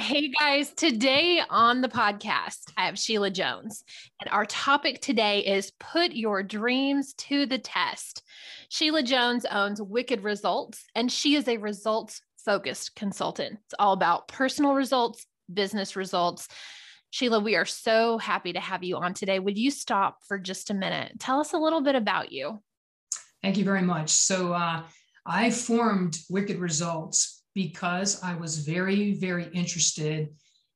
Hey 0.00 0.28
guys, 0.28 0.72
today 0.72 1.42
on 1.50 1.82
the 1.82 1.88
podcast, 1.88 2.72
I 2.74 2.86
have 2.86 2.98
Sheila 2.98 3.30
Jones, 3.30 3.84
and 4.18 4.32
our 4.32 4.46
topic 4.46 5.02
today 5.02 5.40
is 5.40 5.72
put 5.78 6.12
your 6.12 6.42
dreams 6.42 7.12
to 7.18 7.44
the 7.44 7.58
test. 7.58 8.22
Sheila 8.70 9.02
Jones 9.02 9.44
owns 9.44 9.82
Whicked 9.82 10.22
Results, 10.22 10.86
and 10.94 11.12
she 11.12 11.34
is 11.34 11.46
a 11.46 11.58
results 11.58 12.22
focused 12.42 12.96
consultant. 12.96 13.58
It's 13.66 13.74
all 13.78 13.92
about 13.92 14.26
personal 14.26 14.72
results, 14.72 15.26
business 15.52 15.94
results. 15.96 16.48
Sheila, 17.10 17.40
we 17.40 17.54
are 17.56 17.66
so 17.66 18.16
happy 18.16 18.54
to 18.54 18.60
have 18.60 18.82
you 18.82 18.96
on 18.96 19.12
today. 19.12 19.38
Would 19.38 19.58
you 19.58 19.70
stop 19.70 20.20
for 20.26 20.38
just 20.38 20.70
a 20.70 20.74
minute? 20.74 21.20
Tell 21.20 21.40
us 21.40 21.52
a 21.52 21.58
little 21.58 21.82
bit 21.82 21.94
about 21.94 22.32
you. 22.32 22.62
Thank 23.42 23.58
you 23.58 23.64
very 23.64 23.82
much. 23.82 24.08
So, 24.08 24.54
uh, 24.54 24.82
I 25.26 25.50
formed 25.50 26.16
Whicked 26.30 26.58
Results 26.58 27.39
because 27.54 28.22
I 28.22 28.34
was 28.34 28.58
very, 28.58 29.14
very 29.14 29.48
interested 29.52 30.28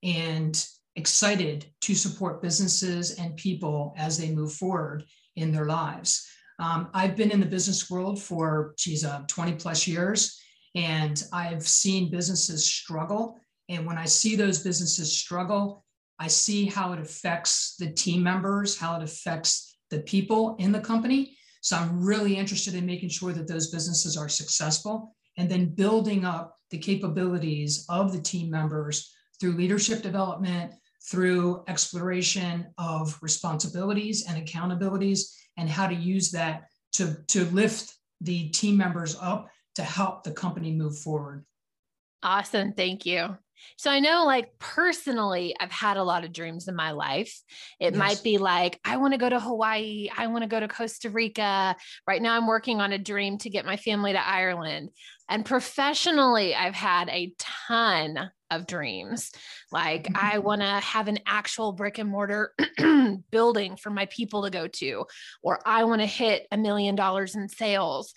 and 0.02 0.66
excited 0.96 1.66
to 1.82 1.94
support 1.94 2.42
businesses 2.42 3.18
and 3.18 3.36
people 3.36 3.94
as 3.96 4.18
they 4.18 4.30
move 4.30 4.52
forward 4.52 5.04
in 5.36 5.50
their 5.50 5.66
lives. 5.66 6.26
Um, 6.58 6.88
I've 6.94 7.16
been 7.16 7.32
in 7.32 7.40
the 7.40 7.46
business 7.46 7.90
world 7.90 8.22
for, 8.22 8.74
geez, 8.78 9.04
uh, 9.04 9.22
20 9.26 9.54
plus 9.54 9.88
years, 9.88 10.40
and 10.74 11.22
I've 11.32 11.66
seen 11.66 12.10
businesses 12.10 12.64
struggle. 12.64 13.40
And 13.68 13.86
when 13.86 13.98
I 13.98 14.04
see 14.04 14.36
those 14.36 14.62
businesses 14.62 15.16
struggle, 15.16 15.84
I 16.18 16.28
see 16.28 16.66
how 16.66 16.92
it 16.92 17.00
affects 17.00 17.74
the 17.76 17.90
team 17.90 18.22
members, 18.22 18.78
how 18.78 18.96
it 18.96 19.02
affects 19.02 19.76
the 19.90 20.00
people 20.00 20.56
in 20.58 20.70
the 20.70 20.80
company. 20.80 21.36
So 21.60 21.76
I'm 21.76 22.04
really 22.04 22.36
interested 22.36 22.74
in 22.74 22.86
making 22.86 23.08
sure 23.08 23.32
that 23.32 23.48
those 23.48 23.70
businesses 23.70 24.16
are 24.16 24.28
successful 24.28 25.14
and 25.36 25.50
then 25.50 25.74
building 25.74 26.24
up 26.24 26.58
the 26.70 26.78
capabilities 26.78 27.84
of 27.88 28.12
the 28.12 28.20
team 28.20 28.50
members 28.50 29.14
through 29.40 29.52
leadership 29.52 30.02
development, 30.02 30.72
through 31.08 31.62
exploration 31.68 32.66
of 32.78 33.18
responsibilities 33.20 34.26
and 34.28 34.44
accountabilities, 34.44 35.34
and 35.56 35.68
how 35.68 35.86
to 35.86 35.94
use 35.94 36.30
that 36.30 36.64
to, 36.92 37.16
to 37.28 37.44
lift 37.46 37.94
the 38.20 38.48
team 38.50 38.76
members 38.76 39.16
up 39.20 39.48
to 39.74 39.82
help 39.82 40.22
the 40.22 40.32
company 40.32 40.72
move 40.72 40.96
forward. 40.98 41.44
Awesome. 42.24 42.72
Thank 42.72 43.04
you. 43.04 43.36
So 43.76 43.90
I 43.90 44.00
know, 44.00 44.24
like, 44.24 44.58
personally, 44.58 45.54
I've 45.58 45.70
had 45.70 45.96
a 45.96 46.02
lot 46.02 46.24
of 46.24 46.32
dreams 46.32 46.68
in 46.68 46.74
my 46.74 46.92
life. 46.92 47.38
It 47.80 47.94
yes. 47.94 47.94
might 47.94 48.22
be 48.22 48.38
like, 48.38 48.78
I 48.84 48.96
want 48.96 49.12
to 49.12 49.18
go 49.18 49.28
to 49.28 49.40
Hawaii. 49.40 50.08
I 50.16 50.26
want 50.28 50.42
to 50.42 50.48
go 50.48 50.60
to 50.60 50.68
Costa 50.68 51.10
Rica. 51.10 51.76
Right 52.06 52.22
now, 52.22 52.34
I'm 52.34 52.46
working 52.46 52.80
on 52.80 52.92
a 52.92 52.98
dream 52.98 53.38
to 53.38 53.50
get 53.50 53.66
my 53.66 53.76
family 53.76 54.12
to 54.12 54.26
Ireland. 54.26 54.90
And 55.28 55.44
professionally, 55.44 56.54
I've 56.54 56.74
had 56.74 57.08
a 57.08 57.34
ton 57.38 58.30
of 58.50 58.66
dreams. 58.66 59.32
Like, 59.72 60.04
mm-hmm. 60.04 60.34
I 60.34 60.38
want 60.38 60.60
to 60.60 60.66
have 60.66 61.08
an 61.08 61.18
actual 61.26 61.72
brick 61.72 61.98
and 61.98 62.10
mortar 62.10 62.54
building 63.30 63.76
for 63.76 63.90
my 63.90 64.06
people 64.06 64.44
to 64.44 64.50
go 64.50 64.66
to, 64.66 65.04
or 65.42 65.60
I 65.66 65.84
want 65.84 66.00
to 66.00 66.06
hit 66.06 66.46
a 66.52 66.56
million 66.56 66.94
dollars 66.94 67.34
in 67.34 67.48
sales 67.48 68.14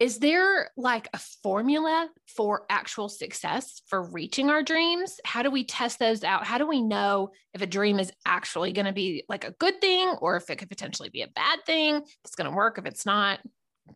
is 0.00 0.18
there 0.18 0.70
like 0.78 1.08
a 1.12 1.18
formula 1.18 2.08
for 2.26 2.64
actual 2.70 3.10
success 3.10 3.82
for 3.86 4.02
reaching 4.02 4.48
our 4.48 4.62
dreams? 4.62 5.20
How 5.26 5.42
do 5.42 5.50
we 5.50 5.62
test 5.62 5.98
those 5.98 6.24
out? 6.24 6.46
How 6.46 6.56
do 6.56 6.66
we 6.66 6.80
know 6.80 7.32
if 7.52 7.60
a 7.60 7.66
dream 7.66 8.00
is 8.00 8.10
actually 8.24 8.72
going 8.72 8.86
to 8.86 8.94
be 8.94 9.24
like 9.28 9.44
a 9.44 9.50
good 9.52 9.78
thing 9.82 10.08
or 10.22 10.36
if 10.36 10.48
it 10.48 10.56
could 10.56 10.70
potentially 10.70 11.10
be 11.10 11.20
a 11.20 11.28
bad 11.28 11.58
thing 11.66 11.96
if 11.96 12.16
it's 12.24 12.34
going 12.34 12.48
to 12.48 12.56
work 12.56 12.78
if 12.78 12.86
it's 12.86 13.04
not? 13.04 13.40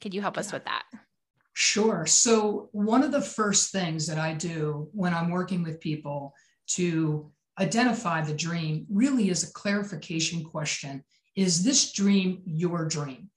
Could 0.02 0.12
you 0.12 0.20
help 0.20 0.36
us 0.36 0.52
with 0.52 0.66
that? 0.66 0.82
Sure. 1.54 2.04
So 2.04 2.68
one 2.72 3.02
of 3.02 3.10
the 3.10 3.22
first 3.22 3.72
things 3.72 4.06
that 4.08 4.18
i 4.18 4.34
do 4.34 4.88
when 4.92 5.14
i'm 5.14 5.30
working 5.30 5.62
with 5.62 5.80
people 5.80 6.34
to 6.66 7.30
identify 7.60 8.20
the 8.20 8.34
dream 8.34 8.84
really 8.90 9.30
is 9.30 9.48
a 9.48 9.52
clarification 9.52 10.42
question. 10.44 11.02
Is 11.36 11.62
this 11.62 11.92
dream 11.92 12.42
your 12.44 12.86
dream 12.86 13.30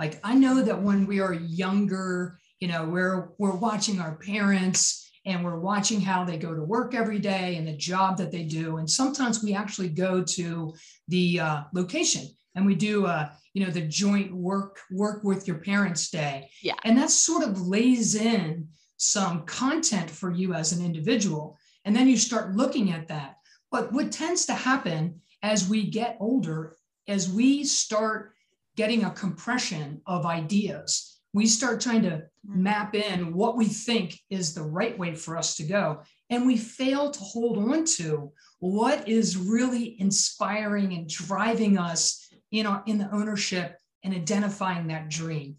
like 0.00 0.18
I 0.24 0.34
know 0.34 0.62
that 0.62 0.82
when 0.82 1.06
we 1.06 1.20
are 1.20 1.34
younger, 1.34 2.38
you 2.58 2.68
know, 2.68 2.86
we're 2.86 3.32
we're 3.38 3.54
watching 3.54 4.00
our 4.00 4.16
parents 4.16 5.12
and 5.26 5.44
we're 5.44 5.60
watching 5.60 6.00
how 6.00 6.24
they 6.24 6.38
go 6.38 6.54
to 6.54 6.62
work 6.62 6.94
every 6.94 7.18
day 7.18 7.56
and 7.56 7.68
the 7.68 7.76
job 7.76 8.16
that 8.16 8.32
they 8.32 8.44
do. 8.44 8.78
And 8.78 8.90
sometimes 8.90 9.44
we 9.44 9.54
actually 9.54 9.90
go 9.90 10.24
to 10.24 10.74
the 11.08 11.40
uh, 11.40 11.62
location 11.74 12.26
and 12.54 12.64
we 12.64 12.74
do 12.74 13.04
uh, 13.04 13.28
you 13.52 13.62
know 13.62 13.70
the 13.70 13.82
joint 13.82 14.34
work 14.34 14.78
work 14.90 15.22
with 15.22 15.46
your 15.46 15.58
parents 15.58 16.08
day. 16.08 16.48
Yeah. 16.62 16.76
And 16.84 16.96
that 16.96 17.10
sort 17.10 17.44
of 17.44 17.60
lays 17.60 18.14
in 18.14 18.68
some 18.96 19.44
content 19.44 20.08
for 20.08 20.32
you 20.32 20.54
as 20.54 20.72
an 20.72 20.82
individual. 20.82 21.58
And 21.84 21.94
then 21.94 22.08
you 22.08 22.16
start 22.16 22.56
looking 22.56 22.90
at 22.90 23.08
that. 23.08 23.36
But 23.70 23.92
what 23.92 24.12
tends 24.12 24.46
to 24.46 24.54
happen 24.54 25.20
as 25.42 25.68
we 25.68 25.90
get 25.90 26.16
older, 26.20 26.76
as 27.06 27.30
we 27.30 27.64
start 27.64 28.32
getting 28.76 29.04
a 29.04 29.10
compression 29.10 30.00
of 30.06 30.26
ideas. 30.26 31.18
We 31.32 31.46
start 31.46 31.80
trying 31.80 32.02
to 32.02 32.24
map 32.44 32.94
in 32.94 33.34
what 33.34 33.56
we 33.56 33.66
think 33.66 34.18
is 34.30 34.54
the 34.54 34.62
right 34.62 34.98
way 34.98 35.14
for 35.14 35.36
us 35.36 35.56
to 35.56 35.62
go. 35.64 36.02
And 36.28 36.46
we 36.46 36.56
fail 36.56 37.10
to 37.10 37.20
hold 37.20 37.58
on 37.58 37.84
to 37.96 38.32
what 38.58 39.08
is 39.08 39.36
really 39.36 40.00
inspiring 40.00 40.92
and 40.94 41.08
driving 41.08 41.78
us 41.78 42.26
in, 42.50 42.66
our, 42.66 42.82
in 42.86 42.98
the 42.98 43.10
ownership 43.12 43.76
and 44.02 44.14
identifying 44.14 44.88
that 44.88 45.08
dream. 45.08 45.56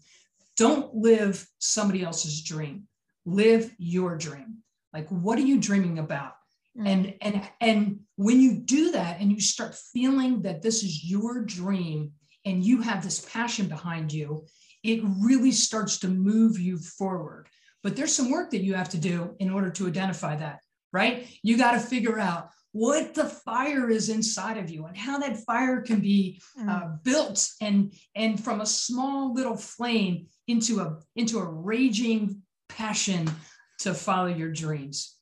Don't 0.56 0.94
live 0.94 1.46
somebody 1.58 2.02
else's 2.02 2.42
dream. 2.42 2.88
Live 3.24 3.72
your 3.78 4.16
dream. 4.16 4.58
Like, 4.92 5.08
what 5.08 5.38
are 5.38 5.42
you 5.42 5.58
dreaming 5.58 5.98
about? 5.98 6.32
Mm. 6.78 6.88
And 6.88 7.14
and 7.20 7.48
and 7.60 8.00
when 8.16 8.40
you 8.40 8.58
do 8.58 8.92
that 8.92 9.20
and 9.20 9.30
you 9.30 9.40
start 9.40 9.74
feeling 9.74 10.42
that 10.42 10.62
this 10.62 10.82
is 10.82 11.04
your 11.04 11.42
dream 11.42 12.12
and 12.44 12.64
you 12.64 12.82
have 12.82 13.02
this 13.02 13.20
passion 13.32 13.68
behind 13.68 14.12
you, 14.12 14.46
it 14.82 15.00
really 15.20 15.52
starts 15.52 15.98
to 16.00 16.08
move 16.08 16.58
you 16.58 16.78
forward. 16.78 17.48
But 17.82 17.96
there's 17.96 18.14
some 18.14 18.30
work 18.30 18.50
that 18.50 18.62
you 18.62 18.74
have 18.74 18.88
to 18.90 18.98
do 18.98 19.34
in 19.38 19.50
order 19.50 19.70
to 19.70 19.86
identify 19.86 20.36
that, 20.36 20.60
right? 20.92 21.28
You 21.42 21.56
got 21.56 21.72
to 21.72 21.80
figure 21.80 22.18
out 22.18 22.50
what 22.72 23.14
the 23.14 23.24
fire 23.24 23.90
is 23.90 24.08
inside 24.08 24.56
of 24.56 24.70
you 24.70 24.86
and 24.86 24.96
how 24.96 25.18
that 25.18 25.36
fire 25.44 25.82
can 25.82 26.00
be 26.00 26.40
mm. 26.58 26.68
uh, 26.68 26.96
built 27.02 27.46
and 27.60 27.92
and 28.16 28.42
from 28.42 28.62
a 28.62 28.66
small 28.66 29.34
little 29.34 29.56
flame 29.56 30.26
into 30.48 30.80
a 30.80 30.98
into 31.14 31.38
a 31.38 31.44
raging 31.44 32.40
passion 32.70 33.30
to 33.78 33.92
follow 33.92 34.28
your 34.28 34.50
dreams 34.50 35.18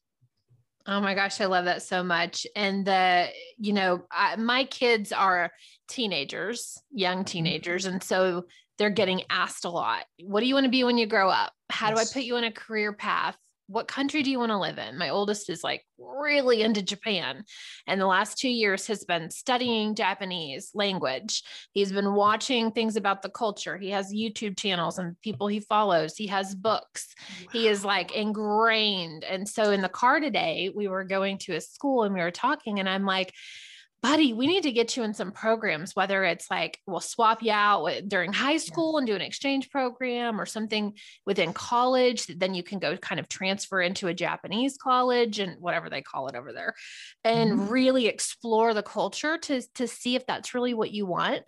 Oh 0.87 1.01
my 1.01 1.15
gosh, 1.15 1.41
I 1.41 1.47
love 1.47 1.67
that 1.67 1.83
so 1.83 2.03
much. 2.03 2.47
And 2.57 2.85
the, 2.85 3.29
you 3.59 3.73
know, 3.73 4.05
I, 4.11 4.37
my 4.37 4.65
kids 4.65 5.13
are 5.13 5.51
teenagers, 5.89 6.81
young 6.91 7.19
mm-hmm. 7.19 7.25
teenagers. 7.25 7.85
And 7.85 8.03
so 8.03 8.45
they're 8.79 8.91
getting 8.91 9.23
asked 9.29 9.67
a 9.67 9.71
lot. 9.71 10.05
What 10.23 10.41
do 10.41 10.47
you 10.47 10.55
want 10.55 10.65
to 10.65 10.71
be 10.71 10.85
when 10.85 10.97
you 10.97 11.07
grow 11.07 11.29
up? 11.29 11.53
How 11.69 11.91
yes. 11.91 11.97
do 11.97 12.01
I 12.01 12.21
put 12.21 12.27
you 12.27 12.37
in 12.37 12.45
a 12.45 12.53
career 12.53 12.93
path? 12.93 13.37
What 13.71 13.87
country 13.87 14.25
do 14.25 14.31
you 14.31 14.39
want 14.41 14.51
to 14.51 14.59
live 14.59 14.79
in? 14.79 14.99
My 14.99 15.11
oldest 15.11 15.49
is 15.49 15.63
like 15.63 15.85
really 15.97 16.63
into 16.63 16.83
Japan. 16.83 17.45
And 17.87 18.01
the 18.01 18.07
last 18.07 18.37
two 18.37 18.49
years 18.49 18.89
has 18.89 19.05
been 19.05 19.31
studying 19.31 19.95
Japanese 19.95 20.73
language. 20.75 21.45
He's 21.73 21.93
been 21.93 22.15
watching 22.15 22.73
things 22.73 22.97
about 22.97 23.23
the 23.23 23.31
culture. 23.31 23.79
He 23.79 23.91
has 23.91 24.13
YouTube 24.13 24.59
channels 24.59 24.99
and 24.99 25.21
people 25.23 25.47
he 25.47 25.61
follows. 25.61 26.17
He 26.17 26.27
has 26.27 26.55
books. 26.55 27.15
Wow. 27.19 27.49
He 27.53 27.69
is 27.69 27.85
like 27.85 28.13
ingrained. 28.13 29.23
And 29.23 29.49
so 29.49 29.71
in 29.71 29.83
the 29.83 29.89
car 29.89 30.19
today, 30.19 30.73
we 30.75 30.89
were 30.89 31.05
going 31.05 31.39
to 31.39 31.55
a 31.55 31.61
school 31.61 32.03
and 32.03 32.13
we 32.13 32.21
were 32.21 32.33
talking, 32.33 32.81
and 32.81 32.89
I'm 32.89 33.07
like, 33.07 33.33
buddy, 34.03 34.33
we 34.33 34.47
need 34.47 34.63
to 34.63 34.73
get 34.73 34.97
you 34.97 35.03
in 35.03 35.13
some 35.13 35.31
programs, 35.31 35.95
whether 35.95 36.25
it's 36.25 36.51
like 36.51 36.79
we'll 36.87 37.01
swap 37.01 37.43
you 37.43 37.53
out 37.53 37.87
during 38.09 38.33
high 38.33 38.57
school 38.57 38.97
and 38.97 39.07
do 39.07 39.15
an 39.15 39.21
exchange 39.21 39.71
program 39.71 40.41
or 40.41 40.47
something 40.47 40.95
within 41.27 41.53
college. 41.53 42.27
Then 42.27 42.55
you 42.55 42.63
can 42.63 42.79
go 42.79 42.97
kind 42.97 43.21
of 43.21 43.29
transfer 43.29 43.81
into 43.81 44.09
a 44.09 44.15
Japanese 44.15 44.79
college 44.79 45.39
and 45.39 45.61
whatever 45.61 45.91
they 45.91 46.01
call 46.01 46.29
it 46.29 46.35
over 46.35 46.53
there 46.53 46.75
and 47.25 47.53
mm-hmm. 47.53 47.69
really 47.69 48.07
explore 48.07 48.73
the 48.73 48.83
culture 48.83 49.37
to, 49.37 49.63
to 49.75 49.87
see 49.87 50.17
if 50.17 50.27
that's 50.27 50.55
really 50.55 50.75
what 50.75 50.93
you 50.93 51.05
want. 51.05 51.43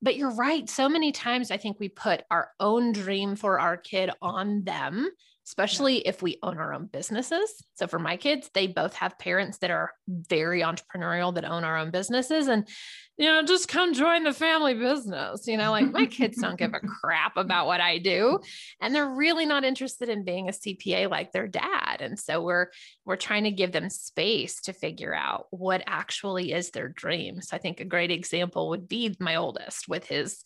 But 0.00 0.16
you're 0.16 0.34
right. 0.34 0.68
So 0.68 0.88
many 0.88 1.10
times 1.10 1.50
I 1.50 1.56
think 1.56 1.80
we 1.80 1.88
put 1.88 2.22
our 2.30 2.50
own 2.60 2.92
dream 2.92 3.34
for 3.34 3.58
our 3.58 3.76
kid 3.76 4.10
on 4.22 4.62
them 4.62 5.08
especially 5.48 5.96
yeah. 5.96 6.10
if 6.10 6.22
we 6.22 6.38
own 6.42 6.58
our 6.58 6.74
own 6.74 6.86
businesses. 6.86 7.64
So 7.74 7.86
for 7.86 7.98
my 7.98 8.18
kids, 8.18 8.50
they 8.52 8.66
both 8.66 8.92
have 8.94 9.18
parents 9.18 9.58
that 9.58 9.70
are 9.70 9.92
very 10.06 10.60
entrepreneurial 10.60 11.34
that 11.34 11.46
own 11.46 11.64
our 11.64 11.78
own 11.78 11.90
businesses 11.90 12.48
and 12.48 12.68
you 13.16 13.26
know, 13.26 13.42
just 13.42 13.66
come 13.66 13.94
join 13.94 14.22
the 14.22 14.32
family 14.32 14.74
business. 14.74 15.48
You 15.48 15.56
know, 15.56 15.72
like 15.72 15.90
my 15.90 16.06
kids 16.06 16.40
don't 16.40 16.58
give 16.58 16.72
a 16.72 16.80
crap 17.02 17.36
about 17.36 17.66
what 17.66 17.80
I 17.80 17.98
do 17.98 18.38
and 18.80 18.94
they're 18.94 19.08
really 19.08 19.44
not 19.44 19.64
interested 19.64 20.08
in 20.08 20.24
being 20.24 20.48
a 20.48 20.52
CPA 20.52 21.10
like 21.10 21.32
their 21.32 21.48
dad. 21.48 21.96
And 22.00 22.16
so 22.16 22.42
we're 22.42 22.68
we're 23.04 23.16
trying 23.16 23.44
to 23.44 23.50
give 23.50 23.72
them 23.72 23.90
space 23.90 24.60
to 24.62 24.72
figure 24.72 25.14
out 25.14 25.46
what 25.50 25.82
actually 25.86 26.52
is 26.52 26.70
their 26.70 26.88
dream. 26.88 27.40
So 27.40 27.56
I 27.56 27.58
think 27.58 27.80
a 27.80 27.84
great 27.84 28.12
example 28.12 28.68
would 28.68 28.86
be 28.86 29.16
my 29.18 29.34
oldest 29.34 29.88
with 29.88 30.06
his 30.06 30.44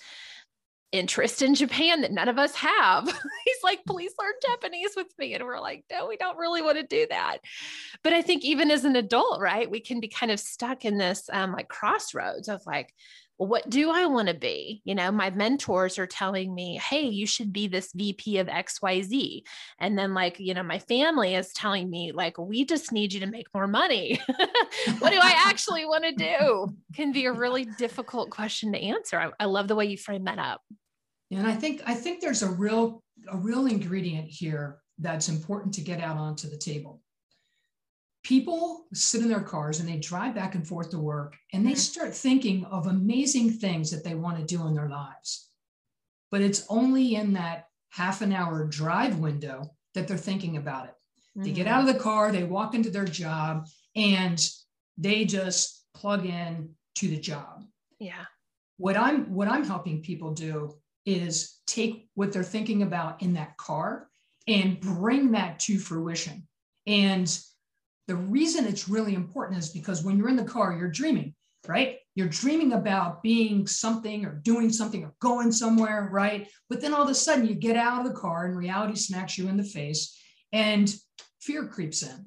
interest 0.93 1.43
in 1.43 1.55
Japan 1.55 2.03
that 2.03 2.13
none 2.13 2.29
of 2.29 2.39
us 2.39 2.55
have. 2.55 3.05
He's 3.45 3.57
like, 3.65 3.81
please 3.87 4.13
learn 4.19 4.33
Japanese 4.47 4.93
with 4.95 5.13
me. 5.19 5.35
And 5.35 5.45
we're 5.45 5.61
like, 5.61 5.85
no, 5.91 6.07
we 6.07 6.17
don't 6.17 6.39
really 6.39 6.63
want 6.63 6.77
to 6.77 6.87
do 6.87 7.07
that. 7.11 7.39
But 8.05 8.13
I 8.13 8.23
think 8.23 8.45
even 8.45 8.71
as 8.71 8.85
an 8.85 8.97
adult, 8.97 9.41
right, 9.41 9.71
we 9.71 9.81
can 9.81 10.01
be 10.01 10.09
kind 10.09 10.31
of 10.31 10.39
stuck 10.39 10.85
in 10.85 10.99
this 10.99 11.29
um, 11.33 11.53
like 11.53 11.69
crossroads 11.69 12.49
of 12.49 12.61
like, 12.67 12.93
well, 13.39 13.49
what 13.49 13.69
do 13.69 13.91
I 13.91 14.07
want 14.07 14.29
to 14.29 14.35
be? 14.35 14.83
You 14.85 14.95
know, 14.95 15.11
my 15.11 15.31
mentors 15.31 15.99
are 15.99 16.07
telling 16.07 16.55
me, 16.55 16.77
hey, 16.77 17.09
you 17.09 17.27
should 17.27 17.53
be 17.53 17.67
this 17.67 17.91
VP 17.93 18.39
of 18.39 18.47
XYZ. 18.47 19.43
And 19.79 19.99
then, 19.99 20.15
like, 20.15 20.39
you 20.39 20.55
know, 20.55 20.63
my 20.63 20.79
family 20.79 21.35
is 21.35 21.53
telling 21.53 21.91
me, 21.91 22.13
like, 22.13 22.39
we 22.39 22.65
just 22.65 22.93
need 22.93 23.13
you 23.13 23.21
to 23.21 23.27
make 23.27 23.47
more 23.55 23.67
money. 23.67 24.21
what 24.99 25.11
do 25.11 25.19
I 25.21 25.35
actually 25.47 25.85
want 25.85 26.05
to 26.05 26.13
do? 26.13 26.69
Can 26.95 27.13
be 27.13 27.25
a 27.25 27.33
really 27.33 27.65
difficult 27.65 28.31
question 28.31 28.73
to 28.73 28.79
answer. 28.79 29.19
I, 29.19 29.31
I 29.41 29.47
love 29.47 29.67
the 29.67 29.77
way 29.77 29.87
you 29.87 29.97
frame 29.97 30.25
that 30.25 30.39
up. 30.39 30.61
And 31.39 31.47
I 31.47 31.55
think 31.55 31.83
I 31.87 31.95
think 31.95 32.21
there's 32.21 32.43
a 32.43 32.51
real 32.51 33.03
a 33.29 33.37
real 33.37 33.67
ingredient 33.67 34.29
here 34.29 34.79
that's 34.99 35.29
important 35.29 35.75
to 35.75 35.81
get 35.81 36.01
out 36.01 36.17
onto 36.17 36.49
the 36.49 36.57
table 36.57 37.03
people 38.23 38.85
sit 38.95 39.23
in 39.23 39.29
their 39.29 39.41
cars 39.41 39.81
and 39.81 39.89
they 39.89 39.97
drive 39.97 40.35
back 40.35 40.55
and 40.55 40.67
forth 40.67 40.91
to 40.91 40.99
work 40.99 41.37
and 41.53 41.65
they 41.65 41.71
mm-hmm. 41.71 41.79
start 41.79 42.15
thinking 42.15 42.65
of 42.67 42.87
amazing 42.87 43.51
things 43.51 43.91
that 43.91 44.05
they 44.05 44.15
want 44.15 44.39
to 44.39 44.45
do 44.45 44.67
in 44.67 44.75
their 44.75 44.89
lives. 44.89 45.49
But 46.31 46.41
it's 46.41 46.65
only 46.69 47.15
in 47.17 47.35
that 47.35 47.67
half 47.91 48.23
an 48.23 48.33
hour 48.33 48.65
drive 48.65 49.19
window 49.19 49.71
that 49.95 50.09
they're 50.09 50.17
thinking 50.17 50.57
about 50.57 50.87
it. 50.87 50.95
Mm-hmm. 51.37 51.43
They 51.43 51.53
get 51.53 51.67
mm-hmm. 51.67 51.75
out 51.75 51.89
of 51.89 51.95
the 51.95 52.01
car, 52.01 52.33
they 52.33 52.45
walk 52.45 52.75
into 52.75 52.91
their 52.91 53.05
job, 53.05 53.67
and 53.97 54.43
they 54.97 55.25
just 55.25 55.85
plug 55.95 56.25
in 56.25 56.71
to 56.97 57.09
the 57.09 57.19
job. 57.19 57.65
Yeah. 57.99 58.25
What 58.79 58.97
I'm 58.97 59.35
what 59.35 59.49
I'm 59.49 59.65
helping 59.65 60.01
people 60.01 60.33
do 60.33 60.75
is 61.05 61.61
take 61.67 62.09
what 62.15 62.33
they're 62.33 62.43
thinking 62.43 62.83
about 62.83 63.23
in 63.23 63.35
that 63.35 63.57
car 63.57 64.09
and 64.47 64.81
bring 64.81 65.33
that 65.33 65.59
to 65.61 65.79
fruition. 65.79 66.47
And 66.87 67.39
the 68.09 68.17
reason 68.17 68.67
it's 68.67 68.89
really 68.89 69.15
important 69.15 69.59
is 69.59 69.71
because 69.71 70.03
when 70.03 70.19
you're 70.19 70.29
in 70.29 70.37
the 70.37 70.45
car, 70.45 70.77
you're 70.77 70.91
dreaming, 70.91 71.35
right? 71.67 71.99
You're 72.15 72.29
dreaming 72.29 72.73
about 72.73 73.23
being 73.23 73.67
something 73.67 74.25
or 74.25 74.41
doing 74.43 74.71
something 74.71 75.05
or 75.05 75.15
going 75.21 75.53
somewhere, 75.53 76.09
right? 76.13 76.49
But 76.69 76.81
then 76.81 76.93
all 76.95 77.05
of 77.05 77.09
a 77.09 77.15
sudden 77.15 77.47
you 77.47 77.55
get 77.55 77.77
out 77.77 78.05
of 78.05 78.13
the 78.13 78.19
car 78.19 78.47
and 78.47 78.57
reality 78.57 78.97
smacks 78.97 79.39
you 79.39 79.49
in 79.49 79.57
the 79.57 79.65
face 79.65 80.19
and 80.53 80.93
fear 81.41 81.67
creeps 81.67 82.03
in. 82.03 82.27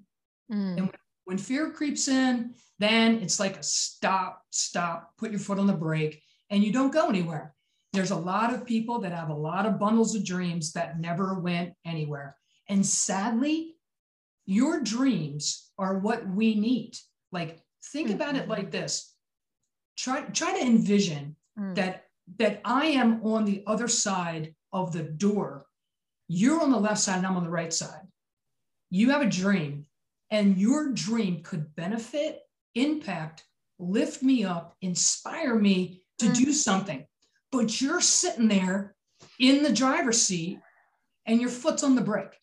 Mm. 0.51 0.77
And 0.77 0.91
when 1.25 1.37
fear 1.37 1.71
creeps 1.71 2.07
in, 2.07 2.53
then 2.79 3.15
it's 3.15 3.39
like 3.39 3.57
a 3.57 3.63
stop, 3.63 4.41
stop, 4.51 5.11
put 5.17 5.31
your 5.31 5.39
foot 5.39 5.59
on 5.59 5.67
the 5.67 5.73
brake, 5.73 6.21
and 6.49 6.63
you 6.63 6.71
don't 6.71 6.93
go 6.93 7.09
anywhere. 7.09 7.54
There's 7.95 8.11
a 8.11 8.17
lot 8.17 8.53
of 8.53 8.65
people 8.65 8.99
that 8.99 9.11
have 9.11 9.29
a 9.29 9.33
lot 9.33 9.65
of 9.65 9.79
bundles 9.79 10.15
of 10.15 10.25
dreams 10.25 10.73
that 10.73 10.99
never 10.99 11.39
went 11.39 11.73
anywhere. 11.85 12.35
And 12.69 12.85
sadly, 12.85 13.75
your 14.45 14.81
dreams 14.81 15.71
are 15.77 15.99
what 15.99 16.27
we 16.27 16.55
need. 16.55 16.97
Like 17.31 17.59
think 17.91 18.07
mm-hmm. 18.07 18.15
about 18.15 18.35
it 18.35 18.47
like 18.47 18.71
this. 18.71 19.13
Try 19.97 20.21
try 20.21 20.53
to 20.59 20.65
envision 20.65 21.35
mm. 21.57 21.75
that 21.75 22.03
that 22.37 22.61
I 22.65 22.87
am 22.87 23.23
on 23.23 23.45
the 23.45 23.63
other 23.65 23.87
side 23.87 24.55
of 24.73 24.91
the 24.91 25.03
door. 25.03 25.65
You're 26.27 26.61
on 26.61 26.71
the 26.71 26.79
left 26.79 26.99
side 26.99 27.17
and 27.17 27.27
I'm 27.27 27.37
on 27.37 27.43
the 27.43 27.49
right 27.49 27.73
side. 27.73 28.01
You 28.89 29.11
have 29.11 29.21
a 29.21 29.29
dream 29.29 29.85
and 30.31 30.57
your 30.57 30.91
dream 30.91 31.43
could 31.43 31.75
benefit, 31.75 32.41
impact, 32.73 33.43
lift 33.79 34.23
me 34.23 34.43
up, 34.43 34.75
inspire 34.81 35.55
me 35.55 36.01
to 36.19 36.25
mm. 36.25 36.35
do 36.35 36.51
something. 36.51 37.05
But 37.51 37.81
you're 37.81 38.01
sitting 38.01 38.47
there 38.47 38.95
in 39.39 39.63
the 39.63 39.71
driver's 39.71 40.21
seat 40.21 40.59
and 41.25 41.39
your 41.39 41.49
foot's 41.49 41.83
on 41.83 41.95
the 41.95 42.01
brake. 42.01 42.37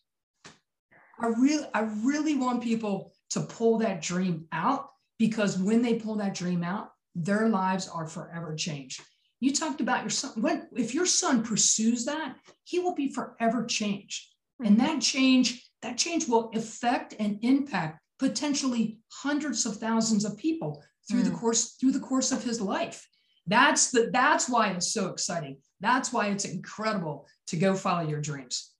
I 1.19 1.27
really, 1.27 1.67
I 1.73 1.81
really 2.03 2.35
want 2.35 2.63
people 2.63 3.13
to 3.31 3.41
pull 3.41 3.77
that 3.79 4.01
dream 4.01 4.45
out 4.51 4.89
because 5.19 5.57
when 5.57 5.81
they 5.81 5.95
pull 5.95 6.15
that 6.15 6.33
dream 6.33 6.63
out, 6.63 6.91
their 7.15 7.47
lives 7.47 7.87
are 7.87 8.07
forever 8.07 8.55
changed. 8.55 9.01
You 9.39 9.53
talked 9.53 9.81
about 9.81 10.01
your 10.01 10.09
son. 10.09 10.41
When 10.41 10.67
if 10.75 10.93
your 10.93 11.05
son 11.05 11.43
pursues 11.43 12.05
that, 12.05 12.35
he 12.63 12.79
will 12.79 12.95
be 12.95 13.11
forever 13.11 13.65
changed. 13.65 14.25
And 14.63 14.79
that 14.79 15.01
change, 15.01 15.69
that 15.81 15.97
change 15.97 16.27
will 16.27 16.49
affect 16.55 17.15
and 17.19 17.39
impact 17.41 17.99
potentially 18.19 18.99
hundreds 19.09 19.65
of 19.65 19.77
thousands 19.77 20.23
of 20.23 20.37
people 20.37 20.81
through 21.09 21.21
mm. 21.21 21.25
the 21.25 21.31
course 21.31 21.75
through 21.79 21.91
the 21.91 21.99
course 21.99 22.31
of 22.31 22.43
his 22.43 22.61
life. 22.61 23.07
That's 23.47 23.91
the 23.91 24.09
that's 24.11 24.49
why 24.49 24.69
it's 24.69 24.93
so 24.93 25.07
exciting. 25.07 25.57
That's 25.81 26.13
why 26.13 26.27
it's 26.27 26.45
incredible 26.45 27.27
to 27.47 27.57
go 27.57 27.75
follow 27.75 28.07
your 28.07 28.21
dreams. 28.21 28.71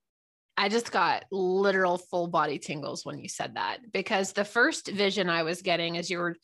I 0.55 0.69
just 0.69 0.91
got 0.91 1.25
literal 1.31 1.97
full 1.97 2.27
body 2.27 2.59
tingles 2.59 3.05
when 3.05 3.17
you 3.17 3.27
said 3.27 3.55
that 3.55 3.79
because 3.91 4.33
the 4.33 4.45
first 4.45 4.87
vision 4.87 5.29
I 5.29 5.43
was 5.43 5.61
getting 5.61 5.97
as 5.97 6.09
you 6.09 6.19
were 6.19 6.35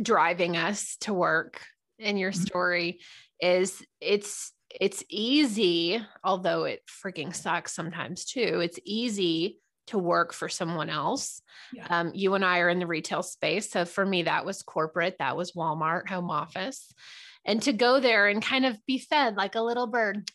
driving 0.00 0.56
us 0.56 0.96
to 1.00 1.12
work 1.12 1.60
in 1.98 2.16
your 2.16 2.32
mm-hmm. 2.32 2.42
story 2.42 3.00
is 3.40 3.82
it's 4.00 4.52
it's 4.70 5.04
easy 5.08 6.02
although 6.24 6.64
it 6.64 6.82
freaking 6.86 7.34
sucks 7.34 7.72
sometimes 7.74 8.24
too 8.24 8.60
it's 8.62 8.78
easy 8.84 9.58
to 9.86 9.98
work 9.98 10.32
for 10.32 10.48
someone 10.48 10.90
else 10.90 11.40
yeah. 11.72 11.86
um, 11.88 12.10
you 12.14 12.34
and 12.34 12.44
i 12.44 12.58
are 12.58 12.68
in 12.68 12.78
the 12.78 12.86
retail 12.86 13.22
space 13.22 13.70
so 13.70 13.84
for 13.84 14.04
me 14.04 14.24
that 14.24 14.44
was 14.44 14.62
corporate 14.62 15.16
that 15.18 15.36
was 15.36 15.52
walmart 15.52 16.08
home 16.08 16.30
office 16.30 16.92
and 17.46 17.62
to 17.62 17.72
go 17.72 17.98
there 18.00 18.26
and 18.26 18.42
kind 18.42 18.66
of 18.66 18.76
be 18.86 18.98
fed 18.98 19.36
like 19.36 19.54
a 19.54 19.62
little 19.62 19.86
bird 19.86 20.30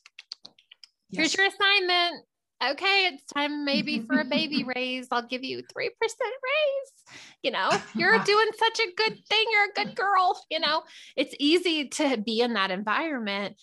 yes. 1.10 1.20
here's 1.20 1.38
your 1.38 1.46
assignment 1.46 2.26
okay, 2.64 3.10
it's 3.12 3.24
time 3.26 3.66
maybe 3.66 4.02
for 4.02 4.20
a 4.20 4.26
baby 4.26 4.64
raise. 4.76 5.08
I'll 5.12 5.26
give 5.26 5.44
you 5.44 5.58
3% 5.58 5.90
raise. 5.90 7.18
You 7.44 7.52
know, 7.52 7.70
you're 7.96 8.20
doing 8.20 8.48
such 8.58 8.80
a 8.80 8.94
good 8.96 9.18
thing. 9.28 9.46
You're 9.52 9.66
a 9.66 9.86
good 9.86 9.96
girl. 9.96 10.40
You 10.50 10.60
know, 10.60 10.84
it's 11.16 11.36
easy 11.40 11.90
to 11.90 12.18
be 12.18 12.42
in 12.42 12.54
that 12.54 12.72
environment. 12.72 13.56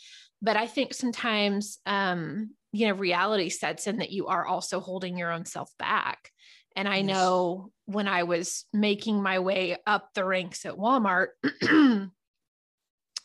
But 0.43 0.57
I 0.57 0.67
think 0.67 0.95
sometimes, 0.95 1.79
um, 1.87 2.51
you 2.73 2.89
know, 2.89 2.95
reality 2.95 3.49
sets 3.49 3.87
in 3.87 3.99
that 3.99 4.11
you 4.11 4.27
are 4.27 4.47
also 4.47 4.81
holding 4.81 5.17
your 5.17 5.33
own 5.33 5.45
self 5.45 5.71
back. 5.79 6.31
And 6.77 6.87
I 6.87 7.03
know 7.03 7.73
when 7.87 8.07
I 8.07 8.23
was 8.23 8.65
making 8.73 9.21
my 9.21 9.41
way 9.41 9.77
up 9.85 10.11
the 10.15 10.25
ranks 10.25 10.65
at 10.65 10.75
Walmart, 10.75 11.29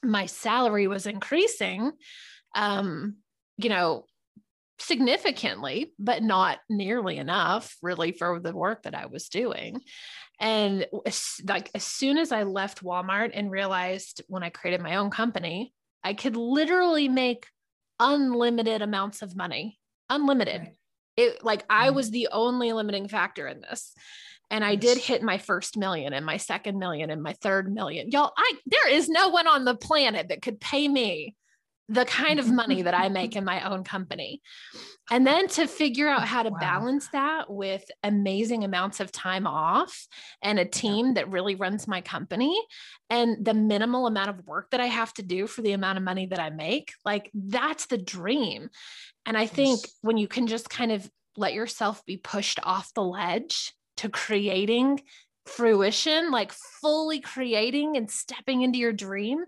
my 0.03 0.25
salary 0.25 0.87
was 0.87 1.07
increasing. 1.07 1.91
Um, 2.55 3.17
you 3.57 3.69
know, 3.69 4.05
significantly, 4.79 5.93
but 5.99 6.23
not 6.23 6.59
nearly 6.69 7.17
enough 7.17 7.75
really 7.81 8.11
for 8.11 8.39
the 8.39 8.53
work 8.53 8.83
that 8.83 8.95
I 8.95 9.05
was 9.05 9.29
doing. 9.29 9.81
And 10.39 10.87
like 11.47 11.69
as 11.73 11.83
soon 11.83 12.17
as 12.17 12.31
I 12.31 12.43
left 12.43 12.83
Walmart 12.83 13.31
and 13.33 13.51
realized 13.51 14.21
when 14.27 14.43
I 14.43 14.49
created 14.49 14.81
my 14.81 14.95
own 14.95 15.09
company, 15.09 15.73
I 16.03 16.13
could 16.13 16.35
literally 16.35 17.07
make 17.07 17.47
unlimited 17.99 18.81
amounts 18.81 19.21
of 19.21 19.35
money, 19.35 19.79
unlimited. 20.09 20.71
It 21.17 21.43
like 21.43 21.63
I 21.69 21.89
mm. 21.89 21.95
was 21.95 22.11
the 22.11 22.29
only 22.31 22.73
limiting 22.73 23.07
factor 23.07 23.47
in 23.47 23.61
this. 23.61 23.93
And 24.49 24.63
I 24.63 24.75
did 24.75 24.99
hit 24.99 25.23
my 25.23 25.39
first 25.39 25.77
million 25.77 26.13
and 26.13 26.25
my 26.25 26.37
second 26.37 26.77
million 26.77 27.09
and 27.09 27.23
my 27.23 27.33
third 27.33 27.73
million. 27.73 28.11
Y'all, 28.11 28.33
I 28.37 28.53
there 28.65 28.89
is 28.89 29.09
no 29.09 29.29
one 29.29 29.47
on 29.47 29.65
the 29.65 29.75
planet 29.75 30.29
that 30.29 30.41
could 30.41 30.59
pay 30.59 30.87
me 30.87 31.35
the 31.89 32.05
kind 32.05 32.39
of 32.39 32.51
money 32.51 32.81
that 32.81 32.93
I 32.93 33.09
make 33.09 33.35
in 33.35 33.43
my 33.43 33.69
own 33.69 33.83
company. 33.83 34.41
And 35.11 35.27
then 35.27 35.47
to 35.49 35.67
figure 35.67 36.07
out 36.07 36.27
how 36.27 36.43
to 36.43 36.49
wow. 36.49 36.59
balance 36.59 37.09
that 37.09 37.49
with 37.49 37.83
amazing 38.03 38.63
amounts 38.63 38.99
of 38.99 39.11
time 39.11 39.45
off 39.45 40.07
and 40.41 40.59
a 40.59 40.65
team 40.65 41.15
that 41.15 41.29
really 41.29 41.55
runs 41.55 41.87
my 41.87 42.01
company 42.01 42.57
and 43.09 43.43
the 43.43 43.53
minimal 43.53 44.07
amount 44.07 44.29
of 44.29 44.45
work 44.45 44.69
that 44.71 44.79
I 44.79 44.85
have 44.85 45.13
to 45.15 45.23
do 45.23 45.45
for 45.45 45.61
the 45.61 45.73
amount 45.73 45.97
of 45.97 46.03
money 46.03 46.27
that 46.27 46.39
I 46.39 46.49
make, 46.49 46.93
like 47.03 47.29
that's 47.33 47.87
the 47.87 47.97
dream. 47.97 48.69
And 49.25 49.37
I 49.37 49.45
think 49.45 49.81
when 50.01 50.17
you 50.17 50.27
can 50.27 50.47
just 50.47 50.69
kind 50.69 50.91
of 50.91 51.09
let 51.35 51.53
yourself 51.53 52.05
be 52.05 52.17
pushed 52.17 52.59
off 52.63 52.93
the 52.93 53.03
ledge 53.03 53.73
to 53.97 54.09
creating 54.09 55.01
fruition, 55.45 56.31
like 56.31 56.53
fully 56.81 57.19
creating 57.19 57.97
and 57.97 58.09
stepping 58.09 58.61
into 58.61 58.79
your 58.79 58.93
dream, 58.93 59.43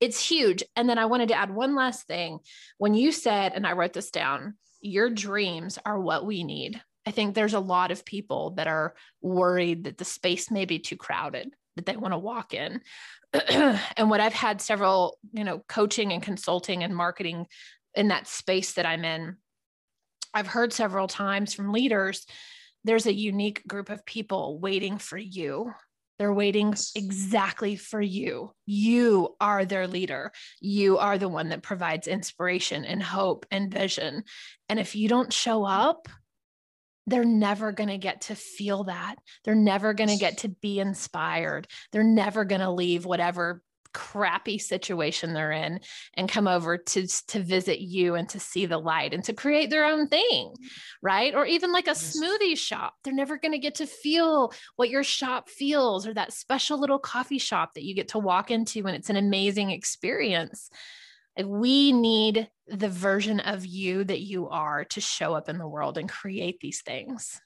it's 0.00 0.26
huge. 0.26 0.62
And 0.76 0.88
then 0.88 0.98
I 0.98 1.06
wanted 1.06 1.28
to 1.28 1.34
add 1.34 1.54
one 1.54 1.74
last 1.74 2.06
thing. 2.06 2.40
When 2.78 2.94
you 2.94 3.12
said, 3.12 3.52
and 3.54 3.66
I 3.66 3.72
wrote 3.72 3.92
this 3.92 4.10
down, 4.10 4.54
your 4.80 5.10
dreams 5.10 5.78
are 5.84 6.00
what 6.00 6.24
we 6.24 6.42
need. 6.42 6.80
I 7.06 7.10
think 7.10 7.34
there's 7.34 7.54
a 7.54 7.60
lot 7.60 7.90
of 7.90 8.04
people 8.04 8.50
that 8.52 8.66
are 8.66 8.94
worried 9.20 9.84
that 9.84 9.98
the 9.98 10.04
space 10.04 10.50
may 10.50 10.64
be 10.64 10.78
too 10.78 10.96
crowded, 10.96 11.54
that 11.76 11.86
they 11.86 11.96
want 11.96 12.12
to 12.12 12.18
walk 12.18 12.54
in. 12.54 12.80
and 13.32 14.10
what 14.10 14.20
I've 14.20 14.32
had 14.32 14.60
several, 14.60 15.18
you 15.32 15.44
know, 15.44 15.62
coaching 15.68 16.12
and 16.12 16.22
consulting 16.22 16.82
and 16.82 16.94
marketing 16.96 17.46
in 17.94 18.08
that 18.08 18.26
space 18.26 18.74
that 18.74 18.86
I'm 18.86 19.04
in, 19.04 19.36
I've 20.32 20.46
heard 20.46 20.72
several 20.72 21.08
times 21.08 21.54
from 21.54 21.72
leaders 21.72 22.26
there's 22.84 23.06
a 23.06 23.12
unique 23.12 23.66
group 23.66 23.90
of 23.90 24.06
people 24.06 24.58
waiting 24.58 24.98
for 24.98 25.18
you 25.18 25.72
They're 26.20 26.34
waiting 26.34 26.74
exactly 26.94 27.76
for 27.76 27.98
you. 27.98 28.52
You 28.66 29.36
are 29.40 29.64
their 29.64 29.86
leader. 29.86 30.32
You 30.60 30.98
are 30.98 31.16
the 31.16 31.30
one 31.30 31.48
that 31.48 31.62
provides 31.62 32.06
inspiration 32.06 32.84
and 32.84 33.02
hope 33.02 33.46
and 33.50 33.72
vision. 33.72 34.24
And 34.68 34.78
if 34.78 34.94
you 34.94 35.08
don't 35.08 35.32
show 35.32 35.64
up, 35.64 36.08
they're 37.06 37.24
never 37.24 37.72
going 37.72 37.88
to 37.88 37.96
get 37.96 38.20
to 38.22 38.34
feel 38.34 38.84
that. 38.84 39.16
They're 39.44 39.54
never 39.54 39.94
going 39.94 40.10
to 40.10 40.18
get 40.18 40.36
to 40.38 40.50
be 40.50 40.78
inspired. 40.78 41.66
They're 41.90 42.02
never 42.02 42.44
going 42.44 42.60
to 42.60 42.70
leave 42.70 43.06
whatever 43.06 43.62
crappy 43.92 44.58
situation 44.58 45.32
they're 45.32 45.52
in 45.52 45.80
and 46.14 46.28
come 46.28 46.48
over 46.48 46.78
to 46.78 47.06
to 47.28 47.40
visit 47.40 47.80
you 47.80 48.14
and 48.14 48.28
to 48.28 48.40
see 48.40 48.66
the 48.66 48.78
light 48.78 49.12
and 49.14 49.24
to 49.24 49.32
create 49.32 49.70
their 49.70 49.84
own 49.84 50.08
thing 50.08 50.54
right? 51.02 51.34
Or 51.34 51.46
even 51.46 51.72
like 51.72 51.86
a 51.86 51.90
yes. 51.90 52.16
smoothie 52.16 52.56
shop. 52.56 52.94
They're 53.02 53.14
never 53.14 53.38
going 53.38 53.52
to 53.52 53.58
get 53.58 53.76
to 53.76 53.86
feel 53.86 54.52
what 54.76 54.90
your 54.90 55.02
shop 55.02 55.48
feels 55.48 56.06
or 56.06 56.14
that 56.14 56.32
special 56.32 56.78
little 56.78 56.98
coffee 56.98 57.38
shop 57.38 57.74
that 57.74 57.84
you 57.84 57.94
get 57.94 58.08
to 58.08 58.18
walk 58.18 58.50
into 58.50 58.86
and 58.86 58.96
it's 58.96 59.10
an 59.10 59.16
amazing 59.16 59.70
experience. 59.70 60.70
We 61.42 61.92
need 61.92 62.50
the 62.66 62.88
version 62.88 63.40
of 63.40 63.64
you 63.64 64.04
that 64.04 64.20
you 64.20 64.48
are 64.48 64.84
to 64.86 65.00
show 65.00 65.34
up 65.34 65.48
in 65.48 65.58
the 65.58 65.68
world 65.68 65.96
and 65.96 66.08
create 66.08 66.60
these 66.60 66.82
things. 66.82 67.40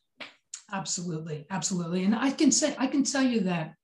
Absolutely 0.73 1.47
absolutely. 1.51 2.05
And 2.05 2.15
i 2.15 2.31
can 2.31 2.51
say 2.51 2.75
i 2.79 2.87
can 2.87 3.05
tell 3.05 3.23
you 3.23 3.41
that 3.41 3.75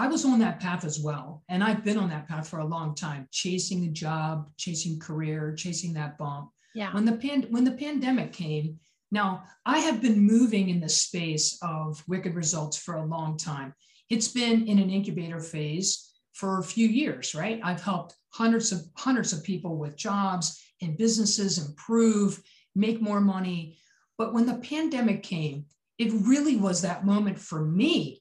I 0.00 0.06
was 0.06 0.24
on 0.24 0.38
that 0.38 0.60
path 0.60 0.86
as 0.86 0.98
well. 0.98 1.42
And 1.50 1.62
I've 1.62 1.84
been 1.84 1.98
on 1.98 2.08
that 2.08 2.26
path 2.26 2.48
for 2.48 2.60
a 2.60 2.64
long 2.64 2.94
time, 2.94 3.28
chasing 3.32 3.84
a 3.84 3.88
job, 3.88 4.48
chasing 4.56 4.98
career, 4.98 5.54
chasing 5.54 5.92
that 5.92 6.16
bump. 6.16 6.52
Yeah. 6.74 6.90
When 6.94 7.04
the 7.04 7.18
pan- 7.18 7.48
when 7.50 7.64
the 7.64 7.72
pandemic 7.72 8.32
came, 8.32 8.78
now 9.10 9.42
I 9.66 9.80
have 9.80 10.00
been 10.00 10.18
moving 10.18 10.70
in 10.70 10.80
the 10.80 10.88
space 10.88 11.58
of 11.60 12.00
Whicked 12.08 12.34
Results 12.34 12.78
for 12.78 12.94
a 12.94 13.04
long 13.04 13.36
time. 13.36 13.74
It's 14.08 14.28
been 14.28 14.66
in 14.66 14.78
an 14.78 14.88
incubator 14.88 15.38
phase 15.38 16.10
for 16.32 16.60
a 16.60 16.64
few 16.64 16.88
years, 16.88 17.34
right? 17.34 17.60
I've 17.62 17.82
helped 17.82 18.16
hundreds 18.30 18.72
of 18.72 18.80
hundreds 18.96 19.34
of 19.34 19.44
people 19.44 19.76
with 19.76 19.98
jobs 19.98 20.58
and 20.80 20.96
businesses 20.96 21.58
improve, 21.58 22.42
make 22.74 23.02
more 23.02 23.20
money. 23.20 23.76
But 24.16 24.32
when 24.32 24.46
the 24.46 24.60
pandemic 24.60 25.22
came, 25.22 25.66
it 25.98 26.10
really 26.22 26.56
was 26.56 26.80
that 26.80 27.04
moment 27.04 27.38
for 27.38 27.66
me 27.66 28.19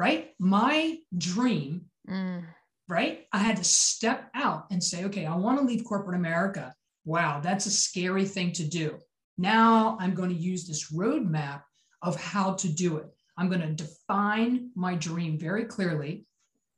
right? 0.00 0.30
My 0.38 0.96
dream, 1.18 1.82
mm. 2.08 2.42
right? 2.88 3.26
I 3.34 3.38
had 3.38 3.58
to 3.58 3.64
step 3.64 4.30
out 4.34 4.64
and 4.70 4.82
say, 4.82 5.04
okay, 5.04 5.26
I 5.26 5.36
want 5.36 5.58
to 5.58 5.64
leave 5.66 5.84
corporate 5.84 6.16
America. 6.16 6.74
Wow, 7.04 7.40
that's 7.42 7.66
a 7.66 7.70
scary 7.70 8.24
thing 8.24 8.52
to 8.52 8.64
do. 8.64 8.96
Now 9.36 9.98
I'm 10.00 10.14
going 10.14 10.30
to 10.30 10.34
use 10.34 10.66
this 10.66 10.90
roadmap 10.90 11.64
of 12.00 12.18
how 12.18 12.54
to 12.54 12.68
do 12.72 12.96
it. 12.96 13.08
I'm 13.36 13.50
going 13.50 13.60
to 13.60 13.84
define 13.84 14.70
my 14.74 14.94
dream 14.94 15.38
very 15.38 15.66
clearly. 15.66 16.24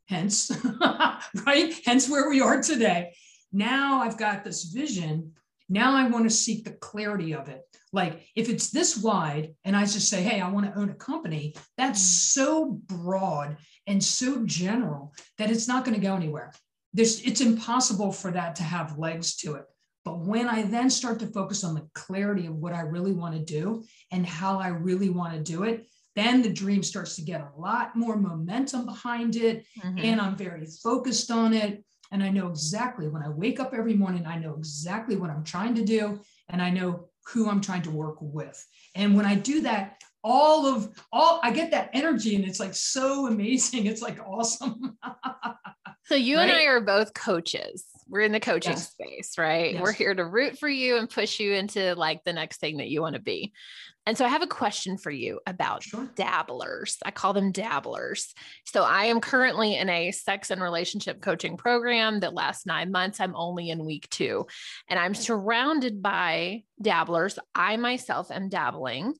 Hence, 0.08 0.50
right? 1.46 1.74
Hence 1.86 2.10
where 2.10 2.28
we 2.28 2.40
are 2.40 2.60
today. 2.60 3.12
Now 3.52 4.02
I've 4.02 4.18
got 4.18 4.42
this 4.42 4.64
vision. 4.64 5.34
Now 5.72 5.96
I 5.96 6.06
want 6.06 6.24
to 6.24 6.30
seek 6.30 6.64
the 6.64 6.72
clarity 6.72 7.32
of 7.32 7.48
it. 7.48 7.62
Like 7.94 8.20
if 8.36 8.50
it's 8.50 8.70
this 8.70 8.98
wide 8.98 9.54
and 9.64 9.74
I 9.74 9.82
just 9.82 10.10
say, 10.10 10.22
hey, 10.22 10.38
I 10.38 10.50
want 10.50 10.66
to 10.66 10.78
own 10.78 10.90
a 10.90 10.94
company, 10.94 11.54
that's 11.78 12.00
mm. 12.00 12.34
so 12.34 12.80
broad 12.86 13.56
and 13.86 14.04
so 14.04 14.44
general 14.44 15.14
that 15.38 15.50
it's 15.50 15.66
not 15.66 15.86
going 15.86 15.98
to 15.98 16.06
go 16.06 16.14
anywhere. 16.14 16.52
There's, 16.92 17.22
it's 17.22 17.40
impossible 17.40 18.12
for 18.12 18.30
that 18.32 18.56
to 18.56 18.62
have 18.62 18.98
legs 18.98 19.36
to 19.36 19.54
it. 19.54 19.64
But 20.04 20.20
when 20.20 20.46
I 20.46 20.62
then 20.62 20.90
start 20.90 21.20
to 21.20 21.26
focus 21.28 21.64
on 21.64 21.74
the 21.74 21.88
clarity 21.94 22.46
of 22.46 22.56
what 22.56 22.74
I 22.74 22.80
really 22.80 23.12
want 23.12 23.34
to 23.34 23.42
do 23.42 23.82
and 24.10 24.26
how 24.26 24.58
I 24.58 24.68
really 24.68 25.08
want 25.08 25.32
to 25.32 25.40
do 25.40 25.62
it, 25.62 25.86
then 26.16 26.42
the 26.42 26.52
dream 26.52 26.82
starts 26.82 27.16
to 27.16 27.22
get 27.22 27.40
a 27.40 27.58
lot 27.58 27.96
more 27.96 28.16
momentum 28.16 28.84
behind 28.84 29.36
it. 29.36 29.64
Mm-hmm. 29.82 30.04
And 30.04 30.20
I'm 30.20 30.36
very 30.36 30.66
focused 30.82 31.30
on 31.30 31.54
it. 31.54 31.82
And 32.12 32.22
I 32.22 32.28
know 32.28 32.46
exactly 32.48 33.08
when 33.08 33.22
I 33.22 33.30
wake 33.30 33.58
up 33.58 33.72
every 33.74 33.94
morning, 33.94 34.26
I 34.26 34.38
know 34.38 34.54
exactly 34.54 35.16
what 35.16 35.30
I'm 35.30 35.42
trying 35.42 35.74
to 35.76 35.84
do. 35.84 36.20
And 36.50 36.60
I 36.60 36.70
know 36.70 37.08
who 37.26 37.48
I'm 37.48 37.60
trying 37.60 37.82
to 37.82 37.90
work 37.90 38.18
with. 38.20 38.64
And 38.94 39.16
when 39.16 39.24
I 39.24 39.34
do 39.34 39.62
that, 39.62 40.02
all 40.22 40.66
of 40.66 40.90
all 41.10 41.40
I 41.42 41.50
get 41.50 41.70
that 41.72 41.90
energy 41.94 42.36
and 42.36 42.44
it's 42.44 42.60
like 42.60 42.74
so 42.74 43.26
amazing. 43.32 43.86
It's 43.86 44.02
like 44.02 44.18
awesome. 44.24 44.98
so 46.04 46.14
you 46.14 46.36
right? 46.36 46.50
and 46.50 46.52
I 46.52 46.64
are 46.64 46.80
both 46.80 47.14
coaches. 47.14 47.86
We're 48.12 48.20
in 48.20 48.32
the 48.32 48.40
coaching 48.40 48.72
yes. 48.72 48.90
space, 48.90 49.38
right? 49.38 49.72
Yes. 49.72 49.82
We're 49.82 49.92
here 49.92 50.14
to 50.14 50.22
root 50.22 50.58
for 50.58 50.68
you 50.68 50.98
and 50.98 51.08
push 51.08 51.40
you 51.40 51.54
into 51.54 51.94
like 51.94 52.22
the 52.24 52.34
next 52.34 52.60
thing 52.60 52.76
that 52.76 52.88
you 52.88 53.00
want 53.00 53.16
to 53.16 53.22
be. 53.22 53.54
And 54.04 54.18
so 54.18 54.26
I 54.26 54.28
have 54.28 54.42
a 54.42 54.46
question 54.46 54.98
for 54.98 55.10
you 55.10 55.40
about 55.46 55.82
sure. 55.82 56.10
dabblers. 56.14 56.98
I 57.06 57.10
call 57.10 57.32
them 57.32 57.52
dabblers. 57.52 58.34
So 58.66 58.82
I 58.82 59.04
am 59.04 59.22
currently 59.22 59.76
in 59.76 59.88
a 59.88 60.12
sex 60.12 60.50
and 60.50 60.60
relationship 60.60 61.22
coaching 61.22 61.56
program 61.56 62.20
that 62.20 62.34
lasts 62.34 62.66
nine 62.66 62.90
months. 62.92 63.18
I'm 63.18 63.34
only 63.34 63.70
in 63.70 63.86
week 63.86 64.10
two, 64.10 64.46
and 64.88 64.98
I'm 64.98 65.14
surrounded 65.14 66.02
by 66.02 66.64
dabblers. 66.82 67.38
I 67.54 67.78
myself 67.78 68.30
am 68.30 68.50
dabbling. 68.50 69.14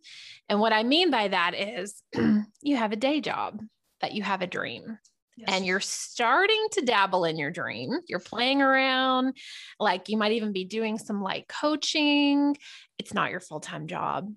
And 0.51 0.61
what 0.61 0.75
I 0.75 0.83
mean 0.83 1.11
by 1.11 1.29
that 1.29 1.55
is 1.55 2.03
you 2.61 2.77
have 2.77 2.93
a 2.93 2.97
day 2.97 3.23
job, 3.23 3.63
that 4.03 4.13
you 4.13 4.23
have 4.23 4.43
a 4.43 4.47
dream. 4.47 4.99
Yes. 5.37 5.49
And 5.51 5.65
you're 5.65 5.81
starting 5.81 6.67
to 6.73 6.83
dabble 6.83 7.25
in 7.25 7.39
your 7.39 7.51
dream. 7.51 7.91
You're 8.07 8.19
playing 8.19 8.61
around, 8.61 9.37
like 9.81 10.09
you 10.09 10.19
might 10.19 10.33
even 10.33 10.53
be 10.53 10.65
doing 10.65 10.99
some 10.99 11.23
like 11.23 11.49
coaching. 11.49 12.57
It's 12.99 13.15
not 13.15 13.31
your 13.31 13.41
full 13.41 13.61
time 13.61 13.87
job 13.87 14.31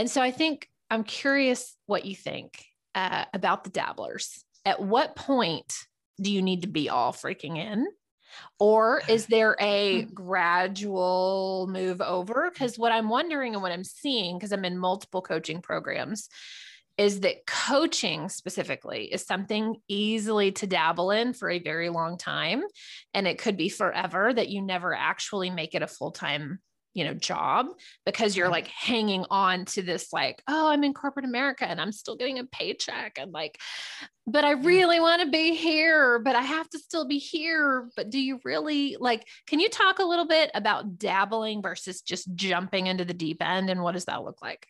and 0.00 0.10
so 0.10 0.22
I 0.22 0.30
think 0.30 0.68
I'm 0.88 1.04
curious 1.04 1.76
what 1.84 2.06
you 2.06 2.16
think 2.16 2.64
uh, 2.94 3.26
about 3.34 3.64
the 3.64 3.70
dabblers. 3.70 4.42
At 4.64 4.80
what 4.80 5.14
point 5.14 5.74
do 6.20 6.32
you 6.32 6.40
need 6.40 6.62
to 6.62 6.68
be 6.68 6.88
all 6.88 7.12
freaking 7.12 7.58
in? 7.58 7.86
Or 8.58 9.02
is 9.08 9.26
there 9.26 9.56
a 9.60 10.02
gradual 10.14 11.68
move 11.70 12.00
over? 12.00 12.50
Because 12.50 12.78
what 12.78 12.92
I'm 12.92 13.10
wondering 13.10 13.52
and 13.52 13.62
what 13.62 13.72
I'm 13.72 13.84
seeing, 13.84 14.38
because 14.38 14.52
I'm 14.52 14.64
in 14.64 14.78
multiple 14.78 15.20
coaching 15.20 15.60
programs, 15.60 16.28
is 16.96 17.20
that 17.20 17.46
coaching 17.46 18.28
specifically 18.28 19.06
is 19.12 19.24
something 19.24 19.76
easily 19.88 20.52
to 20.52 20.66
dabble 20.66 21.10
in 21.10 21.32
for 21.32 21.48
a 21.48 21.58
very 21.58 21.88
long 21.88 22.18
time. 22.18 22.62
And 23.14 23.26
it 23.26 23.38
could 23.38 23.56
be 23.56 23.68
forever 23.68 24.32
that 24.32 24.48
you 24.48 24.62
never 24.62 24.94
actually 24.94 25.50
make 25.50 25.74
it 25.74 25.82
a 25.82 25.86
full 25.86 26.10
time 26.10 26.60
you 26.94 27.04
know 27.04 27.14
job 27.14 27.66
because 28.04 28.36
you're 28.36 28.48
like 28.48 28.66
hanging 28.66 29.24
on 29.30 29.64
to 29.64 29.82
this 29.82 30.12
like 30.12 30.42
oh 30.48 30.68
i'm 30.68 30.82
in 30.82 30.92
corporate 30.92 31.24
america 31.24 31.64
and 31.64 31.80
i'm 31.80 31.92
still 31.92 32.16
getting 32.16 32.38
a 32.38 32.44
paycheck 32.46 33.16
and 33.18 33.32
like 33.32 33.58
but 34.26 34.44
i 34.44 34.54
mm. 34.54 34.64
really 34.64 34.98
want 34.98 35.22
to 35.22 35.30
be 35.30 35.54
here 35.54 36.18
but 36.18 36.34
i 36.34 36.42
have 36.42 36.68
to 36.68 36.78
still 36.78 37.06
be 37.06 37.18
here. 37.18 37.88
But 37.96 38.10
do 38.10 38.18
you 38.18 38.40
really 38.44 38.96
like 38.98 39.26
can 39.46 39.60
you 39.60 39.68
talk 39.68 39.98
a 39.98 40.04
little 40.04 40.26
bit 40.26 40.50
about 40.54 40.98
dabbling 40.98 41.62
versus 41.62 42.00
just 42.00 42.34
jumping 42.34 42.86
into 42.86 43.04
the 43.04 43.14
deep 43.14 43.42
end 43.42 43.70
and 43.70 43.82
what 43.82 43.92
does 43.92 44.06
that 44.06 44.24
look 44.24 44.42
like 44.42 44.66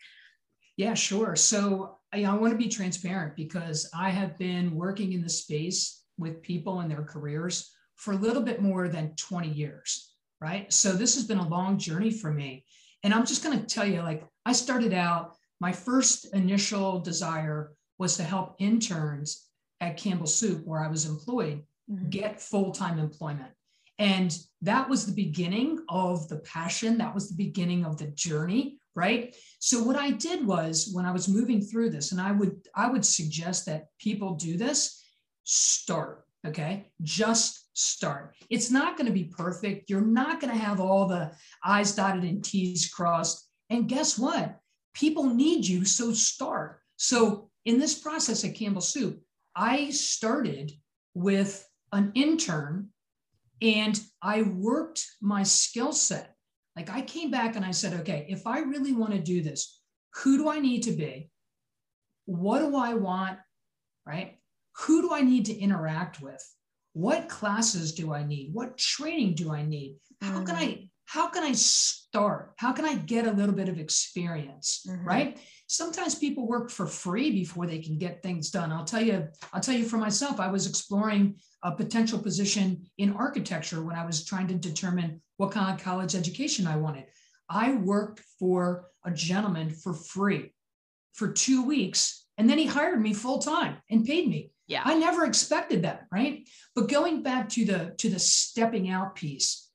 yeah 0.80 0.94
sure 0.94 1.34
so 1.36 1.96
I, 2.12 2.24
I 2.24 2.34
want 2.34 2.52
to 2.52 2.58
be 2.58 2.68
transparent 2.68 3.36
because 3.36 3.88
i 3.94 4.08
have 4.10 4.32
been 4.38 4.66
working 4.74 5.12
in 5.12 5.22
the 5.22 5.34
space 5.44 5.80
with 6.18 6.42
people 6.42 6.80
and 6.80 6.90
their 6.90 7.04
careers 7.14 7.70
for 7.96 8.12
a 8.12 8.22
little 8.26 8.42
bit 8.42 8.62
more 8.62 8.88
than 8.88 9.14
20 9.16 9.48
years 9.48 10.10
right? 10.40 10.72
So 10.72 10.92
this 10.92 11.14
has 11.14 11.24
been 11.24 11.38
a 11.38 11.48
long 11.48 11.78
journey 11.78 12.10
for 12.10 12.32
me. 12.32 12.64
And 13.02 13.14
I'm 13.14 13.26
just 13.26 13.44
going 13.44 13.58
to 13.58 13.66
tell 13.66 13.86
you 13.86 14.02
like, 14.02 14.26
I 14.46 14.52
started 14.52 14.92
out, 14.92 15.36
my 15.60 15.72
first 15.72 16.32
initial 16.34 17.00
desire 17.00 17.72
was 17.98 18.16
to 18.16 18.22
help 18.22 18.56
interns 18.58 19.46
at 19.80 19.96
Campbell 19.96 20.26
Soup, 20.26 20.66
where 20.66 20.82
I 20.82 20.88
was 20.88 21.06
employed, 21.06 21.62
mm-hmm. 21.90 22.08
get 22.08 22.40
full 22.40 22.72
time 22.72 22.98
employment. 22.98 23.50
And 23.98 24.36
that 24.62 24.88
was 24.88 25.04
the 25.04 25.12
beginning 25.12 25.84
of 25.90 26.26
the 26.28 26.38
passion. 26.38 26.96
That 26.98 27.14
was 27.14 27.28
the 27.28 27.36
beginning 27.36 27.84
of 27.84 27.98
the 27.98 28.06
journey, 28.06 28.78
right? 28.94 29.34
So 29.58 29.82
what 29.82 29.96
I 29.96 30.10
did 30.10 30.46
was 30.46 30.90
when 30.92 31.06
I 31.06 31.12
was 31.12 31.28
moving 31.28 31.60
through 31.60 31.90
this, 31.90 32.12
and 32.12 32.20
I 32.20 32.32
would 32.32 32.68
I 32.74 32.90
would 32.90 33.04
suggest 33.04 33.66
that 33.66 33.88
people 33.98 34.34
do 34.34 34.56
this, 34.56 35.02
start, 35.44 36.24
okay? 36.46 36.86
Just 37.02 37.68
start. 37.72 38.34
It's 38.50 38.70
not 38.70 38.96
going 38.96 39.06
to 39.06 39.12
be 39.12 39.24
perfect. 39.24 39.90
You're 39.90 40.00
not 40.00 40.40
going 40.40 40.52
to 40.52 40.58
have 40.58 40.80
all 40.80 41.06
the 41.06 41.32
I's 41.64 41.94
dotted 41.94 42.24
and 42.24 42.44
T's 42.44 42.88
crossed. 42.88 43.48
And 43.70 43.88
guess 43.88 44.18
what? 44.18 44.58
People 44.94 45.24
need 45.24 45.66
you, 45.66 45.84
so 45.84 46.12
start. 46.12 46.80
So, 46.96 47.50
in 47.64 47.78
this 47.78 47.98
process 47.98 48.44
at 48.44 48.54
Campbell 48.54 48.80
Soup, 48.80 49.20
I 49.54 49.90
started 49.90 50.72
with 51.14 51.66
an 51.92 52.12
intern 52.14 52.88
and 53.60 54.00
I 54.22 54.42
worked 54.42 55.06
my 55.20 55.42
skill 55.42 55.92
set. 55.92 56.34
Like 56.80 56.96
I 56.96 57.02
came 57.02 57.30
back 57.30 57.56
and 57.56 57.64
I 57.64 57.70
said, 57.72 58.00
okay, 58.00 58.26
if 58.28 58.46
I 58.46 58.60
really 58.60 58.92
want 58.92 59.12
to 59.12 59.20
do 59.20 59.42
this, 59.42 59.80
who 60.16 60.38
do 60.38 60.48
I 60.48 60.58
need 60.58 60.82
to 60.84 60.92
be? 60.92 61.30
What 62.24 62.60
do 62.60 62.76
I 62.76 62.94
want? 62.94 63.38
Right? 64.06 64.38
Who 64.78 65.02
do 65.02 65.14
I 65.14 65.20
need 65.20 65.46
to 65.46 65.58
interact 65.58 66.22
with? 66.22 66.42
what 66.92 67.28
classes 67.28 67.92
do 67.92 68.12
I 68.12 68.24
need? 68.24 68.52
What 68.52 68.76
training 68.76 69.34
do 69.34 69.52
I 69.52 69.62
need? 69.62 69.96
How 70.20 70.44
can 70.44 70.56
I 70.56 70.66
mm. 70.66 70.88
how 71.06 71.28
can 71.28 71.44
I 71.44 71.52
start? 71.52 72.52
How 72.56 72.72
can 72.72 72.84
I 72.84 72.96
get 72.96 73.26
a 73.26 73.32
little 73.32 73.54
bit 73.54 73.68
of 73.68 73.78
experience? 73.78 74.86
Mm-hmm. 74.88 75.06
Right. 75.06 75.38
Sometimes 75.66 76.16
people 76.16 76.48
work 76.48 76.70
for 76.70 76.86
free 76.86 77.30
before 77.30 77.66
they 77.66 77.78
can 77.78 77.96
get 77.96 78.22
things 78.22 78.50
done. 78.50 78.72
I'll 78.72 78.84
tell 78.84 79.02
you, 79.02 79.28
I'll 79.52 79.60
tell 79.60 79.76
you 79.76 79.84
for 79.84 79.98
myself, 79.98 80.40
I 80.40 80.48
was 80.48 80.66
exploring 80.66 81.36
a 81.62 81.72
potential 81.72 82.18
position 82.18 82.86
in 82.98 83.14
architecture 83.14 83.82
when 83.82 83.96
I 83.96 84.06
was 84.06 84.24
trying 84.24 84.48
to 84.48 84.54
determine 84.54 85.20
what 85.36 85.52
kind 85.52 85.74
of 85.74 85.84
college 85.84 86.14
education 86.14 86.66
I 86.66 86.76
wanted. 86.76 87.04
I 87.48 87.72
worked 87.72 88.22
for 88.38 88.86
a 89.04 89.10
gentleman 89.10 89.70
for 89.70 89.92
free 89.92 90.52
for 91.12 91.32
two 91.32 91.64
weeks, 91.64 92.26
and 92.38 92.48
then 92.48 92.58
he 92.58 92.66
hired 92.66 93.00
me 93.00 93.12
full 93.12 93.40
time 93.40 93.76
and 93.90 94.06
paid 94.06 94.28
me. 94.28 94.52
Yeah. 94.66 94.82
I 94.84 94.94
never 94.94 95.24
expected 95.24 95.82
that, 95.82 96.06
right? 96.12 96.48
But 96.76 96.88
going 96.88 97.22
back 97.22 97.48
to 97.50 97.64
the 97.64 97.94
to 97.98 98.08
the 98.08 98.20
stepping 98.20 98.88
out 98.88 99.16
piece, 99.16 99.68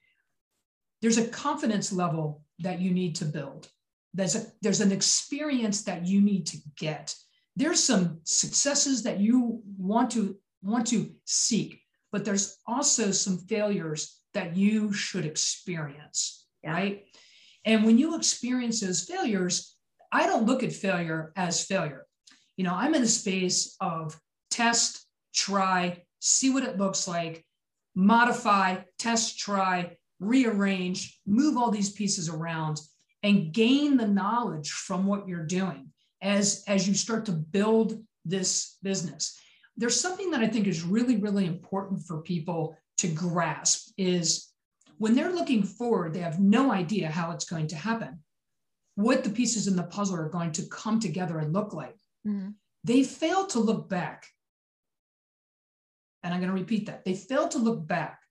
there's 1.01 1.17
a 1.17 1.27
confidence 1.27 1.91
level 1.91 2.43
that 2.59 2.79
you 2.79 2.91
need 2.91 3.15
to 3.17 3.25
build. 3.25 3.67
There's 4.13 4.35
a 4.35 4.45
there's 4.61 4.79
an 4.79 4.93
experience 4.93 5.83
that 5.83 6.05
you 6.05 6.21
need 6.21 6.47
to 6.47 6.57
get. 6.77 7.13
There's 7.57 7.83
some 7.83 8.21
successes 8.23 9.03
that 9.03 9.19
you 9.19 9.61
want 9.77 10.11
to 10.11 10.37
want 10.65 10.87
to 10.87 11.11
seek, 11.25 11.81
but 12.11 12.25
there's 12.25 12.57
also 12.67 13.11
some 13.11 13.37
failures 13.37 14.19
that 14.33 14.55
you 14.55 14.91
should 14.91 15.25
experience, 15.25 16.45
yeah. 16.63 16.73
right? 16.73 17.05
And 17.65 17.83
when 17.83 17.97
you 17.97 18.15
experience 18.15 18.81
those 18.81 19.03
failures, 19.03 19.75
I 20.11 20.27
don't 20.27 20.45
look 20.45 20.63
at 20.63 20.73
failure 20.73 21.31
as 21.35 21.65
failure. 21.65 22.05
You 22.57 22.63
know, 22.63 22.73
I'm 22.73 22.95
in 22.95 23.03
a 23.03 23.07
space 23.07 23.75
of 23.79 24.19
test, 24.49 25.05
try, 25.33 26.03
see 26.19 26.49
what 26.49 26.63
it 26.63 26.77
looks 26.77 27.07
like, 27.07 27.45
modify, 27.95 28.77
test, 28.97 29.39
try, 29.39 29.97
rearrange, 30.19 31.19
move 31.25 31.57
all 31.57 31.71
these 31.71 31.91
pieces 31.91 32.29
around, 32.29 32.79
and 33.23 33.53
gain 33.53 33.97
the 33.97 34.07
knowledge 34.07 34.71
from 34.71 35.05
what 35.05 35.27
you're 35.27 35.45
doing 35.45 35.91
as, 36.21 36.63
as 36.67 36.87
you 36.87 36.93
start 36.93 37.25
to 37.25 37.31
build 37.31 38.01
this 38.23 38.77
business. 38.83 39.39
There's 39.77 39.99
something 39.99 40.31
that 40.31 40.41
I 40.41 40.47
think 40.47 40.67
is 40.67 40.83
really, 40.83 41.17
really 41.17 41.45
important 41.45 42.01
for 42.05 42.21
people 42.21 42.77
to 42.97 43.07
grasp 43.07 43.91
is 43.97 44.51
when 44.97 45.15
they're 45.15 45.33
looking 45.33 45.63
forward, 45.63 46.13
they 46.13 46.19
have 46.19 46.39
no 46.39 46.71
idea 46.71 47.09
how 47.09 47.31
it's 47.31 47.45
going 47.45 47.67
to 47.67 47.75
happen, 47.75 48.19
what 48.95 49.23
the 49.23 49.29
pieces 49.29 49.67
in 49.67 49.75
the 49.75 49.83
puzzle 49.83 50.15
are 50.17 50.29
going 50.29 50.53
to 50.53 50.67
come 50.67 50.99
together 50.99 51.39
and 51.39 51.51
look 51.51 51.73
like. 51.73 51.97
Mm-hmm. 52.25 52.51
They 52.83 53.03
fail 53.03 53.47
to 53.47 53.59
look 53.59 53.89
back. 53.89 54.27
And 56.23 56.33
I'm 56.33 56.39
going 56.39 56.53
to 56.53 56.59
repeat 56.59 56.85
that. 56.85 57.03
They 57.03 57.13
fail 57.13 57.47
to 57.49 57.57
look 57.57 57.85
back 57.85 58.21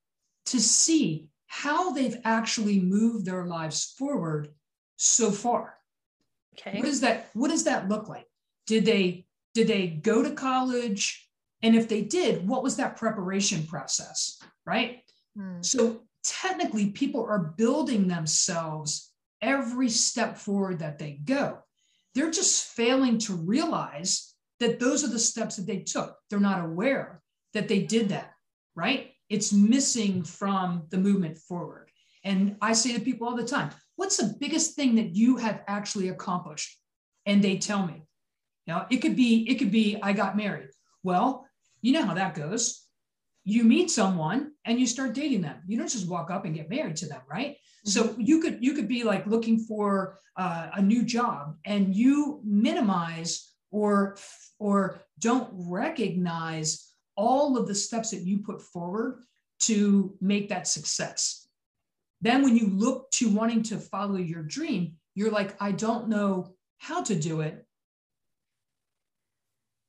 to 0.46 0.60
see 0.60 1.28
how 1.46 1.92
they've 1.92 2.16
actually 2.24 2.80
moved 2.80 3.26
their 3.26 3.44
lives 3.44 3.94
forward 3.96 4.48
so 4.96 5.30
far. 5.30 5.74
Okay. 6.58 6.78
What 6.78 6.86
does 6.86 7.00
that 7.00 7.30
what 7.34 7.50
does 7.50 7.64
that 7.64 7.88
look 7.88 8.08
like? 8.08 8.26
Did 8.66 8.84
they 8.84 9.26
did 9.54 9.68
they 9.68 9.86
go 9.86 10.22
to 10.22 10.32
college? 10.32 11.23
And 11.64 11.74
if 11.74 11.88
they 11.88 12.02
did, 12.02 12.46
what 12.46 12.62
was 12.62 12.76
that 12.76 12.98
preparation 12.98 13.66
process? 13.66 14.38
Right. 14.66 15.00
Hmm. 15.34 15.62
So 15.62 16.02
technically 16.22 16.90
people 16.90 17.24
are 17.24 17.54
building 17.56 18.06
themselves 18.06 19.10
every 19.40 19.88
step 19.88 20.36
forward 20.36 20.80
that 20.80 20.98
they 20.98 21.12
go. 21.24 21.58
They're 22.14 22.30
just 22.30 22.66
failing 22.66 23.18
to 23.20 23.34
realize 23.34 24.34
that 24.60 24.78
those 24.78 25.04
are 25.04 25.08
the 25.08 25.18
steps 25.18 25.56
that 25.56 25.66
they 25.66 25.78
took. 25.78 26.16
They're 26.28 26.38
not 26.38 26.62
aware 26.62 27.22
that 27.54 27.66
they 27.66 27.80
did 27.80 28.10
that, 28.10 28.32
right? 28.76 29.12
It's 29.30 29.52
missing 29.52 30.22
from 30.22 30.84
the 30.90 30.98
movement 30.98 31.38
forward. 31.38 31.90
And 32.24 32.56
I 32.60 32.74
say 32.74 32.92
to 32.92 33.00
people 33.00 33.26
all 33.26 33.36
the 33.36 33.44
time, 33.44 33.70
what's 33.96 34.18
the 34.18 34.36
biggest 34.38 34.76
thing 34.76 34.96
that 34.96 35.16
you 35.16 35.38
have 35.38 35.62
actually 35.66 36.10
accomplished? 36.10 36.78
And 37.24 37.42
they 37.42 37.56
tell 37.56 37.86
me, 37.86 38.02
you 38.66 38.74
know, 38.74 38.84
it 38.90 38.98
could 38.98 39.16
be, 39.16 39.48
it 39.48 39.54
could 39.54 39.72
be, 39.72 39.98
I 40.02 40.12
got 40.12 40.36
married. 40.36 40.68
Well, 41.02 41.43
you 41.84 41.92
know 41.92 42.04
how 42.04 42.14
that 42.14 42.34
goes. 42.34 42.86
You 43.44 43.62
meet 43.62 43.90
someone 43.90 44.52
and 44.64 44.80
you 44.80 44.86
start 44.86 45.12
dating 45.12 45.42
them. 45.42 45.56
You 45.66 45.76
don't 45.76 45.90
just 45.90 46.08
walk 46.08 46.30
up 46.30 46.46
and 46.46 46.54
get 46.54 46.70
married 46.70 46.96
to 46.96 47.06
them 47.06 47.20
right? 47.30 47.56
Mm-hmm. 47.86 47.90
so 47.90 48.14
you 48.18 48.40
could 48.40 48.64
you 48.64 48.72
could 48.72 48.88
be 48.88 49.04
like 49.04 49.26
looking 49.26 49.58
for 49.58 50.18
uh, 50.36 50.70
a 50.74 50.82
new 50.82 51.02
job 51.02 51.56
and 51.66 51.94
you 51.94 52.40
minimize 52.42 53.52
or 53.70 54.16
or 54.58 55.00
don't 55.18 55.48
recognize 55.52 56.92
all 57.16 57.58
of 57.58 57.68
the 57.68 57.74
steps 57.74 58.10
that 58.10 58.22
you 58.22 58.38
put 58.38 58.62
forward 58.62 59.22
to 59.60 60.16
make 60.20 60.48
that 60.48 60.66
success. 60.66 61.46
Then 62.22 62.42
when 62.42 62.56
you 62.56 62.68
look 62.68 63.10
to 63.12 63.28
wanting 63.28 63.62
to 63.64 63.76
follow 63.76 64.16
your 64.16 64.42
dream 64.42 64.96
you're 65.14 65.30
like 65.30 65.54
i 65.60 65.70
don't 65.70 66.08
know 66.08 66.54
how 66.78 67.02
to 67.02 67.14
do 67.14 67.40
it. 67.40 67.66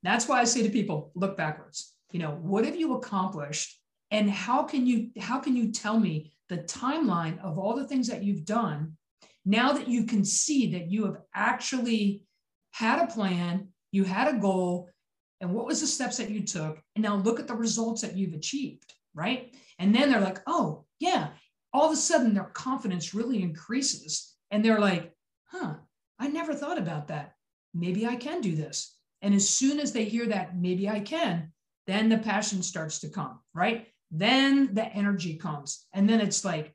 That's 0.04 0.28
why 0.28 0.41
i 0.41 0.43
say 0.43 0.63
to 0.63 0.69
people 0.69 1.12
look 1.15 1.38
backwards 1.38 1.94
you 2.12 2.20
know 2.20 2.32
what 2.41 2.65
have 2.65 2.76
you 2.76 2.94
accomplished? 2.94 3.80
And 4.12 4.30
how 4.30 4.63
can 4.63 4.86
you 4.86 5.10
how 5.20 5.39
can 5.39 5.56
you 5.56 5.72
tell 5.72 6.00
me 6.00 6.34
the 6.50 6.60
timeline 6.60 7.39
of 7.39 7.58
all 7.58 7.76
the 7.76 7.88
things 7.88 8.08
that 8.08 8.24
you've 8.24 8.46
done 8.46 8.94
now 9.46 9.74
that 9.74 9.88
you 9.88 10.06
can 10.06 10.24
see 10.24 10.72
that 10.74 10.89
you 10.91 11.06
have 11.06 11.18
actually 11.34 12.24
had 12.72 13.02
a 13.02 13.08
plan 13.08 13.70
you 13.91 14.04
had 14.04 14.28
a 14.28 14.38
goal 14.38 14.89
and 15.41 15.54
what 15.54 15.65
was 15.65 15.82
the 15.82 15.88
steps 15.88 16.18
that 16.18 16.30
you 16.30 16.41
took? 16.41 16.82
And 16.96 17.04
now 17.04 17.15
look 17.15 17.39
at 17.39 17.48
the 17.48 17.56
results 17.56 18.02
that 18.02 18.15
you've 18.15 18.34
achieved 18.34 18.94
right? 19.15 19.56
And 19.80 19.96
then 19.96 20.12
they're 20.12 20.22
like 20.22 20.39
oh 20.46 20.86
yeah 21.00 21.30
all 21.74 21.88
of 21.88 21.94
a 21.94 21.98
sudden 21.98 22.34
their 22.34 22.52
confidence 22.54 23.13
really 23.13 23.41
increases. 23.41 24.34
And 24.52 24.63
they're 24.63 24.80
like 24.80 25.13
huh 25.46 25.76
i 26.20 26.28
never 26.28 26.54
thought 26.54 26.78
about 26.78 27.08
that. 27.08 27.34
Maybe 27.74 28.06
i 28.06 28.15
can 28.15 28.41
do 28.41 28.56
this. 28.56 28.96
And 29.22 29.34
as 29.34 29.50
soon 29.50 29.80
as 29.80 29.91
they 29.91 30.06
hear 30.06 30.28
that 30.28 30.56
maybe 30.56 30.88
i 30.88 31.00
can 31.00 31.52
then 31.88 32.10
the 32.10 32.17
passion 32.17 32.63
starts 32.63 33.00
to 33.00 33.10
come, 33.10 33.39
right? 33.54 33.88
Then 34.12 34.74
the 34.74 34.86
energy 34.86 35.38
comes. 35.38 35.86
And 35.93 36.10
then 36.10 36.21
it's 36.21 36.43
like, 36.43 36.74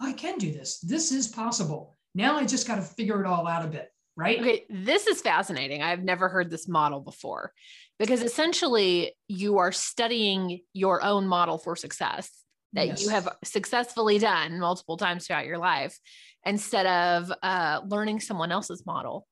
I 0.00 0.12
can 0.12 0.38
do 0.38 0.52
this. 0.52 0.78
This 0.80 1.12
is 1.12 1.28
possible. 1.28 1.96
Now 2.14 2.36
I 2.36 2.44
just 2.44 2.66
got 2.66 2.76
to 2.76 2.82
figure 2.82 3.20
it 3.20 3.26
all 3.26 3.46
out 3.46 3.64
a 3.64 3.68
bit, 3.68 3.90
right? 4.16 4.38
Okay, 4.38 4.64
this 4.70 5.06
is 5.06 5.20
fascinating. 5.20 5.82
I've 5.82 6.04
never 6.04 6.28
heard 6.28 6.50
this 6.50 6.68
model 6.68 7.00
before 7.00 7.52
because 7.98 8.22
essentially 8.22 9.12
you 9.26 9.58
are 9.58 9.72
studying 9.72 10.60
your 10.72 11.02
own 11.02 11.26
model 11.26 11.58
for 11.58 11.74
success 11.74 12.30
that 12.74 12.86
yes. 12.86 13.02
you 13.02 13.08
have 13.08 13.28
successfully 13.44 14.18
done 14.18 14.60
multiple 14.60 14.96
times 14.96 15.26
throughout 15.26 15.46
your 15.46 15.58
life 15.58 15.98
instead 16.44 16.86
of 16.86 17.32
uh, 17.42 17.80
learning 17.86 18.20
someone 18.20 18.52
else's 18.52 18.84
model 18.86 19.26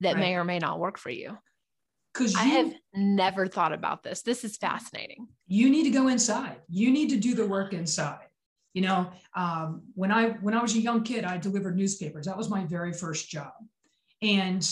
that 0.00 0.14
right. 0.14 0.20
may 0.20 0.34
or 0.34 0.44
may 0.44 0.58
not 0.58 0.78
work 0.78 0.98
for 0.98 1.10
you. 1.10 1.36
Because 2.16 2.34
I 2.34 2.44
have 2.44 2.72
never 2.94 3.46
thought 3.46 3.72
about 3.72 4.02
this. 4.02 4.22
This 4.22 4.44
is 4.44 4.56
fascinating. 4.56 5.28
You 5.46 5.70
need 5.70 5.84
to 5.84 5.90
go 5.90 6.08
inside. 6.08 6.56
You 6.68 6.90
need 6.90 7.10
to 7.10 7.16
do 7.16 7.34
the 7.34 7.46
work 7.46 7.72
inside. 7.72 8.26
You 8.74 8.82
know, 8.82 9.10
um, 9.34 9.82
when 9.94 10.12
I 10.12 10.30
when 10.42 10.54
I 10.54 10.60
was 10.60 10.74
a 10.74 10.80
young 10.80 11.02
kid, 11.02 11.24
I 11.24 11.38
delivered 11.38 11.76
newspapers. 11.76 12.26
That 12.26 12.36
was 12.36 12.50
my 12.50 12.64
very 12.64 12.92
first 12.92 13.28
job, 13.28 13.52
and 14.20 14.66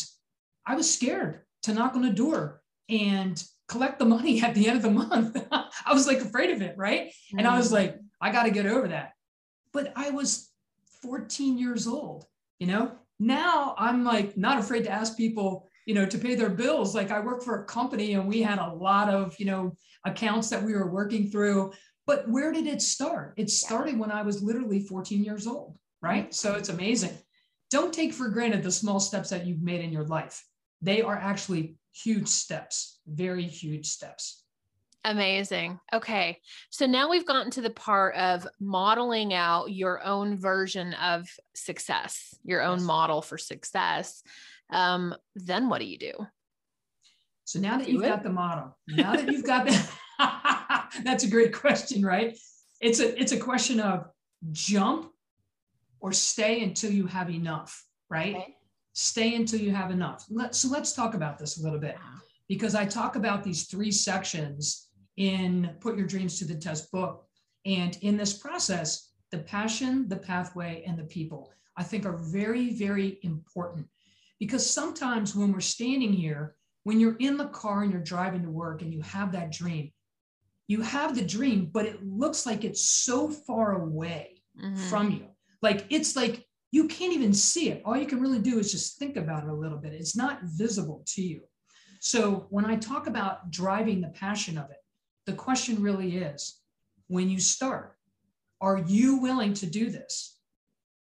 I 0.67 0.75
was 0.75 0.93
scared 0.93 1.41
to 1.63 1.73
knock 1.73 1.95
on 1.95 2.05
a 2.05 2.13
door 2.13 2.63
and 2.89 3.43
collect 3.69 3.99
the 3.99 4.05
money 4.05 4.43
at 4.45 4.55
the 4.55 4.69
end 4.69 4.77
of 4.77 4.83
the 4.83 4.91
month. 4.91 5.37
I 5.53 5.93
was 5.93 6.07
like 6.07 6.19
afraid 6.19 6.51
of 6.51 6.63
it, 6.63 6.77
right? 6.77 7.09
Mm-hmm. 7.09 7.39
And 7.39 7.49
I 7.49 7.57
was 7.57 7.71
mm. 7.71 7.73
like, 7.73 7.99
I 8.21 8.31
got 8.31 8.45
to 8.45 8.51
get 8.51 8.67
over 8.67 8.89
that. 8.89 9.13
But 9.73 9.93
I 9.97 10.11
was 10.11 10.51
14 11.03 11.59
years 11.59 11.87
old. 11.87 12.27
You 12.59 12.69
know, 12.69 12.93
now 13.19 13.75
I'm 13.77 14.05
like 14.05 14.37
not 14.37 14.59
afraid 14.59 14.85
to 14.85 14.91
ask 14.91 15.17
people 15.17 15.69
you 15.87 15.95
know, 15.95 16.07
to 16.07 16.19
pay 16.19 16.35
their 16.35 16.51
bills. 16.51 16.95
Like 16.95 17.11
I 17.11 17.21
work 17.21 17.43
for 17.43 17.61
a 17.61 17.65
company 17.65 18.15
and 18.15 18.27
we 18.27 18.43
had 18.43 18.59
a 18.59 18.73
lot 18.73 19.09
of, 19.09 19.35
you 19.39 19.47
know, 19.47 19.77
accounts 20.05 20.51
that 20.51 20.63
we 20.63 20.73
were 20.75 20.91
working 20.91 21.31
through. 21.31 21.73
But 22.07 22.29
where 22.29 22.53
did 22.53 22.67
it 22.67 22.83
start? 22.83 23.35
It 23.37 23.51
started 23.51 23.99
when 23.99 24.11
I 24.11 24.23
was 24.23 24.43
literally 24.43 24.81
14 24.81 25.25
years 25.25 25.47
old, 25.47 25.79
right? 26.03 26.25
Mm-hmm. 26.25 26.33
So 26.33 26.55
it's 26.55 26.69
amazing. 26.69 27.17
Don't 27.71 27.93
take 27.93 28.13
for 28.13 28.29
granted 28.29 28.63
the 28.63 28.71
small 28.71 29.01
steps 29.01 29.31
that 29.31 29.47
you've 29.47 29.63
made 29.63 29.81
in 29.81 29.93
your 29.93 30.05
life. 30.05 30.45
They 30.83 31.03
are 31.03 31.17
actually 31.17 31.77
huge 31.93 32.29
steps, 32.29 33.01
very 33.07 33.45
huge 33.45 33.87
steps. 33.87 34.43
Amazing. 35.07 35.81
Okay. 35.93 36.39
So 36.71 36.87
now 36.87 37.11
we've 37.11 37.27
gotten 37.27 37.51
to 37.53 37.61
the 37.61 37.71
part 37.71 38.15
of 38.17 38.47
modeling 38.59 39.35
out 39.35 39.71
your 39.71 40.03
own 40.03 40.39
version 40.39 40.95
of 40.95 41.29
success, 41.55 42.35
your 42.43 42.63
own 42.63 42.83
model 42.83 43.21
for 43.21 43.37
success 43.37 44.23
um, 44.71 45.15
then 45.35 45.69
what 45.69 45.81
do 45.81 45.87
you 45.87 45.99
do? 45.99 46.13
So 47.45 47.61
now 47.61 47.77
that 47.77 47.87
do 47.87 47.93
you've 47.93 48.05
it? 48.05 48.09
got 48.09 48.23
the 48.23 48.31
model, 48.31 48.77
now 48.89 49.17
that 49.17 49.31
you've 49.31 49.45
got 49.45 49.67
that, 49.67 50.91
that's 51.05 51.25
a 51.25 51.29
great 51.29 51.53
question, 51.53 52.05
right? 52.05 52.37
It's 52.81 53.01
a 53.01 53.21
it's 53.21 53.33
a 53.33 53.39
question 53.39 53.81
of 53.81 54.07
jump 54.53 55.11
or 56.01 56.13
stay 56.13 56.63
until 56.63 56.91
you 56.91 57.07
have 57.07 57.31
enough, 57.31 57.85
right? 58.11 58.37
Okay. 58.37 58.57
Stay 58.93 59.35
until 59.35 59.61
you 59.61 59.73
have 59.73 59.91
enough. 59.91 60.25
Let, 60.31 60.55
so 60.55 60.69
let's 60.69 60.93
talk 60.93 61.15
about 61.15 61.39
this 61.39 61.59
a 61.59 61.63
little 61.63 61.81
bit 61.81 61.97
because 62.49 62.75
I 62.75 62.85
talk 62.85 63.17
about 63.17 63.43
these 63.43 63.65
three 63.65 63.91
sections 63.91 64.89
in 65.17 65.75
Put 65.81 65.97
Your 65.97 66.07
Dreams 66.07 66.39
to 66.39 66.45
the 66.45 66.55
Test 66.55 66.91
book. 66.93 67.27
And 67.65 67.97
in 68.03 68.17
this 68.17 68.35
process, 68.35 69.13
the 69.31 69.39
passion, 69.39 70.07
the 70.09 70.17
pathway, 70.17 70.85
and 70.87 70.99
the 70.99 71.05
people, 71.05 71.51
I 71.77 71.83
think 71.83 72.05
are 72.05 72.19
very, 72.19 72.75
very 72.75 73.19
important. 73.23 73.87
Because 74.45 74.69
sometimes 74.69 75.35
when 75.35 75.53
we're 75.55 75.61
standing 75.61 76.13
here, 76.13 76.55
when 76.83 77.01
you're 77.01 77.17
in 77.17 77.39
the 77.39 77.47
car 77.47 77.83
and 77.83 77.91
you're 77.91 78.03
driving 78.03 78.43
to 78.43 78.51
work 78.51 78.83
and 78.83 78.93
you 78.93 79.01
have 79.01 79.33
that 79.33 79.51
dream, 79.51 79.91
you 80.69 80.83
have 80.83 81.15
the 81.15 81.25
dream, 81.25 81.71
but 81.73 81.87
it 81.87 82.05
looks 82.05 82.45
like 82.45 82.63
it's 82.63 82.85
so 82.85 83.31
far 83.31 83.81
away 83.81 84.43
mm-hmm. 84.63 84.77
from 84.77 85.11
you. 85.13 85.29
Like 85.63 85.87
it's 85.89 86.15
like 86.15 86.45
you 86.73 86.89
can't 86.89 87.15
even 87.15 87.33
see 87.33 87.71
it. 87.71 87.81
All 87.87 87.97
you 87.97 88.05
can 88.05 88.21
really 88.21 88.39
do 88.39 88.59
is 88.59 88.71
just 88.71 88.99
think 88.99 89.17
about 89.17 89.45
it 89.45 89.49
a 89.49 89.55
little 89.55 89.79
bit. 89.79 89.95
It's 89.95 90.15
not 90.15 90.43
visible 90.43 91.03
to 91.15 91.23
you. 91.23 91.41
So 92.01 92.47
when 92.51 92.67
I 92.67 92.77
talk 92.77 93.07
about 93.07 93.51
driving 93.51 94.03
the 94.03 94.09
passion 94.09 94.59
of 94.59 94.69
it, 94.71 94.77
the 95.25 95.33
question 95.33 95.81
really 95.81 96.19
is 96.19 96.61
when 97.07 97.31
you 97.31 97.41
start, 97.41 97.97
are 98.61 98.85
you 98.87 99.17
willing 99.17 99.55
to 99.55 99.67
do 99.67 99.89
this? 99.89 100.39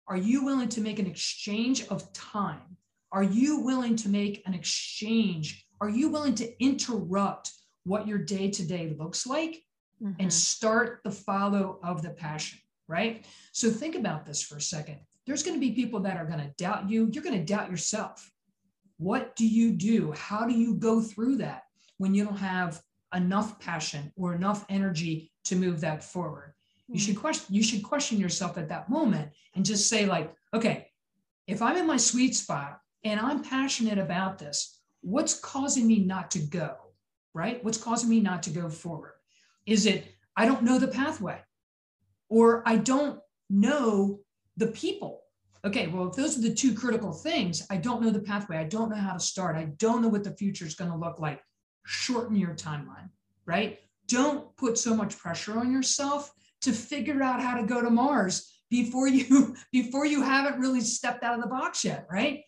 Are 0.06 0.18
you 0.18 0.44
willing 0.44 0.68
to 0.68 0.82
make 0.82 1.00
an 1.00 1.08
exchange 1.08 1.88
of 1.88 2.12
time? 2.12 2.76
Are 3.12 3.24
you 3.24 3.60
willing 3.60 3.96
to 3.98 4.10
make 4.10 4.42
an 4.46 4.54
exchange? 4.54 5.66
Are 5.82 5.90
you 5.90 6.10
willing 6.10 6.36
to 6.36 6.64
interrupt 6.64 7.52
what 7.84 8.08
your 8.08 8.18
day 8.18 8.50
to 8.50 8.66
day 8.66 8.96
looks 8.98 9.26
like 9.28 9.64
mm-hmm. 10.02 10.14
and 10.20 10.32
start 10.32 11.02
the 11.04 11.12
follow 11.12 11.80
of 11.84 12.02
the 12.02 12.12
passion, 12.12 12.60
right? 12.88 13.26
So 13.52 13.70
think 13.70 13.96
about 13.96 14.26
this 14.26 14.42
for 14.42 14.58
a 14.58 14.62
second. 14.62 15.00
There's 15.26 15.44
going 15.44 15.56
to 15.56 15.60
be 15.60 15.72
people 15.72 16.00
that 16.02 16.18
are 16.18 16.26
going 16.26 16.40
to 16.40 16.54
doubt 16.58 16.90
you. 16.90 17.10
You're 17.12 17.24
going 17.24 17.38
to 17.38 17.46
doubt 17.46 17.70
yourself. 17.70 18.32
What 18.98 19.36
do 19.36 19.48
you 19.48 19.72
do? 19.72 20.14
How 20.16 20.46
do 20.46 20.54
you 20.54 20.76
go 20.76 21.02
through 21.02 21.38
that 21.38 21.64
when 21.98 22.14
you 22.14 22.24
don't 22.24 22.38
have 22.38 22.82
enough 23.14 23.60
passion 23.60 24.12
or 24.16 24.34
enough 24.34 24.66
energy 24.70 25.32
to 25.46 25.56
move 25.56 25.82
that 25.82 26.04
forward? 26.04 26.54
You 26.88 27.00
should 27.00 27.16
mm-hmm. 27.16 27.22
question 27.22 27.56
you 27.56 27.64
should 27.64 27.84
question 27.84 28.20
yourself 28.20 28.58
at 28.58 28.70
that 28.70 28.90
moment 28.90 29.32
and 29.56 29.66
just 29.66 29.90
say 29.90 30.06
like, 30.06 30.34
okay, 30.54 30.90
if 31.48 31.62
I'm 31.62 31.78
in 31.78 31.88
my 31.88 31.98
sweet 31.98 32.36
spot 32.36 32.81
and 33.04 33.20
I'm 33.20 33.44
passionate 33.44 33.98
about 33.98 34.38
this, 34.38 34.80
what's 35.02 35.40
causing 35.40 35.88
me 35.88 36.00
not 36.00 36.32
to 36.32 36.40
go? 36.40 36.76
right? 37.34 37.64
What's 37.64 37.78
causing 37.78 38.10
me 38.10 38.20
not 38.20 38.44
to 38.44 38.50
go 38.50 38.70
forward? 38.70 39.14
Is 39.66 39.86
it 39.86 40.16
I 40.36 40.46
don't 40.46 40.64
know 40.64 40.80
the 40.80 40.88
pathway 40.88 41.40
or 42.30 42.64
I 42.66 42.78
don't 42.78 43.20
know 43.50 44.20
the 44.58 44.68
people? 44.68 45.22
Okay, 45.64 45.88
well, 45.88 46.10
if 46.10 46.16
those 46.16 46.38
are 46.38 46.42
the 46.42 46.54
two 46.54 46.74
critical 46.74 47.12
things, 47.12 47.68
I 47.70 47.78
don't 47.78 48.02
know 48.02 48.10
the 48.10 48.20
pathway. 48.20 48.58
I 48.58 48.64
don't 48.64 48.90
know 48.90 48.96
how 48.96 49.14
to 49.14 49.20
start. 49.20 49.56
I 49.56 49.66
don't 49.78 50.02
know 50.02 50.08
what 50.08 50.24
the 50.24 50.32
future 50.32 50.66
is 50.66 50.74
going 50.74 50.90
to 50.90 50.98
look 50.98 51.20
like. 51.20 51.40
Shorten 51.86 52.36
your 52.36 52.56
timeline, 52.56 53.10
right? 53.46 53.80
Don't 54.08 54.56
put 54.58 54.80
so 54.80 54.96
much 54.96 55.18
pressure 55.20 55.60
on 55.60 55.72
yourself 55.72 56.32
to 56.62 56.72
figure 56.72 57.22
out 57.22 57.42
how 57.42 57.58
to 57.58 57.66
go 57.66 57.82
to 57.82 57.92
Mars 57.92 58.52
before 58.72 59.08
you 59.08 59.56
before 59.72 60.06
you 60.06 60.24
haven't 60.24 60.60
really 60.60 60.82
stepped 60.82 61.24
out 61.24 61.36
of 61.36 61.42
the 61.42 61.50
box 61.50 61.84
yet, 61.84 62.08
right? 62.12 62.42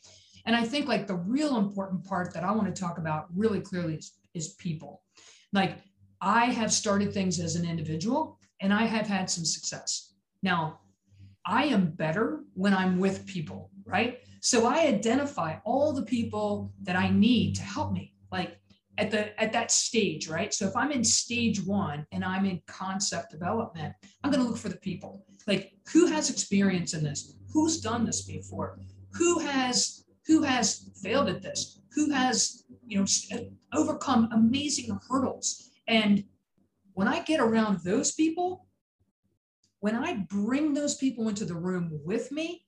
And 0.45 0.55
I 0.55 0.63
think 0.63 0.87
like 0.87 1.07
the 1.07 1.15
real 1.15 1.57
important 1.57 2.05
part 2.05 2.33
that 2.33 2.43
I 2.43 2.51
want 2.51 2.73
to 2.73 2.81
talk 2.81 2.97
about 2.97 3.27
really 3.35 3.61
clearly 3.61 3.95
is 3.95 4.13
is 4.33 4.53
people. 4.55 5.01
Like 5.51 5.77
I 6.21 6.45
have 6.45 6.71
started 6.71 7.13
things 7.13 7.39
as 7.39 7.55
an 7.55 7.69
individual 7.69 8.39
and 8.61 8.73
I 8.73 8.85
have 8.85 9.07
had 9.07 9.29
some 9.29 9.45
success. 9.45 10.13
Now, 10.41 10.79
I 11.45 11.65
am 11.65 11.91
better 11.91 12.43
when 12.53 12.73
I'm 12.73 12.99
with 12.99 13.25
people, 13.25 13.69
right? 13.85 14.19
So 14.39 14.65
I 14.65 14.87
identify 14.87 15.57
all 15.65 15.93
the 15.93 16.03
people 16.03 16.73
that 16.83 16.95
I 16.95 17.09
need 17.09 17.55
to 17.55 17.61
help 17.61 17.91
me, 17.91 18.13
like 18.31 18.57
at 18.97 19.11
the 19.11 19.39
at 19.41 19.51
that 19.53 19.71
stage, 19.71 20.29
right? 20.29 20.53
So 20.53 20.67
if 20.67 20.75
I'm 20.75 20.91
in 20.91 21.03
stage 21.03 21.61
one 21.63 22.05
and 22.11 22.23
I'm 22.23 22.45
in 22.45 22.61
concept 22.67 23.31
development, 23.31 23.93
I'm 24.23 24.31
going 24.31 24.43
to 24.43 24.49
look 24.49 24.59
for 24.59 24.69
the 24.69 24.77
people. 24.77 25.25
Like 25.47 25.73
who 25.91 26.07
has 26.07 26.29
experience 26.29 26.93
in 26.93 27.03
this? 27.03 27.35
Who's 27.51 27.81
done 27.81 28.05
this 28.05 28.21
before? 28.21 28.79
Who 29.13 29.39
has 29.39 30.02
who 30.25 30.43
has 30.43 30.89
failed 31.01 31.29
at 31.29 31.41
this? 31.41 31.79
Who 31.95 32.11
has 32.11 32.63
you 32.85 32.99
know, 32.99 33.05
overcome 33.73 34.29
amazing 34.31 34.97
hurdles. 35.09 35.69
And 35.87 36.23
when 36.93 37.07
I 37.07 37.21
get 37.21 37.39
around 37.39 37.79
those 37.83 38.11
people, 38.13 38.67
when 39.79 39.95
I 39.95 40.25
bring 40.29 40.73
those 40.73 40.95
people 40.95 41.27
into 41.27 41.45
the 41.45 41.55
room 41.55 41.99
with 42.05 42.31
me, 42.31 42.65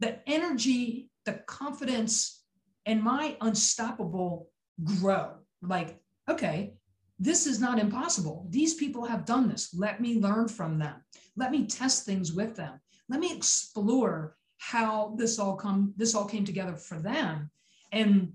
the 0.00 0.18
energy, 0.28 1.10
the 1.24 1.34
confidence, 1.46 2.44
and 2.84 3.02
my 3.02 3.36
unstoppable 3.40 4.50
grow. 4.82 5.32
Like, 5.62 5.98
okay, 6.28 6.74
this 7.18 7.46
is 7.46 7.60
not 7.60 7.78
impossible. 7.78 8.46
These 8.50 8.74
people 8.74 9.04
have 9.04 9.24
done 9.24 9.48
this. 9.48 9.74
Let 9.74 10.00
me 10.00 10.20
learn 10.20 10.48
from 10.48 10.78
them. 10.78 10.96
Let 11.36 11.50
me 11.50 11.66
test 11.66 12.04
things 12.04 12.32
with 12.32 12.56
them. 12.56 12.80
Let 13.08 13.20
me 13.20 13.34
explore 13.34 14.36
how 14.70 15.14
this 15.18 15.38
all 15.38 15.56
come 15.56 15.92
this 15.96 16.14
all 16.14 16.24
came 16.24 16.44
together 16.44 16.74
for 16.74 16.98
them. 16.98 17.50
And 17.92 18.32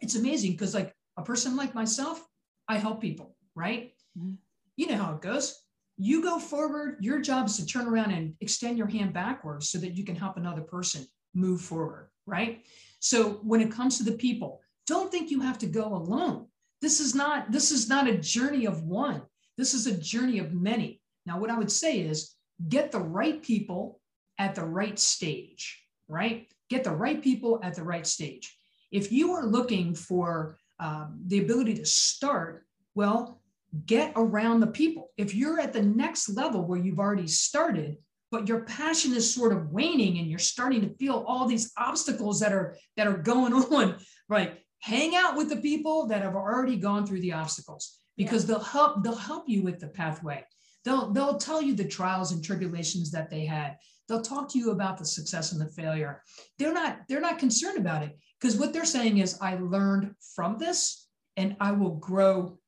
it's 0.00 0.14
amazing 0.14 0.52
because 0.52 0.74
like 0.74 0.94
a 1.16 1.22
person 1.22 1.56
like 1.56 1.74
myself, 1.74 2.26
I 2.68 2.76
help 2.76 3.00
people, 3.00 3.34
right? 3.54 3.94
Mm-hmm. 4.18 4.34
You 4.76 4.86
know 4.88 4.96
how 4.96 5.14
it 5.14 5.22
goes. 5.22 5.62
You 5.96 6.22
go 6.22 6.38
forward, 6.38 6.98
your 7.00 7.20
job 7.20 7.46
is 7.46 7.56
to 7.56 7.66
turn 7.66 7.86
around 7.86 8.10
and 8.10 8.34
extend 8.40 8.76
your 8.76 8.88
hand 8.88 9.14
backwards 9.14 9.70
so 9.70 9.78
that 9.78 9.96
you 9.96 10.04
can 10.04 10.16
help 10.16 10.36
another 10.36 10.60
person 10.60 11.06
move 11.34 11.60
forward, 11.60 12.10
right? 12.26 12.64
So 12.98 13.40
when 13.42 13.60
it 13.60 13.72
comes 13.72 13.96
to 13.98 14.04
the 14.04 14.18
people, 14.18 14.60
don't 14.86 15.10
think 15.10 15.30
you 15.30 15.40
have 15.40 15.58
to 15.58 15.66
go 15.66 15.94
alone. 15.94 16.46
This 16.82 17.00
is 17.00 17.14
not 17.14 17.50
this 17.50 17.70
is 17.70 17.88
not 17.88 18.06
a 18.06 18.18
journey 18.18 18.66
of 18.66 18.82
one. 18.82 19.22
This 19.56 19.72
is 19.72 19.86
a 19.86 19.96
journey 19.96 20.40
of 20.40 20.52
many. 20.52 21.00
Now 21.24 21.38
what 21.40 21.50
I 21.50 21.56
would 21.56 21.72
say 21.72 22.00
is 22.00 22.34
get 22.68 22.92
the 22.92 23.00
right 23.00 23.42
people 23.42 24.00
at 24.38 24.54
the 24.54 24.64
right 24.64 24.98
stage, 24.98 25.82
right? 26.08 26.48
Get 26.70 26.84
the 26.84 26.92
right 26.92 27.22
people 27.22 27.60
at 27.62 27.74
the 27.74 27.84
right 27.84 28.06
stage. 28.06 28.56
If 28.90 29.12
you 29.12 29.32
are 29.32 29.46
looking 29.46 29.94
for 29.94 30.56
um, 30.78 31.20
the 31.26 31.40
ability 31.40 31.74
to 31.74 31.86
start, 31.86 32.66
well, 32.94 33.40
get 33.86 34.12
around 34.16 34.60
the 34.60 34.68
people. 34.68 35.10
If 35.16 35.34
you're 35.34 35.60
at 35.60 35.72
the 35.72 35.82
next 35.82 36.28
level 36.28 36.64
where 36.64 36.78
you've 36.78 36.98
already 36.98 37.26
started, 37.26 37.96
but 38.30 38.48
your 38.48 38.60
passion 38.60 39.14
is 39.14 39.32
sort 39.32 39.52
of 39.52 39.70
waning 39.70 40.18
and 40.18 40.28
you're 40.28 40.38
starting 40.38 40.80
to 40.80 40.94
feel 40.96 41.24
all 41.26 41.46
these 41.46 41.72
obstacles 41.76 42.40
that 42.40 42.52
are 42.52 42.76
that 42.96 43.06
are 43.06 43.16
going 43.16 43.52
on, 43.72 43.96
right? 44.28 44.58
Hang 44.80 45.14
out 45.14 45.36
with 45.36 45.48
the 45.48 45.56
people 45.56 46.06
that 46.08 46.22
have 46.22 46.34
already 46.34 46.76
gone 46.76 47.06
through 47.06 47.20
the 47.20 47.32
obstacles 47.32 48.00
because 48.16 48.42
yeah. 48.42 48.54
they'll 48.54 48.64
help 48.64 49.04
they'll 49.04 49.14
help 49.14 49.48
you 49.48 49.62
with 49.62 49.78
the 49.78 49.88
pathway. 49.88 50.44
They'll 50.84 51.10
they'll 51.12 51.38
tell 51.38 51.62
you 51.62 51.74
the 51.74 51.84
trials 51.84 52.32
and 52.32 52.44
tribulations 52.44 53.10
that 53.12 53.30
they 53.30 53.44
had. 53.44 53.76
They'll 54.08 54.22
talk 54.22 54.50
to 54.50 54.58
you 54.58 54.70
about 54.70 54.98
the 54.98 55.06
success 55.06 55.52
and 55.52 55.60
the 55.60 55.70
failure. 55.72 56.22
They're 56.58 56.74
not 56.74 57.00
they're 57.08 57.20
not 57.20 57.38
concerned 57.38 57.78
about 57.78 58.02
it. 58.02 58.18
Because 58.40 58.58
what 58.58 58.74
they're 58.74 58.84
saying 58.84 59.18
is, 59.18 59.38
I 59.40 59.56
learned 59.56 60.14
from 60.34 60.58
this 60.58 61.08
and 61.36 61.56
I 61.60 61.72
will 61.72 61.96
grow 61.96 62.58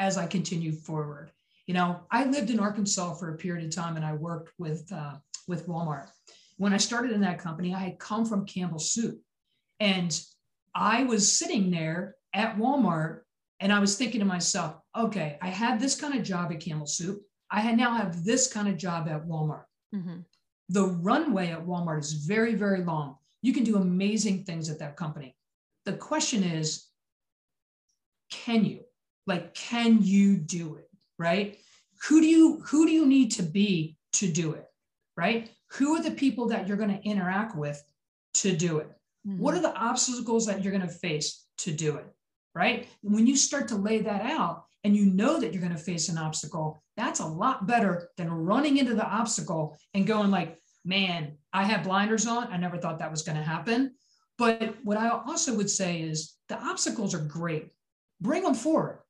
as 0.00 0.18
I 0.18 0.26
continue 0.26 0.72
forward. 0.72 1.30
You 1.66 1.74
know, 1.74 2.00
I 2.10 2.24
lived 2.24 2.50
in 2.50 2.58
Arkansas 2.58 3.14
for 3.14 3.32
a 3.32 3.36
period 3.36 3.64
of 3.66 3.74
time 3.74 3.96
and 3.96 4.04
I 4.04 4.14
worked 4.14 4.52
with, 4.58 4.90
uh, 4.92 5.14
with 5.46 5.68
Walmart. 5.68 6.08
When 6.56 6.72
I 6.72 6.78
started 6.78 7.12
in 7.12 7.20
that 7.20 7.38
company, 7.38 7.72
I 7.72 7.80
had 7.80 8.00
come 8.00 8.24
from 8.24 8.46
Campbell 8.46 8.78
Soup 8.78 9.20
and 9.78 10.18
I 10.74 11.04
was 11.04 11.38
sitting 11.38 11.70
there 11.70 12.16
at 12.34 12.56
Walmart 12.56 13.20
and 13.60 13.72
I 13.72 13.78
was 13.78 13.96
thinking 13.96 14.20
to 14.20 14.26
myself, 14.26 14.76
okay, 14.96 15.38
I 15.40 15.48
had 15.48 15.80
this 15.80 16.00
kind 16.00 16.14
of 16.14 16.24
job 16.24 16.52
at 16.52 16.60
Campbell 16.60 16.86
Soup. 16.86 17.20
I 17.50 17.72
now 17.72 17.94
have 17.94 18.24
this 18.24 18.52
kind 18.52 18.68
of 18.68 18.76
job 18.76 19.08
at 19.08 19.26
Walmart. 19.26 19.64
Mm-hmm. 19.94 20.20
The 20.68 20.84
runway 20.84 21.50
at 21.50 21.64
Walmart 21.64 22.00
is 22.00 22.12
very, 22.12 22.54
very 22.54 22.82
long. 22.82 23.16
You 23.42 23.52
can 23.52 23.64
do 23.64 23.76
amazing 23.76 24.44
things 24.44 24.68
at 24.68 24.80
that 24.80 24.96
company. 24.96 25.36
The 25.84 25.92
question 25.92 26.42
is, 26.42 26.88
can 28.30 28.64
you? 28.64 28.80
Like, 29.26 29.54
can 29.54 30.02
you 30.02 30.36
do 30.36 30.76
it? 30.76 30.88
Right? 31.18 31.58
Who 32.08 32.20
do 32.20 32.26
you 32.26 32.60
who 32.66 32.86
do 32.86 32.92
you 32.92 33.06
need 33.06 33.30
to 33.32 33.42
be 33.42 33.96
to 34.14 34.30
do 34.30 34.52
it? 34.52 34.66
Right? 35.16 35.50
Who 35.72 35.94
are 35.96 36.02
the 36.02 36.10
people 36.10 36.48
that 36.48 36.66
you're 36.66 36.76
going 36.76 36.96
to 36.96 37.08
interact 37.08 37.56
with 37.56 37.82
to 38.34 38.54
do 38.54 38.78
it? 38.78 38.90
Mm-hmm. 39.26 39.38
What 39.38 39.54
are 39.54 39.60
the 39.62 39.74
obstacles 39.74 40.46
that 40.46 40.62
you're 40.62 40.72
going 40.72 40.86
to 40.86 40.92
face 40.92 41.46
to 41.58 41.72
do 41.72 41.96
it? 41.96 42.06
Right? 42.54 42.88
And 43.02 43.14
when 43.14 43.26
you 43.26 43.36
start 43.36 43.68
to 43.68 43.76
lay 43.76 44.00
that 44.00 44.22
out 44.22 44.64
and 44.84 44.96
you 44.96 45.06
know 45.06 45.40
that 45.40 45.52
you're 45.52 45.62
going 45.62 45.76
to 45.76 45.78
face 45.78 46.08
an 46.08 46.18
obstacle, 46.18 46.82
that's 46.96 47.20
a 47.20 47.26
lot 47.26 47.66
better 47.66 48.08
than 48.16 48.30
running 48.30 48.78
into 48.78 48.94
the 48.94 49.06
obstacle 49.06 49.76
and 49.94 50.06
going 50.06 50.30
like, 50.30 50.58
man, 50.84 51.36
I 51.52 51.64
have 51.64 51.84
blinders 51.84 52.26
on. 52.26 52.52
I 52.52 52.56
never 52.56 52.78
thought 52.78 53.00
that 53.00 53.10
was 53.10 53.22
going 53.22 53.36
to 53.36 53.44
happen. 53.44 53.94
But 54.38 54.76
what 54.84 54.96
I 54.96 55.08
also 55.08 55.54
would 55.54 55.70
say 55.70 56.00
is 56.00 56.34
the 56.48 56.58
obstacles 56.58 57.14
are 57.14 57.18
great. 57.18 57.70
Bring 58.20 58.42
them 58.42 58.54
forward. 58.54 59.00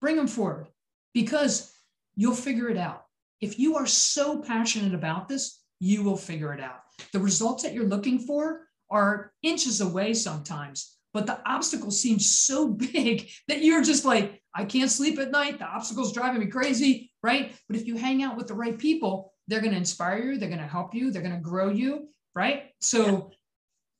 Bring 0.00 0.16
them 0.16 0.28
forward 0.28 0.68
because 1.14 1.72
you'll 2.14 2.34
figure 2.34 2.68
it 2.68 2.76
out. 2.76 3.04
If 3.40 3.58
you 3.58 3.76
are 3.76 3.86
so 3.86 4.40
passionate 4.40 4.94
about 4.94 5.28
this, 5.28 5.60
you 5.80 6.02
will 6.02 6.16
figure 6.16 6.52
it 6.52 6.60
out. 6.60 6.80
The 7.12 7.20
results 7.20 7.62
that 7.62 7.72
you're 7.72 7.84
looking 7.84 8.18
for 8.18 8.66
are 8.90 9.32
inches 9.42 9.80
away 9.80 10.14
sometimes, 10.14 10.97
but 11.18 11.26
the 11.26 11.50
obstacle 11.50 11.90
seems 11.90 12.30
so 12.30 12.68
big 12.92 13.28
that 13.48 13.64
you're 13.64 13.82
just 13.82 14.04
like, 14.04 14.40
I 14.54 14.64
can't 14.64 14.90
sleep 14.90 15.18
at 15.18 15.32
night. 15.32 15.58
The 15.58 15.66
obstacle's 15.66 16.12
driving 16.12 16.40
me 16.40 16.46
crazy, 16.46 17.10
right? 17.24 17.52
But 17.66 17.76
if 17.76 17.88
you 17.88 17.96
hang 17.96 18.22
out 18.22 18.36
with 18.36 18.46
the 18.46 18.54
right 18.54 18.78
people, 18.78 19.32
they're 19.48 19.60
going 19.60 19.72
to 19.72 19.78
inspire 19.78 20.18
you, 20.18 20.38
they're 20.38 20.48
going 20.48 20.60
to 20.60 20.66
help 20.66 20.94
you, 20.94 21.10
they're 21.10 21.22
going 21.22 21.34
to 21.34 21.40
grow 21.40 21.70
you, 21.70 22.08
right? 22.36 22.66
So 22.80 23.32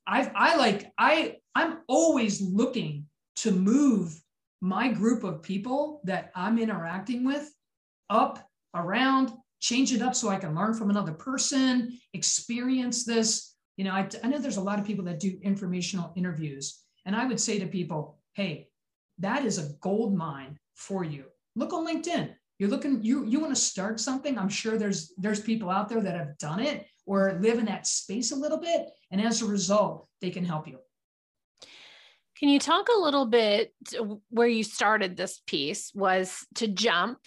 I 0.07 0.31
I 0.33 0.55
like 0.55 0.93
I 0.97 1.35
I'm 1.55 1.79
always 1.87 2.41
looking 2.41 3.07
to 3.37 3.51
move 3.51 4.17
my 4.61 4.87
group 4.87 5.25
of 5.25 5.43
people 5.43 5.99
that 6.05 6.31
I'm 6.35 6.57
interacting 6.57 7.25
with 7.25 7.51
up, 8.09 8.47
around, 8.73 9.33
change 9.59 9.91
it 9.91 10.01
up 10.01 10.15
so 10.15 10.29
I 10.29 10.37
can 10.37 10.55
learn 10.55 10.73
from 10.73 10.89
another 10.89 11.13
person, 11.13 11.99
experience 12.13 13.03
this. 13.03 13.55
You 13.77 13.85
know, 13.85 13.91
I, 13.91 14.07
I 14.23 14.27
know 14.27 14.39
there's 14.39 14.57
a 14.57 14.61
lot 14.61 14.79
of 14.79 14.85
people 14.85 15.05
that 15.05 15.19
do 15.19 15.37
informational 15.41 16.13
interviews, 16.15 16.79
and 17.05 17.15
I 17.15 17.25
would 17.25 17.39
say 17.39 17.59
to 17.59 17.67
people, 17.67 18.19
hey, 18.33 18.69
that 19.19 19.45
is 19.45 19.57
a 19.57 19.73
gold 19.81 20.15
mine 20.15 20.57
for 20.75 21.03
you. 21.03 21.25
Look 21.55 21.73
on 21.73 21.85
LinkedIn. 21.85 22.33
You're 22.57 22.69
looking, 22.69 23.01
you 23.03 23.25
you 23.25 23.39
want 23.39 23.55
to 23.55 23.61
start 23.61 23.99
something. 23.99 24.37
I'm 24.37 24.49
sure 24.49 24.77
there's 24.77 25.13
there's 25.17 25.39
people 25.39 25.69
out 25.69 25.87
there 25.87 26.01
that 26.01 26.15
have 26.15 26.37
done 26.37 26.59
it 26.59 26.85
or 27.05 27.37
live 27.41 27.57
in 27.57 27.65
that 27.65 27.87
space 27.87 28.31
a 28.31 28.35
little 28.35 28.59
bit. 28.59 28.89
And 29.11 29.21
as 29.21 29.41
a 29.41 29.45
result, 29.45 30.07
they 30.21 30.29
can 30.29 30.43
help 30.43 30.67
you. 30.67 30.77
Can 32.37 32.49
you 32.49 32.59
talk 32.59 32.87
a 32.87 32.99
little 32.99 33.25
bit 33.25 33.73
where 34.29 34.47
you 34.47 34.63
started 34.63 35.17
this 35.17 35.41
piece 35.45 35.91
was 35.93 36.45
to 36.55 36.67
jump 36.67 37.19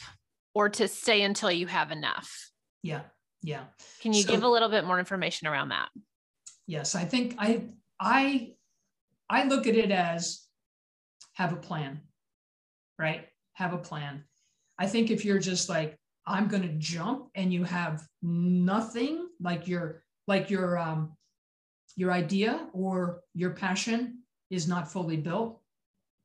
or 0.54 0.68
to 0.70 0.88
stay 0.88 1.22
until 1.22 1.50
you 1.50 1.66
have 1.66 1.90
enough? 1.90 2.50
Yeah. 2.82 3.02
Yeah. 3.42 3.64
Can 4.00 4.12
you 4.12 4.22
so, 4.22 4.30
give 4.30 4.42
a 4.42 4.48
little 4.48 4.68
bit 4.68 4.85
more 4.85 4.98
information 4.98 5.48
around 5.48 5.70
that? 5.70 5.88
Yes, 6.66 6.94
I 6.94 7.04
think 7.04 7.35
I 7.38 7.64
I 8.00 8.54
I 9.28 9.44
look 9.44 9.66
at 9.66 9.76
it 9.76 9.90
as 9.90 10.46
have 11.35 11.52
a 11.52 11.56
plan. 11.56 12.00
Right? 12.98 13.28
Have 13.54 13.72
a 13.72 13.78
plan. 13.78 14.24
I 14.78 14.87
think 14.87 15.11
if 15.11 15.24
you're 15.24 15.38
just 15.38 15.68
like 15.68 15.98
I'm 16.26 16.48
going 16.48 16.62
to 16.62 16.74
jump 16.78 17.28
and 17.35 17.52
you 17.52 17.64
have 17.64 18.06
nothing 18.22 19.28
like 19.40 19.66
your 19.66 20.02
like 20.28 20.50
your 20.50 20.78
um 20.78 21.16
your 21.96 22.12
idea 22.12 22.68
or 22.72 23.20
your 23.35 23.50
passion 23.50 24.20
is 24.50 24.68
not 24.68 24.90
fully 24.90 25.16
built, 25.16 25.61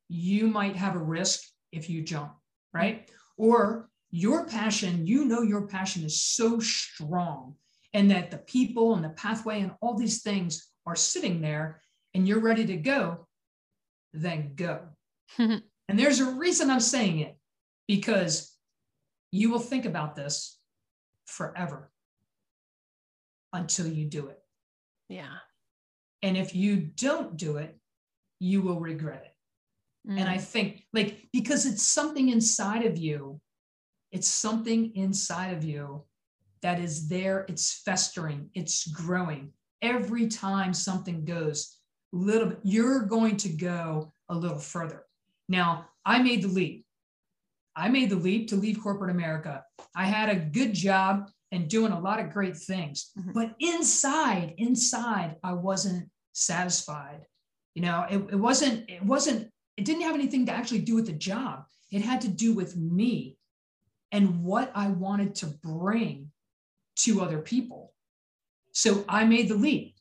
you 0.07 0.47
might 0.47 0.75
have 0.75 0.95
a 0.95 0.99
risk 0.99 1.41
if 1.71 1.89
you 1.89 2.01
jump, 2.01 2.33
right? 2.73 3.10
Or 3.38 3.89
your 4.12 4.45
passion, 4.45 5.05
you 5.05 5.25
know, 5.25 5.41
your 5.41 5.67
passion 5.67 6.03
is 6.03 6.21
so 6.21 6.60
strong 6.60 7.55
and 7.93 8.10
that 8.12 8.31
the 8.31 8.38
people 8.38 8.95
and 8.95 9.03
the 9.03 9.10
pathway 9.10 9.62
and 9.62 9.71
all 9.81 9.95
these 9.95 10.21
things 10.21 10.69
are 10.86 10.95
sitting 10.95 11.41
there 11.41 11.81
and 12.17 12.27
you're 12.27 12.41
ready 12.41 12.65
to 12.65 12.75
go, 12.75 13.27
then 14.13 14.53
go. 14.56 14.82
and 15.38 15.62
there's 15.88 16.19
a 16.19 16.32
reason 16.32 16.69
I'm 16.69 16.82
saying 16.82 17.19
it 17.19 17.38
because 17.88 18.53
you 19.32 19.49
will 19.49 19.60
think 19.60 19.86
about 19.86 20.15
this 20.15 20.60
forever 21.25 21.89
until 23.53 23.88
you 23.88 24.06
do 24.06 24.27
it. 24.27 24.39
Yeah. 25.08 25.38
And 26.21 26.36
if 26.36 26.53
you 26.53 26.77
don't 26.77 27.38
do 27.38 27.58
it, 27.58 27.77
you 28.39 28.62
will 28.62 28.80
regret 28.80 29.23
it. 29.25 30.12
Mm. 30.12 30.19
And 30.19 30.30
I 30.30 30.38
mm. 30.38 30.41
think, 30.41 30.84
like, 30.91 31.27
because 31.32 31.65
it's 31.65 31.84
something 31.84 32.30
inside 32.30 32.86
of 32.86 32.97
you 32.97 33.39
it's 34.12 34.27
something 34.27 34.95
inside 34.95 35.53
of 35.53 35.63
you 35.63 36.03
that 36.62 36.80
is 36.80 37.08
there, 37.08 37.45
it's 37.47 37.82
festering, 37.86 38.49
it's 38.53 38.88
growing. 38.88 39.51
Every 39.82 40.27
time 40.27 40.73
something 40.73 41.25
goes 41.25 41.76
little 42.17 42.49
bit, 42.49 42.60
you're 42.63 43.01
going 43.01 43.38
to 43.38 43.49
go 43.49 44.13
a 44.30 44.36
little 44.36 44.60
further. 44.60 45.03
Now, 45.47 45.88
I 46.06 46.21
made 46.21 46.41
the 46.41 46.47
leap. 46.47 46.86
I 47.75 47.89
made 47.89 48.10
the 48.10 48.15
leap 48.15 48.49
to 48.49 48.56
leave 48.56 48.82
corporate 48.82 49.12
America. 49.12 49.63
I 49.95 50.06
had 50.06 50.30
a 50.30 50.36
good 50.36 50.73
job 50.73 51.30
and 51.51 51.69
doing 51.69 51.91
a 51.91 51.99
lot 51.99 52.19
of 52.19 52.32
great 52.32 52.58
things, 52.58 53.12
mm-hmm. 53.17 53.32
but 53.32 53.56
inside, 53.60 54.56
inside, 54.58 55.36
I 55.43 55.53
wasn't 55.53 56.10
satisfied. 56.34 57.25
You 57.75 57.84
know, 57.84 58.06
it, 58.10 58.17
it 58.32 58.36
wasn't, 58.36 58.89
it 58.89 59.03
wasn't, 59.03 59.49
it 59.77 59.86
didn't 59.86 60.01
have 60.01 60.15
anything 60.15 60.45
to 60.47 60.51
actually 60.51 60.80
do 60.80 60.95
with 60.95 61.06
the 61.06 61.13
job. 61.13 61.65
It 61.91 62.01
had 62.01 62.21
to 62.21 62.27
do 62.27 62.53
with 62.53 62.75
me 62.75 63.38
and 64.12 64.43
what 64.43 64.71
I 64.75 64.88
wanted 64.88 65.36
to 65.36 65.45
bring 65.45 66.32
to 66.97 67.21
other 67.21 67.39
people. 67.39 67.93
So 68.73 69.06
I 69.08 69.25
made 69.25 69.49
the 69.49 69.56
leap. 69.56 69.96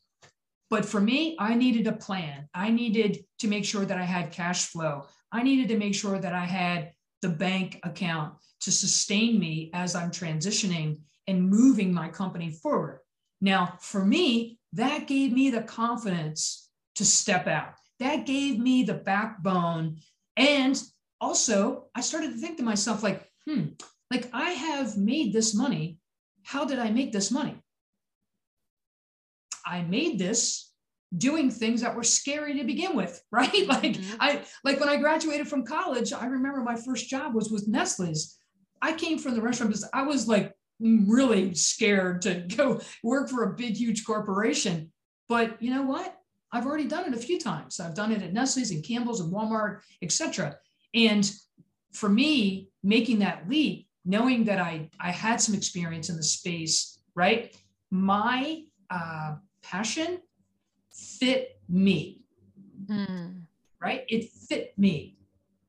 But 0.69 0.85
for 0.85 0.99
me, 0.99 1.35
I 1.39 1.55
needed 1.55 1.87
a 1.87 1.93
plan. 1.93 2.49
I 2.53 2.69
needed 2.69 3.23
to 3.39 3.47
make 3.47 3.65
sure 3.65 3.85
that 3.85 3.97
I 3.97 4.03
had 4.03 4.31
cash 4.31 4.65
flow. 4.65 5.05
I 5.31 5.43
needed 5.43 5.69
to 5.69 5.77
make 5.77 5.95
sure 5.95 6.19
that 6.19 6.33
I 6.33 6.45
had 6.45 6.91
the 7.21 7.29
bank 7.29 7.79
account 7.83 8.35
to 8.61 8.71
sustain 8.71 9.39
me 9.39 9.69
as 9.73 9.95
I'm 9.95 10.11
transitioning 10.11 10.99
and 11.27 11.49
moving 11.49 11.93
my 11.93 12.09
company 12.09 12.51
forward. 12.51 12.99
Now, 13.39 13.77
for 13.79 14.03
me, 14.03 14.59
that 14.73 15.07
gave 15.07 15.31
me 15.31 15.49
the 15.49 15.61
confidence 15.61 16.69
to 16.95 17.05
step 17.05 17.47
out. 17.47 17.73
That 17.99 18.25
gave 18.25 18.59
me 18.59 18.83
the 18.83 18.93
backbone. 18.93 19.97
And 20.35 20.81
also, 21.21 21.87
I 21.95 22.01
started 22.01 22.33
to 22.33 22.37
think 22.37 22.57
to 22.57 22.63
myself, 22.63 23.03
like, 23.03 23.27
hmm, 23.45 23.65
like, 24.11 24.29
I 24.33 24.51
have 24.51 24.97
made 24.97 25.33
this 25.33 25.53
money. 25.53 25.99
How 26.43 26.65
did 26.65 26.79
I 26.79 26.89
make 26.91 27.11
this 27.11 27.31
money? 27.31 27.61
I 29.67 29.81
made 29.81 30.17
this 30.17 30.71
doing 31.15 31.49
things 31.49 31.81
that 31.81 31.95
were 31.95 32.03
scary 32.03 32.57
to 32.57 32.63
begin 32.63 32.95
with, 32.95 33.21
right? 33.31 33.67
Like 33.67 33.93
mm-hmm. 33.93 34.15
I 34.19 34.41
like 34.63 34.79
when 34.79 34.89
I 34.89 34.97
graduated 34.97 35.47
from 35.47 35.65
college, 35.65 36.13
I 36.13 36.25
remember 36.25 36.61
my 36.61 36.75
first 36.75 37.09
job 37.09 37.33
was 37.33 37.51
with 37.51 37.67
Nestle's. 37.67 38.37
I 38.81 38.93
came 38.93 39.17
from 39.17 39.33
the 39.33 39.41
restaurant 39.41 39.71
business. 39.71 39.89
I 39.93 40.03
was 40.03 40.27
like 40.27 40.53
really 40.79 41.53
scared 41.55 42.21
to 42.23 42.35
go 42.55 42.81
work 43.03 43.29
for 43.29 43.43
a 43.43 43.55
big, 43.55 43.75
huge 43.75 44.05
corporation. 44.05 44.91
But 45.29 45.61
you 45.61 45.71
know 45.71 45.83
what? 45.83 46.15
I've 46.51 46.65
already 46.65 46.87
done 46.87 47.11
it 47.11 47.17
a 47.17 47.21
few 47.21 47.39
times. 47.39 47.79
I've 47.79 47.95
done 47.95 48.11
it 48.13 48.21
at 48.21 48.31
Nestle's 48.31 48.71
and 48.71 48.85
Campbell's 48.85 49.19
and 49.19 49.33
Walmart, 49.33 49.81
etc. 50.01 50.55
And 50.93 51.29
for 51.93 52.07
me, 52.07 52.69
making 52.83 53.19
that 53.19 53.49
leap 53.49 53.87
knowing 54.07 54.45
that 54.45 54.57
I, 54.57 54.89
I 54.99 55.11
had 55.11 55.41
some 55.41 55.53
experience 55.53 56.09
in 56.09 56.15
the 56.15 56.23
space, 56.23 56.99
right? 57.13 57.53
My 57.91 58.63
uh, 58.89 59.35
passion 59.69 60.19
fit 60.91 61.59
me, 61.67 62.21
mm. 62.85 63.41
right? 63.81 64.03
It 64.07 64.29
fit 64.31 64.73
me. 64.77 65.17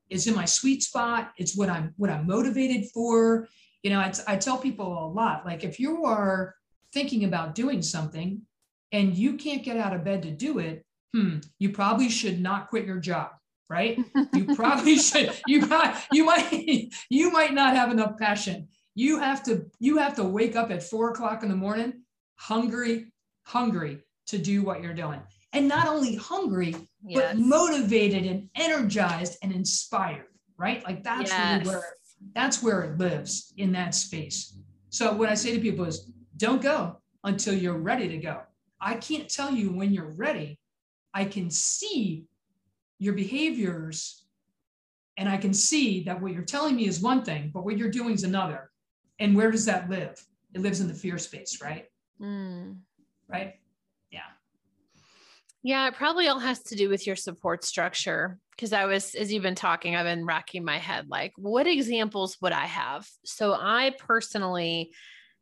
It's 0.08 0.26
in 0.26 0.34
my 0.34 0.44
sweet 0.44 0.82
spot. 0.82 1.32
It's 1.36 1.56
what 1.56 1.68
I'm 1.68 1.92
what 1.96 2.10
I'm 2.10 2.26
motivated 2.26 2.90
for. 2.90 3.48
You 3.82 3.90
know, 3.90 3.98
I, 3.98 4.12
I 4.26 4.36
tell 4.36 4.58
people 4.58 5.04
a 5.04 5.06
lot. 5.06 5.44
Like 5.44 5.64
if 5.64 5.78
you 5.78 6.04
are 6.04 6.54
thinking 6.92 7.24
about 7.24 7.54
doing 7.54 7.82
something 7.82 8.42
and 8.92 9.14
you 9.14 9.34
can't 9.34 9.62
get 9.62 9.76
out 9.76 9.94
of 9.94 10.04
bed 10.04 10.22
to 10.22 10.30
do 10.30 10.58
it, 10.58 10.86
hmm, 11.12 11.38
you 11.58 11.70
probably 11.70 12.08
should 12.08 12.40
not 12.40 12.68
quit 12.68 12.86
your 12.86 13.00
job 13.00 13.32
right? 13.70 13.98
You 14.34 14.54
probably 14.56 14.96
should. 14.96 15.30
You 15.46 15.66
might, 15.66 15.94
you 16.10 16.24
might, 16.24 16.88
you 17.10 17.30
might 17.30 17.52
not 17.52 17.76
have 17.76 17.90
enough 17.90 18.18
passion. 18.18 18.68
You 18.94 19.18
have 19.18 19.42
to, 19.44 19.66
you 19.78 19.98
have 19.98 20.16
to 20.16 20.24
wake 20.24 20.56
up 20.56 20.70
at 20.70 20.82
four 20.82 21.10
o'clock 21.10 21.42
in 21.42 21.48
the 21.48 21.54
morning, 21.54 22.02
hungry, 22.36 23.12
hungry 23.48 24.04
to 24.26 24.38
do 24.38 24.62
what 24.62 24.82
you're 24.82 24.94
doing, 24.94 25.20
and 25.52 25.66
not 25.66 25.88
only 25.88 26.16
hungry, 26.16 26.76
yes. 27.02 27.34
but 27.34 27.38
motivated 27.38 28.26
and 28.26 28.48
energized 28.54 29.38
and 29.42 29.52
inspired. 29.52 30.26
Right? 30.56 30.84
Like 30.84 31.02
that's 31.02 31.30
yes. 31.30 31.64
really 31.64 31.76
where 31.76 31.84
that's 32.34 32.62
where 32.62 32.82
it 32.82 32.98
lives 32.98 33.52
in 33.56 33.72
that 33.72 33.94
space. 33.94 34.56
So 34.90 35.12
what 35.12 35.28
I 35.28 35.34
say 35.34 35.54
to 35.54 35.60
people 35.60 35.84
is, 35.84 36.10
don't 36.36 36.62
go 36.62 36.98
until 37.24 37.54
you're 37.54 37.78
ready 37.78 38.08
to 38.08 38.18
go. 38.18 38.40
I 38.80 38.94
can't 38.94 39.28
tell 39.28 39.52
you 39.52 39.70
when 39.70 39.92
you're 39.92 40.12
ready. 40.12 40.58
I 41.14 41.24
can 41.24 41.50
see 41.50 42.26
your 42.98 43.14
behaviors 43.14 44.24
and 45.16 45.28
I 45.28 45.36
can 45.36 45.52
see 45.52 46.04
that 46.04 46.20
what 46.20 46.32
you're 46.32 46.42
telling 46.42 46.76
me 46.76 46.86
is 46.86 47.00
one 47.00 47.24
thing, 47.24 47.50
but 47.52 47.64
what 47.64 47.76
you're 47.76 47.90
doing 47.90 48.14
is 48.14 48.22
another. 48.22 48.70
And 49.18 49.36
where 49.36 49.50
does 49.50 49.64
that 49.64 49.90
live? 49.90 50.24
It 50.54 50.60
lives 50.60 50.80
in 50.80 50.86
the 50.86 50.94
fear 50.94 51.18
space, 51.18 51.60
right? 51.60 51.86
Mm. 52.20 52.78
Right? 53.28 53.54
Yeah. 54.10 54.20
Yeah, 55.62 55.88
it 55.88 55.94
probably 55.94 56.28
all 56.28 56.38
has 56.38 56.62
to 56.64 56.76
do 56.76 56.88
with 56.88 57.06
your 57.06 57.16
support 57.16 57.64
structure. 57.64 58.38
Because 58.50 58.72
I 58.72 58.86
was, 58.86 59.14
as 59.14 59.32
you've 59.32 59.44
been 59.44 59.54
talking, 59.54 59.94
I've 59.94 60.04
been 60.04 60.26
racking 60.26 60.64
my 60.64 60.78
head 60.78 61.06
like, 61.08 61.32
what 61.36 61.68
examples 61.68 62.36
would 62.40 62.52
I 62.52 62.66
have? 62.66 63.06
So 63.24 63.52
I 63.52 63.94
personally 63.98 64.90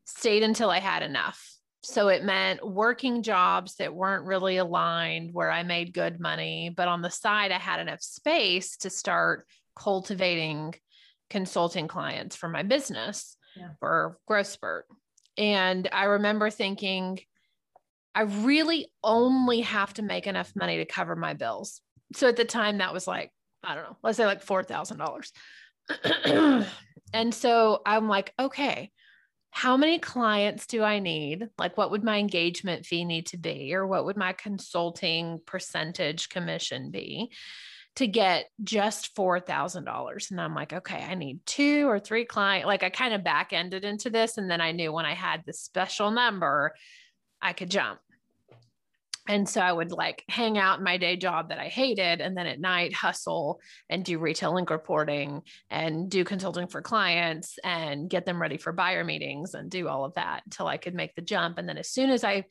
stayed 0.05 0.43
until 0.43 0.69
I 0.69 0.81
had 0.81 1.03
enough. 1.03 1.57
So 1.83 2.09
it 2.09 2.25
meant 2.25 2.67
working 2.67 3.23
jobs 3.23 3.77
that 3.77 3.95
weren't 3.95 4.27
really 4.27 4.57
aligned 4.57 5.33
where 5.33 5.51
I 5.51 5.63
made 5.63 5.95
good 5.95 6.21
money, 6.21 6.69
but 6.77 6.89
on 6.89 7.01
the 7.01 7.11
side, 7.11 7.53
I 7.53 7.59
had 7.59 7.81
enough 7.81 8.03
space 8.03 8.77
to 8.79 8.91
start 8.91 9.47
cultivating 9.79 10.75
consulting 11.31 11.89
clients 11.89 12.37
for 12.37 12.49
my 12.49 12.63
business 12.63 13.37
yeah. 13.57 13.69
for 13.79 14.19
Growth 14.27 14.49
Spurt. 14.49 14.87
And 15.39 15.89
I 15.93 16.05
remember 16.05 16.51
thinking, 16.51 17.21
I 18.17 18.23
really 18.23 18.89
only 19.05 19.61
have 19.61 19.95
to 19.95 20.03
make 20.03 20.27
enough 20.27 20.51
money 20.57 20.79
to 20.79 20.87
cover 20.87 21.15
my 21.15 21.35
bills. 21.35 21.83
So 22.15 22.29
at 22.29 22.37
the 22.37 22.47
time, 22.47 22.79
that 22.79 22.95
was 22.95 23.07
like, 23.07 23.31
I 23.63 23.75
don't 23.75 23.85
know, 23.85 23.99
let's 24.03 24.17
say 24.17 24.25
like 24.25 24.43
$4,000. 24.43 26.67
and 27.13 27.35
so 27.35 27.83
I'm 27.85 28.09
like, 28.09 28.33
okay, 28.39 28.91
how 29.51 29.77
many 29.77 29.99
clients 29.99 30.67
do 30.67 30.83
I 30.83 30.99
need? 30.99 31.47
Like, 31.59 31.77
what 31.77 31.91
would 31.91 32.05
my 32.05 32.17
engagement 32.17 32.87
fee 32.87 33.05
need 33.05 33.27
to 33.27 33.37
be? 33.37 33.75
Or 33.75 33.87
what 33.87 34.07
would 34.07 34.17
my 34.17 34.33
consulting 34.33 35.39
percentage 35.45 36.31
commission 36.31 36.91
be 36.91 37.31
to 37.97 38.07
get 38.07 38.47
just 38.65 39.15
$4,000? 39.15 40.31
And 40.31 40.41
I'm 40.41 40.55
like, 40.55 40.73
okay, 40.73 41.05
I 41.05 41.17
need 41.17 41.41
two 41.45 41.87
or 41.87 42.01
three 42.01 42.25
clients. 42.25 42.67
Like, 42.67 42.83
I 42.83 42.89
kind 42.89 43.13
of 43.13 43.25
back 43.25 43.53
ended 43.53 43.85
into 43.85 44.09
this. 44.09 44.39
And 44.39 44.51
then 44.51 44.63
I 44.63 44.73
knew 44.73 44.91
when 44.91 45.05
I 45.05 45.13
had 45.13 45.43
the 45.45 45.53
special 45.53 46.11
number, 46.11 46.75
I 47.43 47.53
could 47.53 47.71
jump. 47.71 48.01
And 49.29 49.49
so 49.49 49.61
I 49.61 49.73
would 49.73 49.93
like 49.93 50.25
hang 50.29 50.59
out 50.59 50.79
in 50.79 50.85
my 50.85 50.97
day 50.97 51.17
job 51.17 51.49
that 51.49 51.59
I 51.59 51.69
hated. 51.69 52.21
And 52.21 52.37
then 52.37 52.47
at 52.47 52.61
night, 52.61 52.95
hustle 52.95 53.61
and 53.89 54.05
do 54.05 54.19
retail 54.19 54.55
link 54.55 54.71
reporting 54.71 55.43
and 55.71 56.11
do 56.11 56.25
consulting 56.25 56.69
for 56.69 56.83
clients 56.83 57.59
and 57.65 58.09
get 58.09 58.27
them 58.27 58.41
ready 58.41 58.57
for 58.57 58.73
buyer 58.73 59.05
meetings 59.05 59.55
and 59.55 59.71
do 59.71 59.89
all 59.89 60.05
of 60.05 60.15
that 60.15 60.43
until 60.45 60.67
I 60.67 60.77
could 60.77 60.95
make 60.95 61.15
the 61.15 61.23
jump. 61.23 61.59
And 61.59 61.69
then 61.69 61.79
as 61.79 61.89
soon 61.89 62.11
as 62.11 62.25
I, 62.25 62.45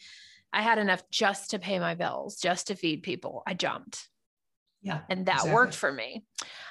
I 0.52 0.62
had 0.62 0.78
enough 0.78 1.04
just 1.10 1.52
to 1.52 1.60
pay 1.60 1.80
my 1.80 1.96
bills, 1.96 2.38
just 2.38 2.68
to 2.68 2.76
feed 2.76 3.04
people, 3.04 3.44
I 3.46 3.54
jumped. 3.54 4.08
Yeah. 4.82 5.00
And 5.10 5.26
that 5.26 5.38
exactly. 5.38 5.54
worked 5.54 5.76
for 5.76 5.92
me. 5.92 6.24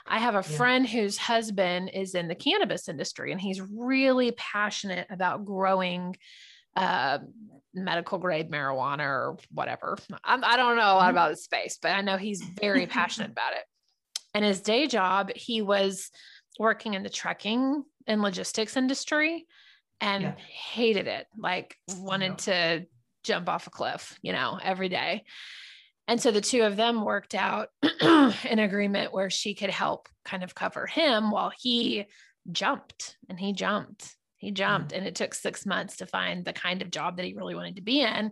I 0.06 0.20
have 0.20 0.34
a 0.34 0.48
yeah. 0.48 0.56
friend 0.56 0.88
whose 0.88 1.18
husband 1.18 1.90
is 1.92 2.14
in 2.14 2.28
the 2.28 2.36
cannabis 2.36 2.88
industry 2.88 3.32
and 3.32 3.40
he's 3.40 3.60
really 3.60 4.30
passionate 4.32 5.08
about 5.10 5.44
growing 5.44 6.14
uh, 6.76 7.18
medical 7.74 8.18
grade 8.18 8.50
marijuana 8.50 9.00
or 9.00 9.36
whatever. 9.50 9.98
I'm, 10.22 10.44
I 10.44 10.56
do 10.56 10.62
not 10.62 10.76
know 10.76 10.82
a 10.82 10.94
lot 10.94 11.02
mm-hmm. 11.02 11.10
about 11.10 11.30
the 11.30 11.36
space, 11.36 11.78
but 11.80 11.90
I 11.90 12.00
know 12.00 12.16
he's 12.16 12.42
very 12.42 12.86
passionate 12.86 13.32
about 13.32 13.52
it. 13.54 13.64
And 14.32 14.44
his 14.44 14.60
day 14.60 14.86
job, 14.86 15.30
he 15.34 15.62
was 15.62 16.10
working 16.58 16.94
in 16.94 17.02
the 17.02 17.10
trucking 17.10 17.84
and 18.06 18.22
logistics 18.22 18.76
industry 18.76 19.46
and 20.00 20.22
yeah. 20.22 20.34
hated 20.36 21.06
it, 21.06 21.26
like 21.36 21.76
wanted 21.98 22.38
to 22.38 22.86
jump 23.22 23.48
off 23.48 23.66
a 23.66 23.70
cliff, 23.70 24.18
you 24.22 24.32
know, 24.32 24.58
every 24.62 24.88
day. 24.88 25.24
And 26.06 26.20
so 26.20 26.30
the 26.30 26.40
two 26.40 26.62
of 26.62 26.76
them 26.76 27.04
worked 27.04 27.34
out 27.34 27.68
an 28.00 28.58
agreement 28.58 29.12
where 29.12 29.30
she 29.30 29.54
could 29.54 29.70
help 29.70 30.08
kind 30.24 30.44
of 30.44 30.54
cover 30.54 30.86
him 30.86 31.30
while 31.30 31.50
he 31.56 32.06
jumped 32.52 33.16
and 33.28 33.40
he 33.40 33.52
jumped 33.52 34.16
he 34.44 34.50
jumped 34.50 34.90
mm-hmm. 34.90 34.98
and 34.98 35.06
it 35.06 35.14
took 35.14 35.34
six 35.34 35.66
months 35.66 35.96
to 35.96 36.06
find 36.06 36.44
the 36.44 36.52
kind 36.52 36.82
of 36.82 36.90
job 36.90 37.16
that 37.16 37.26
he 37.26 37.34
really 37.34 37.54
wanted 37.54 37.76
to 37.76 37.82
be 37.82 38.00
in. 38.00 38.30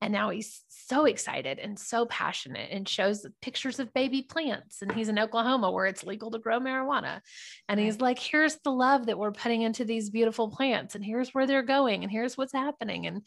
And 0.00 0.12
now 0.12 0.30
he's 0.30 0.62
so 0.88 1.04
excited 1.04 1.58
and 1.58 1.78
so 1.78 2.06
passionate 2.06 2.70
and 2.70 2.88
shows 2.88 3.26
pictures 3.42 3.78
of 3.78 3.92
baby 3.92 4.22
plants. 4.22 4.82
And 4.82 4.92
he's 4.92 5.08
in 5.08 5.18
Oklahoma 5.18 5.70
where 5.70 5.86
it's 5.86 6.04
legal 6.04 6.30
to 6.30 6.38
grow 6.38 6.60
marijuana. 6.60 7.20
And 7.68 7.80
he's 7.80 8.00
like, 8.00 8.18
here's 8.18 8.56
the 8.64 8.70
love 8.70 9.06
that 9.06 9.18
we're 9.18 9.32
putting 9.32 9.62
into 9.62 9.84
these 9.84 10.10
beautiful 10.10 10.50
plants. 10.50 10.94
And 10.94 11.04
here's 11.04 11.34
where 11.34 11.46
they're 11.46 11.62
going. 11.62 12.02
And 12.02 12.10
here's 12.10 12.36
what's 12.36 12.52
happening. 12.52 13.06
And 13.06 13.22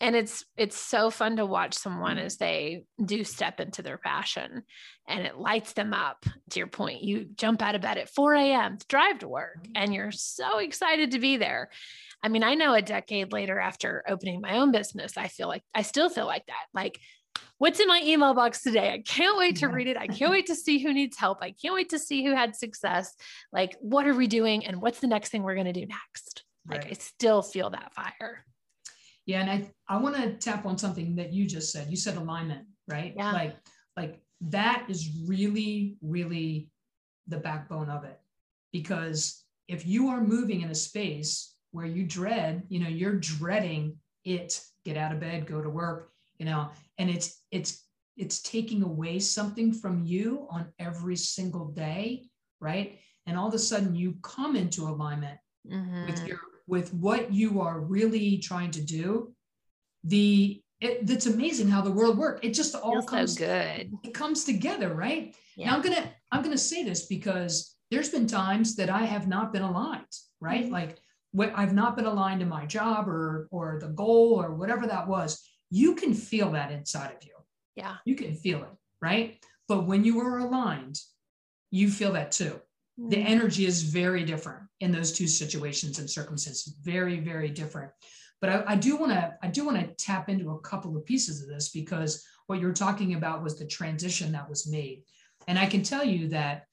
and 0.00 0.14
it's 0.14 0.44
it's 0.56 0.76
so 0.76 1.10
fun 1.10 1.36
to 1.36 1.46
watch 1.46 1.74
someone 1.74 2.18
as 2.18 2.36
they 2.36 2.84
do 3.02 3.24
step 3.24 3.60
into 3.60 3.82
their 3.82 3.98
passion 3.98 4.62
and 5.08 5.24
it 5.24 5.38
lights 5.38 5.72
them 5.72 5.94
up 5.94 6.26
to 6.50 6.58
your 6.58 6.66
point 6.66 7.02
you 7.02 7.26
jump 7.36 7.62
out 7.62 7.74
of 7.74 7.80
bed 7.80 7.96
at 7.96 8.10
4 8.10 8.34
a.m 8.34 8.76
to 8.76 8.86
drive 8.88 9.20
to 9.20 9.28
work 9.28 9.62
mm-hmm. 9.62 9.72
and 9.74 9.94
you're 9.94 10.12
so 10.12 10.58
excited 10.58 11.12
to 11.12 11.18
be 11.18 11.38
there 11.38 11.70
i 12.22 12.28
mean 12.28 12.42
i 12.42 12.54
know 12.54 12.74
a 12.74 12.82
decade 12.82 13.32
later 13.32 13.58
after 13.58 14.04
opening 14.08 14.40
my 14.40 14.58
own 14.58 14.72
business 14.72 15.16
i 15.16 15.28
feel 15.28 15.48
like 15.48 15.62
i 15.74 15.82
still 15.82 16.08
feel 16.08 16.26
like 16.26 16.44
that 16.46 16.66
like 16.74 16.98
what's 17.58 17.80
in 17.80 17.88
my 17.88 18.00
email 18.04 18.34
box 18.34 18.62
today 18.62 18.90
i 18.90 18.98
can't 18.98 19.38
wait 19.38 19.56
to 19.56 19.68
read 19.68 19.86
it 19.86 19.96
i 19.96 20.06
can't 20.06 20.30
wait 20.36 20.46
to 20.46 20.54
see 20.54 20.78
who 20.78 20.92
needs 20.92 21.16
help 21.16 21.38
i 21.42 21.52
can't 21.52 21.74
wait 21.74 21.90
to 21.90 21.98
see 21.98 22.24
who 22.24 22.34
had 22.34 22.54
success 22.56 23.14
like 23.52 23.76
what 23.80 24.06
are 24.06 24.14
we 24.14 24.26
doing 24.26 24.64
and 24.64 24.80
what's 24.80 25.00
the 25.00 25.06
next 25.06 25.30
thing 25.30 25.42
we're 25.42 25.54
going 25.54 25.66
to 25.66 25.72
do 25.72 25.86
next 25.86 26.44
like 26.68 26.82
right. 26.82 26.90
i 26.90 26.94
still 26.94 27.42
feel 27.42 27.70
that 27.70 27.92
fire 27.94 28.44
yeah, 29.26 29.40
and 29.40 29.50
I 29.50 29.94
I 29.94 29.98
want 29.98 30.16
to 30.16 30.32
tap 30.34 30.64
on 30.64 30.78
something 30.78 31.16
that 31.16 31.32
you 31.32 31.46
just 31.46 31.72
said. 31.72 31.90
You 31.90 31.96
said 31.96 32.16
alignment, 32.16 32.66
right? 32.88 33.12
Yeah. 33.16 33.32
Like 33.32 33.56
like 33.96 34.20
that 34.42 34.86
is 34.88 35.10
really 35.26 35.96
really 36.00 36.70
the 37.26 37.38
backbone 37.38 37.90
of 37.90 38.04
it. 38.04 38.18
Because 38.72 39.44
if 39.66 39.84
you 39.84 40.08
are 40.08 40.20
moving 40.20 40.60
in 40.60 40.70
a 40.70 40.74
space 40.74 41.55
where 41.76 41.84
you 41.84 42.04
dread, 42.04 42.62
you 42.70 42.80
know, 42.80 42.88
you're 42.88 43.16
dreading 43.16 43.98
it, 44.24 44.62
get 44.86 44.96
out 44.96 45.12
of 45.12 45.20
bed, 45.20 45.46
go 45.46 45.60
to 45.60 45.68
work, 45.68 46.10
you 46.38 46.46
know, 46.46 46.70
and 46.96 47.10
it's 47.10 47.42
it's 47.50 47.84
it's 48.16 48.40
taking 48.40 48.82
away 48.82 49.18
something 49.18 49.74
from 49.74 50.02
you 50.02 50.46
on 50.50 50.72
every 50.78 51.16
single 51.16 51.66
day, 51.66 52.30
right? 52.60 52.98
And 53.26 53.36
all 53.36 53.48
of 53.48 53.52
a 53.52 53.58
sudden 53.58 53.94
you 53.94 54.14
come 54.22 54.56
into 54.56 54.84
alignment 54.84 55.38
mm-hmm. 55.70 56.06
with 56.06 56.26
your 56.26 56.38
with 56.66 56.94
what 56.94 57.30
you 57.30 57.60
are 57.60 57.78
really 57.78 58.38
trying 58.38 58.70
to 58.70 58.80
do, 58.80 59.34
the 60.02 60.62
it, 60.80 61.10
it's 61.10 61.26
amazing 61.26 61.68
how 61.68 61.82
the 61.82 61.90
world 61.90 62.16
works. 62.16 62.40
It 62.42 62.54
just 62.54 62.74
all 62.74 62.92
Feels 62.92 63.10
comes 63.10 63.38
so 63.38 63.46
good. 63.46 63.92
It 64.02 64.14
comes 64.14 64.44
together, 64.44 64.94
right? 64.94 65.36
Yeah. 65.58 65.66
Now 65.66 65.76
I'm 65.76 65.82
gonna 65.82 66.10
I'm 66.32 66.42
gonna 66.42 66.56
say 66.56 66.84
this 66.84 67.04
because 67.04 67.76
there's 67.90 68.08
been 68.08 68.26
times 68.26 68.76
that 68.76 68.88
I 68.88 69.02
have 69.04 69.28
not 69.28 69.52
been 69.52 69.62
aligned, 69.62 70.06
right? 70.40 70.64
Mm-hmm. 70.64 70.72
Like 70.72 71.00
I've 71.38 71.74
not 71.74 71.96
been 71.96 72.06
aligned 72.06 72.42
in 72.42 72.48
my 72.48 72.66
job 72.66 73.08
or 73.08 73.48
or 73.50 73.78
the 73.80 73.88
goal 73.88 74.42
or 74.42 74.54
whatever 74.54 74.86
that 74.86 75.08
was. 75.08 75.42
You 75.70 75.94
can 75.94 76.14
feel 76.14 76.52
that 76.52 76.72
inside 76.72 77.12
of 77.14 77.24
you. 77.24 77.34
Yeah. 77.74 77.96
You 78.04 78.14
can 78.14 78.34
feel 78.34 78.62
it, 78.62 78.70
right? 79.02 79.38
But 79.68 79.86
when 79.86 80.04
you 80.04 80.20
are 80.20 80.38
aligned, 80.38 80.98
you 81.70 81.90
feel 81.90 82.12
that 82.12 82.32
too 82.32 82.60
the 82.98 83.16
mm. 83.16 83.26
energy 83.26 83.66
is 83.66 83.82
very 83.82 84.24
different 84.24 84.62
in 84.80 84.90
those 84.90 85.12
two 85.12 85.26
situations 85.26 85.98
and 85.98 86.08
circumstances 86.08 86.74
very 86.82 87.20
very 87.20 87.48
different 87.48 87.90
but 88.40 88.50
i, 88.50 88.64
I 88.68 88.76
do 88.76 88.96
want 88.96 89.12
to 89.12 89.34
i 89.42 89.48
do 89.48 89.64
want 89.64 89.78
to 89.78 90.04
tap 90.04 90.28
into 90.28 90.50
a 90.50 90.60
couple 90.60 90.96
of 90.96 91.04
pieces 91.04 91.42
of 91.42 91.48
this 91.48 91.70
because 91.70 92.24
what 92.46 92.60
you're 92.60 92.72
talking 92.72 93.14
about 93.14 93.42
was 93.42 93.58
the 93.58 93.66
transition 93.66 94.32
that 94.32 94.48
was 94.48 94.70
made 94.70 95.02
and 95.46 95.58
i 95.58 95.66
can 95.66 95.82
tell 95.82 96.04
you 96.04 96.28
that 96.28 96.66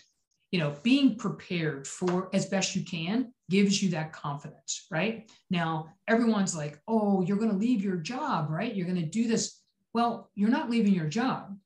you 0.54 0.60
know 0.60 0.74
being 0.84 1.16
prepared 1.16 1.86
for 1.86 2.30
as 2.34 2.46
best 2.46 2.76
you 2.76 2.84
can 2.84 3.34
gives 3.50 3.84
you 3.84 3.89
that 3.89 4.13
confidence 4.13 4.88
right 4.89 5.30
now 5.50 5.89
everyone's 6.08 6.56
like 6.56 6.80
oh 6.88 7.22
you're 7.24 7.38
going 7.38 7.52
to 7.52 7.58
leave 7.58 7.84
your 7.84 7.98
job 7.98 8.50
right 8.50 8.76
you're 8.76 8.88
going 8.88 8.96
to 8.96 9.06
do 9.06 9.28
this 9.28 9.60
well 9.94 10.30
you're 10.36 10.50
not 10.50 10.70
leaving 10.70 10.94
your 10.94 11.10
job 11.10 11.58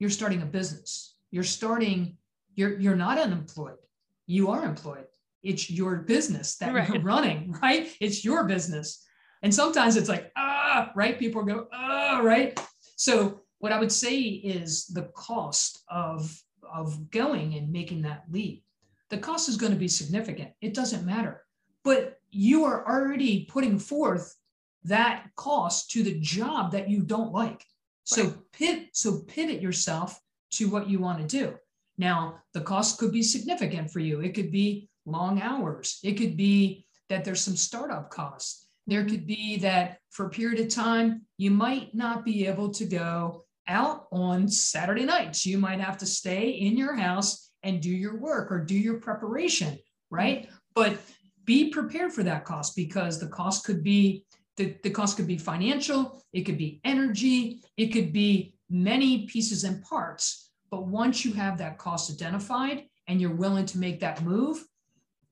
you're 0.00 0.10
starting 0.10 0.42
a 0.42 0.46
business 0.46 1.14
you're 1.30 1.44
starting 1.44 2.16
you're 2.58 2.76
you're 2.80 2.96
not 2.96 3.18
unemployed. 3.18 3.78
You 4.26 4.50
are 4.50 4.64
employed. 4.64 5.06
It's 5.44 5.70
your 5.70 5.98
business 5.98 6.56
that 6.56 6.74
right. 6.74 6.88
you're 6.88 7.00
running, 7.00 7.52
right? 7.62 7.88
It's 8.00 8.24
your 8.24 8.44
business. 8.44 9.06
And 9.42 9.54
sometimes 9.54 9.96
it's 9.96 10.08
like, 10.08 10.32
ah, 10.36 10.90
right? 10.96 11.16
People 11.16 11.44
go, 11.44 11.68
ah, 11.72 12.20
right? 12.22 12.60
So 12.96 13.42
what 13.60 13.70
I 13.70 13.78
would 13.78 13.92
say 13.92 14.18
is 14.18 14.86
the 14.86 15.04
cost 15.14 15.84
of 15.88 16.36
of 16.72 17.10
going 17.10 17.54
and 17.54 17.70
making 17.72 18.02
that 18.02 18.24
leap. 18.30 18.64
The 19.10 19.18
cost 19.18 19.48
is 19.48 19.56
going 19.56 19.72
to 19.72 19.78
be 19.78 19.88
significant. 19.88 20.50
It 20.60 20.74
doesn't 20.74 21.06
matter. 21.06 21.42
But 21.84 22.20
you 22.30 22.64
are 22.64 22.86
already 22.86 23.46
putting 23.46 23.78
forth 23.78 24.34
that 24.84 25.30
cost 25.36 25.90
to 25.92 26.02
the 26.02 26.18
job 26.20 26.72
that 26.72 26.88
you 26.88 27.02
don't 27.02 27.32
like. 27.32 27.64
So 28.04 28.24
right. 28.24 28.34
pit 28.52 28.88
so 28.92 29.20
pivot 29.20 29.60
yourself 29.60 30.20
to 30.52 30.68
what 30.68 30.88
you 30.88 30.98
want 30.98 31.18
to 31.18 31.26
do. 31.26 31.54
Now, 31.98 32.40
the 32.54 32.60
cost 32.60 32.98
could 32.98 33.12
be 33.12 33.22
significant 33.22 33.90
for 33.90 34.00
you. 34.00 34.20
It 34.20 34.34
could 34.34 34.52
be 34.52 34.88
long 35.04 35.42
hours. 35.42 35.98
It 36.04 36.14
could 36.14 36.36
be 36.36 36.86
that 37.08 37.24
there's 37.24 37.40
some 37.40 37.56
startup 37.56 38.10
costs. 38.10 38.66
There 38.86 39.00
mm-hmm. 39.00 39.10
could 39.10 39.26
be 39.26 39.56
that 39.58 39.98
for 40.10 40.26
a 40.26 40.30
period 40.30 40.60
of 40.60 40.72
time, 40.72 41.22
you 41.36 41.50
might 41.50 41.94
not 41.94 42.24
be 42.24 42.46
able 42.46 42.70
to 42.70 42.84
go 42.84 43.44
out 43.68 44.06
on 44.10 44.48
Saturday 44.48 45.04
nights. 45.04 45.46
You 45.46 45.58
might 45.58 45.80
have 45.80 45.98
to 45.98 46.06
stay 46.06 46.50
in 46.50 46.76
your 46.76 46.94
house 46.94 47.50
and 47.62 47.80
do 47.80 47.90
your 47.90 48.16
work 48.16 48.50
or 48.50 48.64
do 48.64 48.74
your 48.74 49.00
preparation, 49.00 49.78
right? 50.10 50.48
But 50.74 50.98
be 51.44 51.70
prepared 51.70 52.12
for 52.12 52.22
that 52.22 52.44
cost 52.44 52.76
because 52.76 53.18
the 53.18 53.28
cost 53.28 53.64
could 53.64 53.82
be 53.82 54.24
the, 54.56 54.74
the 54.82 54.90
cost 54.90 55.16
could 55.16 55.28
be 55.28 55.38
financial, 55.38 56.20
it 56.32 56.42
could 56.42 56.58
be 56.58 56.80
energy, 56.82 57.60
it 57.76 57.88
could 57.88 58.12
be 58.12 58.54
many 58.68 59.24
pieces 59.26 59.62
and 59.62 59.82
parts 59.84 60.48
but 60.70 60.86
once 60.86 61.24
you 61.24 61.32
have 61.32 61.58
that 61.58 61.78
cost 61.78 62.10
identified 62.10 62.84
and 63.06 63.20
you're 63.20 63.34
willing 63.34 63.66
to 63.66 63.78
make 63.78 64.00
that 64.00 64.22
move, 64.22 64.64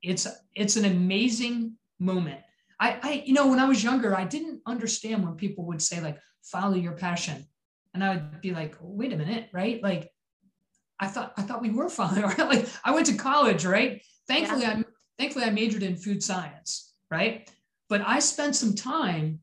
it's 0.02 0.26
it's 0.54 0.76
an 0.76 0.84
amazing 0.84 1.74
moment. 1.98 2.40
I, 2.80 2.98
I 3.02 3.22
you 3.26 3.34
know 3.34 3.48
when 3.48 3.58
I 3.58 3.68
was 3.68 3.82
younger, 3.82 4.16
I 4.16 4.24
didn't 4.24 4.62
understand 4.66 5.24
when 5.24 5.34
people 5.34 5.64
would 5.66 5.82
say 5.82 6.00
like 6.00 6.18
follow 6.42 6.74
your 6.74 6.92
passion, 6.92 7.46
and 7.96 8.04
I 8.04 8.10
would 8.10 8.42
be 8.42 8.52
like, 8.52 8.76
wait 8.80 9.14
a 9.14 9.16
minute, 9.16 9.48
right? 9.52 9.82
Like 9.82 10.10
I 11.00 11.08
thought 11.08 11.32
I 11.36 11.42
thought 11.42 11.62
we 11.62 11.70
were 11.70 11.88
following. 11.88 12.22
Right? 12.22 12.38
Like 12.38 12.68
I 12.84 12.92
went 12.92 13.06
to 13.06 13.14
college, 13.14 13.64
right? 13.64 14.02
Thankfully, 14.28 14.62
yeah. 14.62 14.78
I 14.78 14.84
thankfully 15.18 15.46
I 15.46 15.50
majored 15.50 15.82
in 15.82 15.96
food 15.96 16.22
science, 16.22 16.94
right? 17.10 17.50
But 17.88 18.02
I 18.06 18.18
spent 18.18 18.54
some 18.54 18.74
time 18.74 19.40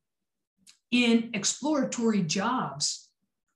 in 0.91 1.31
exploratory 1.33 2.21
jobs 2.21 3.09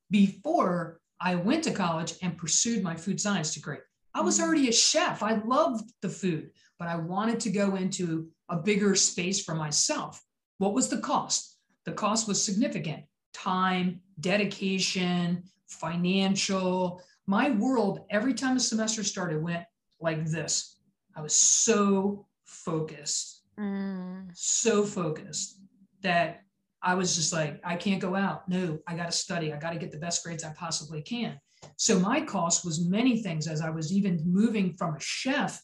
before 0.09 0.99
I 1.21 1.35
went 1.35 1.63
to 1.65 1.71
college 1.71 2.15
and 2.23 2.37
pursued 2.37 2.83
my 2.83 2.95
food 2.95 3.21
science 3.21 3.53
degree. 3.53 3.77
I 4.15 4.21
was 4.21 4.39
mm. 4.39 4.43
already 4.43 4.67
a 4.69 4.73
chef. 4.73 5.21
I 5.21 5.35
loved 5.45 5.91
the 6.01 6.09
food, 6.09 6.49
but 6.79 6.87
I 6.87 6.95
wanted 6.95 7.39
to 7.41 7.51
go 7.51 7.75
into 7.75 8.29
a 8.49 8.57
bigger 8.57 8.95
space 8.95 9.43
for 9.43 9.53
myself. 9.53 10.23
What 10.57 10.73
was 10.73 10.89
the 10.89 10.99
cost? 10.99 11.55
The 11.85 11.91
cost 11.91 12.27
was 12.27 12.43
significant 12.43 13.03
time, 13.33 14.01
dedication, 14.19 15.43
financial. 15.67 17.01
My 17.25 17.51
world, 17.51 18.01
every 18.09 18.33
time 18.33 18.57
a 18.57 18.59
semester 18.59 19.03
started, 19.03 19.41
went 19.41 19.65
like 19.99 20.25
this. 20.25 20.77
I 21.15 21.21
was 21.21 21.33
so 21.33 22.25
focused, 22.45 23.43
mm. 23.59 24.29
so 24.33 24.83
focused 24.83 25.59
that 26.01 26.41
I 26.81 26.93
was 26.93 27.15
just 27.15 27.33
like, 27.33 27.59
I 27.63 27.75
can't 27.75 28.01
go 28.01 28.15
out. 28.15 28.47
No, 28.47 28.79
I 28.87 28.95
got 28.95 29.05
to 29.07 29.11
study. 29.11 29.51
I 29.51 29.57
got 29.57 29.71
to 29.71 29.79
get 29.79 29.91
the 29.91 29.97
best 29.97 30.23
grades 30.23 30.43
I 30.43 30.53
possibly 30.53 31.01
can. 31.01 31.39
So 31.75 31.99
my 31.99 32.21
cost 32.21 32.63
was 32.63 32.87
many 32.87 33.21
things 33.23 33.47
as 33.47 33.61
I 33.61 33.69
was 33.69 33.91
even 33.91 34.21
moving 34.25 34.73
from 34.73 34.95
a 34.95 34.99
chef 34.99 35.61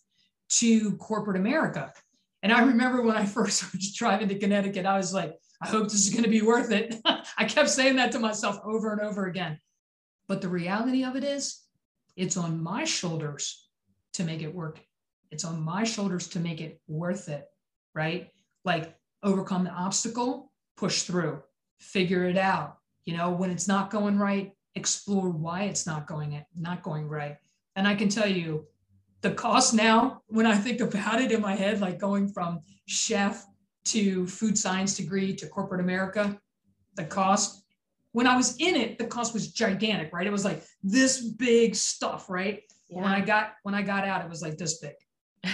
to 0.49 0.97
corporate 0.97 1.37
America. 1.37 1.93
And 2.41 2.51
I 2.51 2.63
remember 2.63 3.01
when 3.01 3.15
I 3.15 3.25
first 3.37 3.71
was 3.71 3.93
driving 3.93 4.27
to 4.29 4.39
Connecticut, 4.39 4.85
I 4.85 4.97
was 4.97 5.13
like, 5.13 5.35
I 5.63 5.67
hope 5.67 5.83
this 5.83 6.05
is 6.05 6.09
going 6.09 6.25
to 6.25 6.29
be 6.29 6.41
worth 6.41 6.71
it. 6.71 6.95
I 7.37 7.45
kept 7.45 7.69
saying 7.69 7.95
that 7.95 8.11
to 8.11 8.19
myself 8.19 8.59
over 8.65 8.91
and 8.91 8.99
over 8.99 9.27
again. 9.27 9.59
But 10.27 10.41
the 10.41 10.49
reality 10.49 11.05
of 11.05 11.15
it 11.15 11.23
is, 11.23 11.61
it's 12.17 12.35
on 12.35 12.61
my 12.61 12.83
shoulders 12.83 13.69
to 14.13 14.25
make 14.25 14.41
it 14.41 14.53
work. 14.53 14.81
It's 15.31 15.45
on 15.45 15.63
my 15.63 15.85
shoulders 15.85 16.27
to 16.29 16.41
make 16.41 16.59
it 16.59 16.81
worth 16.87 17.29
it, 17.29 17.45
right? 17.95 18.29
Like 18.65 18.93
overcome 19.23 19.63
the 19.63 19.71
obstacle, 19.71 20.51
push 20.75 21.03
through, 21.03 21.41
figure 21.79 22.25
it 22.25 22.37
out. 22.37 22.77
You 23.05 23.15
know, 23.15 23.31
when 23.31 23.49
it's 23.49 23.67
not 23.67 23.89
going 23.89 24.19
right, 24.19 24.51
explore 24.75 25.29
why 25.29 25.63
it's 25.63 25.87
not 25.87 26.07
going 26.07 26.43
not 26.57 26.83
going 26.83 27.07
right. 27.07 27.37
And 27.77 27.87
I 27.87 27.95
can 27.95 28.09
tell 28.09 28.27
you, 28.27 28.67
the 29.21 29.31
cost 29.31 29.73
now, 29.73 30.23
when 30.27 30.45
I 30.45 30.55
think 30.55 30.81
about 30.81 31.21
it 31.21 31.31
in 31.31 31.39
my 31.41 31.55
head, 31.55 31.79
like 31.79 31.99
going 31.99 32.27
from 32.27 32.59
chef 32.85 33.45
to 33.85 34.25
food 34.27 34.57
science 34.57 34.95
degree 34.95 35.35
to 35.35 35.47
corporate 35.47 35.81
America, 35.81 36.37
the 36.95 37.05
cost, 37.05 37.63
when 38.11 38.27
I 38.27 38.37
was 38.37 38.57
in 38.57 38.75
it, 38.75 38.97
the 38.97 39.05
cost 39.05 39.33
was 39.33 39.51
gigantic, 39.51 40.13
right? 40.13 40.27
It 40.27 40.31
was 40.31 40.45
like 40.45 40.63
this 40.83 41.21
big 41.21 41.75
stuff, 41.75 42.29
right? 42.29 42.61
Yeah. 42.89 43.01
When 43.01 43.11
I 43.11 43.21
got 43.21 43.53
when 43.63 43.75
I 43.75 43.81
got 43.81 44.05
out, 44.05 44.23
it 44.23 44.29
was 44.29 44.41
like 44.41 44.57
this 44.57 44.79
big, 44.79 44.93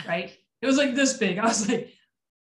right? 0.07 0.31
it 0.61 0.65
was 0.65 0.77
like 0.77 0.95
this 0.95 1.17
big. 1.17 1.37
I 1.37 1.45
was 1.45 1.69
like, 1.69 1.93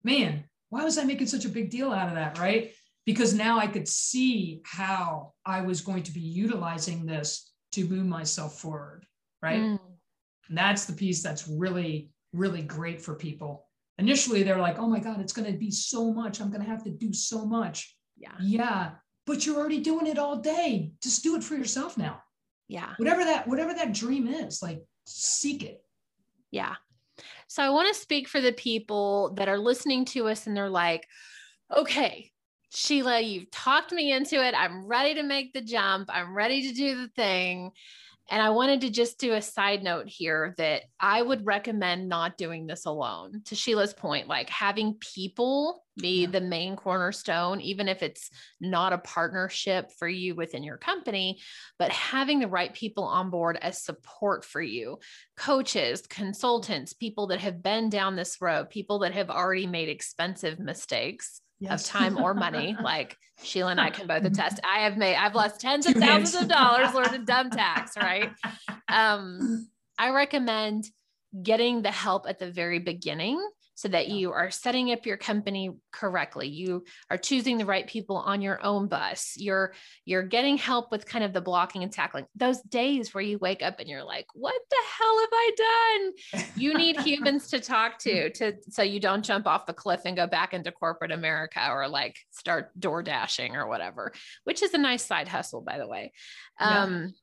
man, 0.03 0.43
why 0.69 0.83
was 0.83 0.97
I 0.97 1.03
making 1.03 1.27
such 1.27 1.45
a 1.45 1.49
big 1.49 1.69
deal 1.69 1.91
out 1.91 2.09
of 2.09 2.15
that, 2.15 2.39
right? 2.39 2.71
Because 3.05 3.33
now 3.33 3.59
I 3.59 3.67
could 3.67 3.87
see 3.87 4.61
how 4.65 5.33
I 5.45 5.61
was 5.61 5.81
going 5.81 6.03
to 6.03 6.11
be 6.11 6.19
utilizing 6.19 7.05
this 7.05 7.51
to 7.73 7.87
move 7.87 8.05
myself 8.05 8.59
forward, 8.59 9.05
right? 9.41 9.61
Mm. 9.61 9.79
And 10.49 10.57
that's 10.57 10.85
the 10.85 10.93
piece 10.93 11.21
that's 11.23 11.47
really, 11.47 12.09
really 12.33 12.61
great 12.61 13.01
for 13.01 13.15
people. 13.15 13.66
Initially, 13.99 14.43
they're 14.43 14.59
like, 14.59 14.77
oh 14.77 14.87
my 14.87 14.99
God, 14.99 15.19
it's 15.19 15.33
going 15.33 15.51
to 15.51 15.57
be 15.57 15.71
so 15.71 16.13
much. 16.13 16.39
I'm 16.39 16.49
going 16.51 16.63
to 16.63 16.69
have 16.69 16.83
to 16.83 16.91
do 16.91 17.13
so 17.13 17.45
much. 17.45 17.95
Yeah. 18.17 18.35
Yeah. 18.39 18.91
But 19.25 19.45
you're 19.45 19.57
already 19.57 19.79
doing 19.79 20.07
it 20.07 20.19
all 20.19 20.37
day. 20.37 20.91
Just 21.01 21.23
do 21.23 21.35
it 21.35 21.43
for 21.43 21.55
yourself 21.55 21.97
now. 21.97 22.21
Yeah. 22.67 22.93
Whatever 22.97 23.23
that, 23.23 23.47
whatever 23.47 23.73
that 23.73 23.93
dream 23.93 24.27
is, 24.27 24.61
like 24.61 24.83
seek 25.05 25.63
it. 25.63 25.81
Yeah. 26.51 26.75
So 27.47 27.63
I 27.63 27.69
want 27.69 27.93
to 27.93 27.99
speak 27.99 28.27
for 28.27 28.41
the 28.41 28.53
people 28.53 29.33
that 29.35 29.49
are 29.49 29.57
listening 29.57 30.05
to 30.05 30.27
us 30.27 30.47
and 30.47 30.55
they're 30.55 30.69
like, 30.69 31.07
okay, 31.75 32.31
Sheila, 32.69 33.19
you've 33.21 33.49
talked 33.51 33.91
me 33.91 34.11
into 34.11 34.45
it. 34.45 34.53
I'm 34.53 34.85
ready 34.85 35.15
to 35.15 35.23
make 35.23 35.53
the 35.53 35.61
jump. 35.61 36.09
I'm 36.13 36.35
ready 36.35 36.67
to 36.67 36.73
do 36.73 37.01
the 37.01 37.07
thing. 37.09 37.71
And 38.29 38.41
I 38.41 38.49
wanted 38.49 38.81
to 38.81 38.89
just 38.89 39.19
do 39.19 39.33
a 39.33 39.41
side 39.41 39.83
note 39.83 40.07
here 40.07 40.53
that 40.57 40.83
I 40.99 41.21
would 41.21 41.45
recommend 41.45 42.09
not 42.09 42.37
doing 42.37 42.67
this 42.67 42.85
alone. 42.85 43.41
To 43.45 43.55
Sheila's 43.55 43.93
point, 43.93 44.27
like 44.27 44.49
having 44.49 44.95
people 44.95 45.85
be 45.95 46.21
yeah. 46.21 46.31
the 46.31 46.41
main 46.41 46.75
cornerstone, 46.75 47.61
even 47.61 47.87
if 47.87 48.03
it's 48.03 48.29
not 48.59 48.91
a 48.91 48.97
partnership 48.97 49.91
for 49.97 50.07
you 50.07 50.35
within 50.35 50.63
your 50.63 50.77
company, 50.77 51.39
but 51.79 51.91
having 51.91 52.39
the 52.39 52.47
right 52.47 52.73
people 52.73 53.05
on 53.05 53.29
board 53.29 53.57
as 53.61 53.81
support 53.81 54.43
for 54.43 54.61
you 54.61 54.99
coaches, 55.37 56.01
consultants, 56.07 56.93
people 56.93 57.27
that 57.27 57.39
have 57.39 57.63
been 57.63 57.89
down 57.89 58.15
this 58.15 58.37
road, 58.41 58.69
people 58.69 58.99
that 58.99 59.13
have 59.13 59.29
already 59.29 59.67
made 59.67 59.89
expensive 59.89 60.59
mistakes 60.59 61.41
yes. 61.59 61.85
of 61.85 61.89
time 61.89 62.17
or 62.17 62.33
money. 62.33 62.75
like 62.83 63.17
Sheila 63.43 63.71
and 63.71 63.81
I 63.81 63.89
can 63.89 64.07
both 64.07 64.23
attest. 64.23 64.59
I 64.63 64.79
have 64.79 64.97
made, 64.97 65.15
I've 65.15 65.35
lost 65.35 65.61
tens 65.61 65.85
of 65.85 65.93
thousands 65.95 66.43
of 66.43 66.47
dollars 66.47 66.93
learning 66.93 67.25
dumb 67.25 67.49
tax, 67.49 67.95
right? 67.97 68.31
Um, 68.87 69.69
I 69.97 70.11
recommend 70.11 70.85
getting 71.41 71.81
the 71.81 71.91
help 71.91 72.27
at 72.27 72.39
the 72.39 72.51
very 72.51 72.79
beginning 72.79 73.41
so 73.77 73.87
that 73.87 74.07
you 74.07 74.31
are 74.31 74.49
setting 74.49 74.91
up 74.91 75.05
your 75.05 75.17
company 75.17 75.69
correctly. 75.91 76.47
You 76.47 76.83
are 77.11 77.17
choosing 77.17 77.59
the 77.59 77.65
right 77.65 77.85
people 77.85 78.15
on 78.17 78.41
your 78.41 78.59
own 78.65 78.87
bus. 78.87 79.35
You're 79.37 79.75
you're 80.03 80.23
getting 80.23 80.57
help 80.57 80.91
with 80.91 81.05
kind 81.05 81.23
of 81.23 81.31
the 81.31 81.41
blocking 81.41 81.83
and 81.83 81.91
tackling. 81.91 82.25
Those 82.35 82.59
days 82.61 83.13
where 83.13 83.23
you 83.23 83.37
wake 83.37 83.61
up 83.61 83.79
and 83.79 83.87
you're 83.87 84.03
like 84.03 84.25
what 84.33 84.55
the 84.71 84.77
hell 84.97 85.19
have 85.19 85.29
i 85.31 86.11
done? 86.33 86.43
You 86.55 86.73
need 86.73 86.99
humans 87.01 87.49
to 87.51 87.59
talk 87.59 87.99
to 87.99 88.31
to 88.31 88.53
so 88.67 88.81
you 88.81 88.99
don't 88.99 89.23
jump 89.23 89.45
off 89.45 89.67
the 89.67 89.73
cliff 89.73 90.01
and 90.05 90.17
go 90.17 90.25
back 90.25 90.55
into 90.55 90.71
corporate 90.71 91.11
america 91.11 91.69
or 91.69 91.87
like 91.87 92.17
start 92.31 92.71
door 92.79 93.03
dashing 93.03 93.55
or 93.55 93.67
whatever 93.67 94.11
which 94.43 94.63
is 94.63 94.73
a 94.73 94.77
nice 94.79 95.05
side 95.05 95.27
hustle 95.27 95.61
by 95.61 95.77
the 95.77 95.87
way. 95.87 96.11
Um 96.59 97.13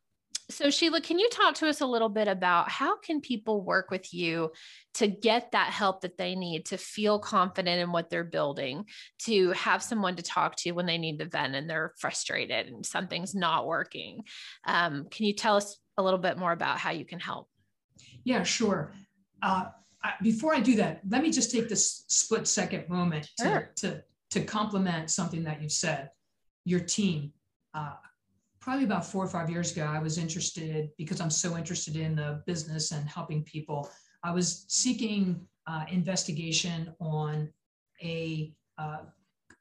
so 0.51 0.71
sheila 0.71 1.01
can 1.01 1.19
you 1.19 1.29
talk 1.31 1.55
to 1.55 1.67
us 1.67 1.81
a 1.81 1.87
little 1.87 2.09
bit 2.09 2.29
about 2.29 2.71
how 2.71 2.99
can 2.99 3.21
people 3.21 3.63
work 3.63 3.91
with 3.91 4.13
you 4.13 4.51
to 4.95 5.07
get 5.07 5.53
that 5.53 5.71
help 5.71 6.03
that 6.03 6.19
they 6.19 6.35
need 6.35 6.67
to 6.67 6.77
feel 6.77 7.19
confident 7.19 7.81
in 7.81 7.93
what 7.93 8.11
they're 8.11 8.25
building 8.25 8.85
to 9.19 9.51
have 9.53 9.83
someone 9.83 10.17
to 10.17 10.23
talk 10.23 10.57
to 10.57 10.73
when 10.73 10.87
they 10.87 10.99
need 10.99 11.19
to 11.19 11.25
vent 11.25 11.55
and 11.55 11.69
they're 11.69 11.93
frustrated 11.99 12.69
and 12.69 12.85
something's 12.87 13.35
not 13.35 13.67
working? 13.67 14.23
Um, 14.67 15.07
can 15.11 15.27
you 15.27 15.35
tell 15.35 15.57
us 15.57 15.79
a 15.97 16.03
little 16.03 16.19
bit 16.19 16.39
more 16.39 16.53
about 16.53 16.79
how 16.79 16.91
you 16.91 17.05
can 17.05 17.19
help? 17.19 17.49
Yeah 18.25 18.43
sure. 18.43 18.93
Uh, 19.43 19.67
I, 20.03 20.13
before 20.23 20.55
i 20.55 20.61
do 20.61 20.77
that 20.77 21.01
let 21.09 21.23
me 21.23 21.31
just 21.31 21.51
take 21.51 21.69
this 21.69 22.05
split 22.09 22.47
second 22.47 22.89
moment 22.89 23.31
to, 23.39 23.45
sure. 23.45 23.71
to, 23.77 24.03
to 24.31 24.45
complement 24.45 25.11
something 25.11 25.45
that 25.45 25.63
you've 25.63 25.73
said. 25.73 26.11
Your 26.67 26.81
team 26.81 27.33
uh, 27.75 27.95
probably 28.65 28.85
about 28.85 29.05
four 29.05 29.23
or 29.23 29.29
five 29.29 29.51
years 29.51 29.73
ago, 29.73 29.85
I 29.85 29.99
was 29.99 30.17
interested 30.17 30.89
because 30.97 31.21
I'm 31.21 31.31
so 31.31 31.59
interested 31.59 31.97
in 31.97 32.17
the 32.17 32.43
business 32.47 32.93
and 32.93 33.07
helping 33.07 33.45
people. 33.45 33.91
I 34.23 34.31
was 34.31 34.65
seeking 34.69 35.47
uh, 35.67 35.85
investigation 35.91 36.95
on 36.99 37.53
a 38.03 38.55
uh, 38.79 39.03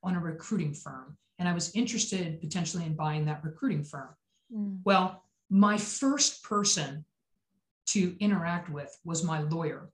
on 0.04 0.16
a 0.16 0.20
recruiting 0.20 0.74
firm, 0.74 1.18
and 1.38 1.50
I 1.50 1.54
was 1.54 1.76
interested 1.76 2.40
potentially 2.40 2.86
in 2.86 2.96
buying 2.96 3.26
that 3.26 3.44
recruiting 3.44 3.84
firm. 3.84 4.16
Mm. 4.56 4.80
Well, 4.86 5.24
my 5.50 5.78
first 5.78 6.42
person 6.44 7.04
to 7.88 8.16
interact 8.22 8.70
with 8.70 8.98
was 9.04 9.22
my 9.22 9.42
lawyer, 9.42 9.92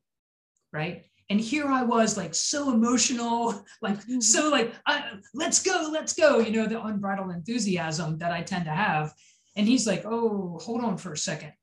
right? 0.71 1.05
And 1.29 1.39
here 1.39 1.67
i 1.67 1.83
was 1.83 2.17
like 2.17 2.33
so 2.33 2.71
emotional 2.71 3.63
like 3.81 3.97
mm-hmm. 3.99 4.19
so 4.19 4.49
like 4.49 4.73
let's 5.33 5.61
go 5.61 5.89
let's 5.91 6.13
go 6.13 6.39
you 6.39 6.51
know 6.51 6.65
the 6.65 6.81
unbridled 6.81 7.31
enthusiasm 7.31 8.17
that 8.17 8.31
i 8.31 8.41
tend 8.41 8.65
to 8.65 8.71
have. 8.71 9.13
And 9.55 9.67
he's 9.67 9.85
like 9.85 10.05
oh 10.05 10.59
hold 10.61 10.83
on 10.83 10.97
for 10.97 11.11
a 11.11 11.17
second. 11.17 11.53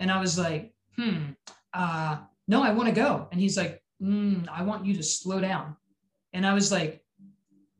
And 0.00 0.10
i 0.10 0.20
was 0.20 0.38
like 0.38 0.72
hmm 0.96 1.32
uh 1.74 2.18
no 2.48 2.62
i 2.62 2.72
want 2.72 2.88
to 2.88 2.94
go. 2.94 3.28
And 3.30 3.40
he's 3.40 3.56
like 3.56 3.82
mm, 4.02 4.48
i 4.48 4.62
want 4.62 4.86
you 4.86 4.94
to 4.94 5.02
slow 5.02 5.40
down. 5.40 5.76
And 6.32 6.46
i 6.46 6.54
was 6.54 6.72
like 6.72 7.02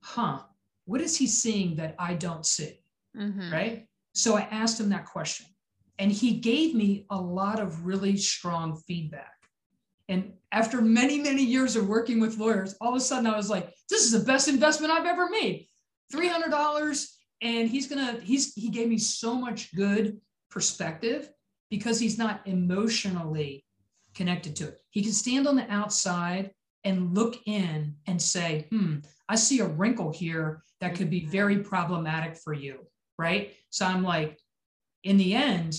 huh 0.00 0.40
what 0.84 1.00
is 1.00 1.16
he 1.16 1.26
seeing 1.26 1.76
that 1.76 1.94
i 1.98 2.14
don't 2.14 2.46
see? 2.46 2.78
Mm-hmm. 3.16 3.52
right? 3.52 3.86
So 4.14 4.36
i 4.36 4.42
asked 4.42 4.78
him 4.80 4.90
that 4.90 5.06
question 5.06 5.46
and 5.98 6.10
he 6.10 6.34
gave 6.34 6.74
me 6.74 7.06
a 7.10 7.20
lot 7.20 7.60
of 7.60 7.86
really 7.86 8.16
strong 8.16 8.76
feedback 8.86 9.41
and 10.12 10.32
after 10.52 10.82
many, 10.82 11.18
many 11.18 11.42
years 11.42 11.74
of 11.74 11.88
working 11.88 12.20
with 12.20 12.36
lawyers, 12.36 12.74
all 12.80 12.90
of 12.90 12.96
a 12.96 13.00
sudden 13.00 13.26
I 13.26 13.36
was 13.36 13.48
like, 13.48 13.72
this 13.88 14.04
is 14.04 14.12
the 14.12 14.24
best 14.24 14.46
investment 14.46 14.92
I've 14.92 15.06
ever 15.06 15.30
made. 15.30 15.66
$300. 16.12 17.06
And 17.40 17.68
he's 17.68 17.88
to, 17.88 18.20
he's, 18.22 18.52
he 18.52 18.68
gave 18.68 18.88
me 18.88 18.98
so 18.98 19.34
much 19.34 19.74
good 19.74 20.20
perspective 20.50 21.30
because 21.70 21.98
he's 21.98 22.18
not 22.18 22.42
emotionally 22.44 23.64
connected 24.14 24.54
to 24.56 24.68
it. 24.68 24.80
He 24.90 25.02
can 25.02 25.12
stand 25.12 25.48
on 25.48 25.56
the 25.56 25.70
outside 25.72 26.50
and 26.84 27.14
look 27.14 27.36
in 27.46 27.94
and 28.06 28.20
say, 28.20 28.66
hmm, 28.70 28.96
I 29.30 29.36
see 29.36 29.60
a 29.60 29.66
wrinkle 29.66 30.12
here 30.12 30.62
that 30.80 30.94
could 30.94 31.08
be 31.08 31.24
very 31.24 31.60
problematic 31.60 32.36
for 32.36 32.52
you. 32.52 32.80
Right. 33.18 33.54
So 33.70 33.86
I'm 33.86 34.02
like, 34.02 34.38
in 35.04 35.16
the 35.16 35.34
end, 35.34 35.74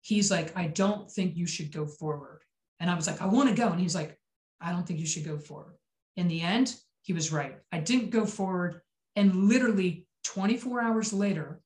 he's 0.00 0.30
like, 0.30 0.56
I 0.56 0.68
don't 0.68 1.10
think 1.10 1.36
you 1.36 1.46
should 1.46 1.70
go 1.70 1.86
forward. 1.86 2.39
And 2.80 2.90
I 2.90 2.94
was 2.94 3.06
like, 3.06 3.20
I 3.22 3.26
want 3.26 3.48
to 3.48 3.54
go. 3.54 3.68
And 3.68 3.80
he's 3.80 3.94
like, 3.94 4.18
I 4.60 4.72
don't 4.72 4.86
think 4.86 4.98
you 4.98 5.06
should 5.06 5.24
go 5.24 5.38
forward. 5.38 5.76
In 6.16 6.28
the 6.28 6.40
end, 6.40 6.74
he 7.02 7.12
was 7.12 7.32
right. 7.32 7.56
I 7.70 7.78
didn't 7.78 8.10
go 8.10 8.26
forward. 8.26 8.80
And 9.16 9.48
literally 9.48 10.06
24 10.24 10.80
hours 10.80 11.12
later, 11.12 11.60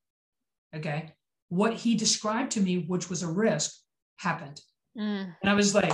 okay, 0.74 1.12
what 1.48 1.74
he 1.74 1.94
described 1.94 2.52
to 2.52 2.60
me, 2.60 2.78
which 2.78 3.08
was 3.08 3.22
a 3.22 3.28
risk, 3.28 3.72
happened. 4.16 4.60
Mm. 4.98 5.34
And 5.40 5.50
I 5.50 5.54
was 5.54 5.74
like, 5.74 5.92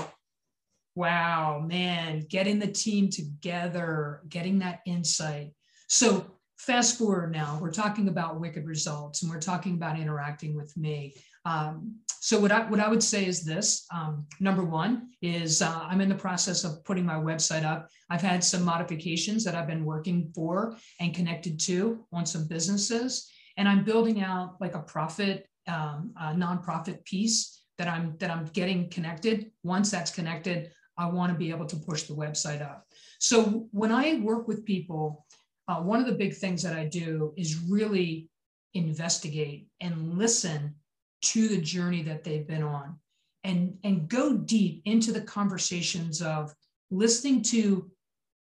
Wow, 0.97 1.65
man, 1.65 2.27
getting 2.29 2.59
the 2.59 2.67
team 2.67 3.11
together, 3.11 4.23
getting 4.29 4.59
that 4.59 4.81
insight. 4.87 5.53
So, 5.89 6.27
fast 6.61 6.99
forward 6.99 7.33
now, 7.33 7.59
we're 7.61 7.73
talking 7.73 8.09
about 8.09 8.39
Whicked 8.39 8.65
Results 8.67 9.23
and 9.23 9.31
we're 9.31 9.41
talking 9.41 9.75
about 9.75 9.99
interacting 9.99 10.55
with 10.55 10.77
me. 10.77 11.15
Um, 11.47 11.97
so 12.21 12.39
what 12.39 12.53
I 12.53 12.69
what 12.69 12.81
I 12.81 12.89
would 12.89 13.03
say 13.03 13.25
is 13.25 13.45
this: 13.45 13.87
um, 13.95 14.27
number 14.41 14.63
one 14.63 15.09
is 15.23 15.63
uh, 15.63 15.87
I'm 15.89 16.03
in 16.03 16.11
the 16.11 16.15
process 16.15 16.65
of 16.65 16.85
putting 16.85 17.07
my 17.07 17.15
website 17.15 17.65
up. 17.65 17.89
I've 18.11 18.21
had 18.21 18.45
some 18.45 18.63
modifications 18.63 19.43
that 19.45 19.55
I've 19.55 19.67
been 19.67 19.87
working 19.87 20.31
for 20.35 20.77
and 21.01 21.15
connected 21.15 21.59
to 21.61 22.05
on 22.13 22.27
some 22.27 22.47
businesses, 22.47 23.31
and 23.57 23.67
I'm 23.67 23.83
building 23.83 24.21
out 24.21 24.57
like 24.61 24.75
a 24.75 24.81
profit 24.81 25.47
um, 25.67 26.13
a 26.21 26.35
nonprofit 26.35 27.05
piece 27.07 27.63
that 27.79 27.89
I'm 27.89 28.17
that 28.19 28.31
I'm 28.31 28.45
getting 28.53 28.91
connected. 28.91 29.51
Once 29.63 29.91
that's 29.91 30.11
connected, 30.11 30.73
I 30.99 31.07
want 31.07 31.33
to 31.33 31.39
be 31.39 31.49
able 31.49 31.67
to 31.67 31.77
push 31.77 32.03
the 32.03 32.15
website 32.15 32.61
up. 32.61 32.85
So 33.19 33.69
when 33.71 33.93
I 33.93 34.21
work 34.21 34.47
with 34.47 34.67
people, 34.67 35.25
uh, 35.69 35.81
one 35.81 36.01
of 36.01 36.07
the 36.07 36.13
big 36.13 36.35
things 36.35 36.63
that 36.63 36.77
I 36.77 36.87
do 36.87 37.33
is 37.37 37.61
really 37.61 38.29
investigate 38.75 39.69
and 39.81 40.19
listen 40.19 40.75
to 41.23 41.49
the 41.49 41.61
journey 41.61 42.03
that 42.03 42.25
they've 42.25 42.47
been 42.47 42.63
on 42.63 42.99
and 43.45 43.77
and 43.85 44.09
go 44.09 44.37
deep 44.37 44.83
into 44.85 45.13
the 45.13 45.21
conversations 45.21 46.23
of 46.23 46.55
listening 46.91 47.43
to 47.43 47.91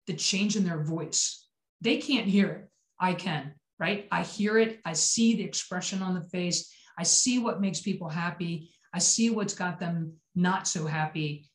the 0.07 0.13
change 0.13 0.55
in 0.55 0.63
their 0.63 0.83
voice. 0.83 1.47
They 1.81 1.97
can't 1.97 2.27
hear 2.27 2.49
it. 2.49 2.69
I 2.99 3.13
can 3.13 3.53
right? 3.79 4.07
I 4.11 4.23
hear 4.23 4.57
it. 4.57 4.79
I 4.85 4.93
see 4.93 5.35
the 5.35 5.43
expression 5.43 6.01
on 6.01 6.13
the 6.13 6.21
face. 6.21 6.73
I 6.97 7.03
see 7.03 7.39
what 7.39 7.61
makes 7.61 7.81
people 7.81 8.09
happy. 8.09 8.69
I 8.93 8.99
see 8.99 9.29
what's 9.29 9.53
got 9.53 9.79
them 9.79 10.13
not 10.35 10.67
so 10.67 10.85
happy. 10.85 11.49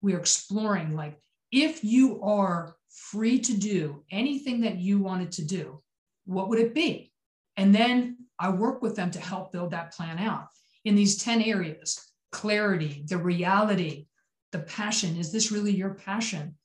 We're 0.00 0.18
exploring 0.18 0.94
like 0.94 1.18
if 1.50 1.84
you 1.84 2.22
are 2.22 2.74
free 2.92 3.38
to 3.38 3.56
do 3.56 4.04
anything 4.10 4.60
that 4.60 4.78
you 4.78 4.98
wanted 4.98 5.32
to 5.32 5.44
do 5.44 5.82
what 6.26 6.48
would 6.48 6.58
it 6.58 6.74
be 6.74 7.12
and 7.56 7.74
then 7.74 8.16
I 8.38 8.50
work 8.50 8.82
with 8.82 8.96
them 8.96 9.10
to 9.12 9.20
help 9.20 9.52
build 9.52 9.70
that 9.70 9.92
plan 9.92 10.18
out 10.18 10.48
in 10.84 10.94
these 10.94 11.22
10 11.22 11.42
areas 11.42 12.12
clarity, 12.32 13.04
the 13.06 13.18
reality, 13.18 14.06
the 14.52 14.60
passion. 14.60 15.16
Is 15.16 15.30
this 15.30 15.52
really 15.52 15.70
your 15.70 15.94
passion? 15.94 16.56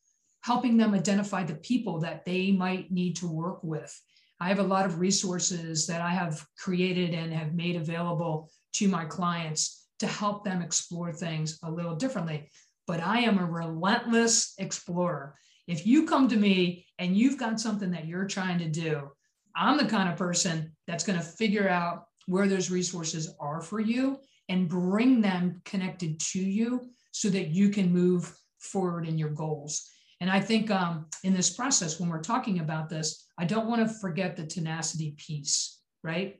Helping 0.41 0.77
them 0.77 0.93
identify 0.93 1.43
the 1.43 1.55
people 1.55 1.99
that 1.99 2.25
they 2.25 2.51
might 2.51 2.89
need 2.89 3.17
to 3.17 3.27
work 3.27 3.59
with. 3.63 3.93
I 4.39 4.47
have 4.47 4.59
a 4.59 4.63
lot 4.63 4.85
of 4.85 4.99
resources 4.99 5.85
that 5.87 6.01
I 6.01 6.11
have 6.11 6.45
created 6.57 7.13
and 7.13 7.33
have 7.33 7.53
made 7.53 7.75
available 7.75 8.49
to 8.73 8.87
my 8.87 9.05
clients 9.05 9.87
to 9.99 10.07
help 10.07 10.45
them 10.45 10.61
explore 10.61 11.11
things 11.11 11.59
a 11.63 11.71
little 11.71 11.95
differently. 11.95 12.49
But 12.85 13.01
I 13.01 13.19
am 13.19 13.39
a 13.39 13.45
relentless 13.45 14.53
explorer. 14.57 15.35
If 15.67 15.85
you 15.85 16.05
come 16.05 16.27
to 16.29 16.37
me 16.37 16.85
and 16.97 17.17
you've 17.17 17.37
got 17.37 17.59
something 17.59 17.91
that 17.91 18.07
you're 18.07 18.25
trying 18.25 18.59
to 18.59 18.69
do, 18.69 19.11
I'm 19.55 19.77
the 19.77 19.85
kind 19.85 20.09
of 20.09 20.17
person 20.17 20.71
that's 20.87 21.03
going 21.03 21.19
to 21.19 21.25
figure 21.25 21.67
out 21.67 22.05
where 22.27 22.47
those 22.47 22.71
resources 22.71 23.33
are 23.39 23.61
for 23.61 23.79
you 23.79 24.19
and 24.49 24.69
bring 24.69 25.21
them 25.21 25.61
connected 25.65 26.19
to 26.19 26.39
you 26.39 26.89
so 27.11 27.29
that 27.29 27.49
you 27.49 27.69
can 27.69 27.91
move 27.91 28.33
forward 28.59 29.07
in 29.07 29.17
your 29.17 29.29
goals. 29.29 29.89
And 30.21 30.29
I 30.29 30.39
think 30.39 30.71
um, 30.71 31.07
in 31.23 31.33
this 31.33 31.49
process, 31.49 31.99
when 31.99 32.09
we're 32.09 32.21
talking 32.21 32.59
about 32.59 32.89
this, 32.89 33.25
I 33.37 33.45
don't 33.45 33.67
want 33.67 33.87
to 33.87 33.93
forget 33.95 34.35
the 34.35 34.45
tenacity 34.45 35.15
piece, 35.17 35.79
right? 36.03 36.39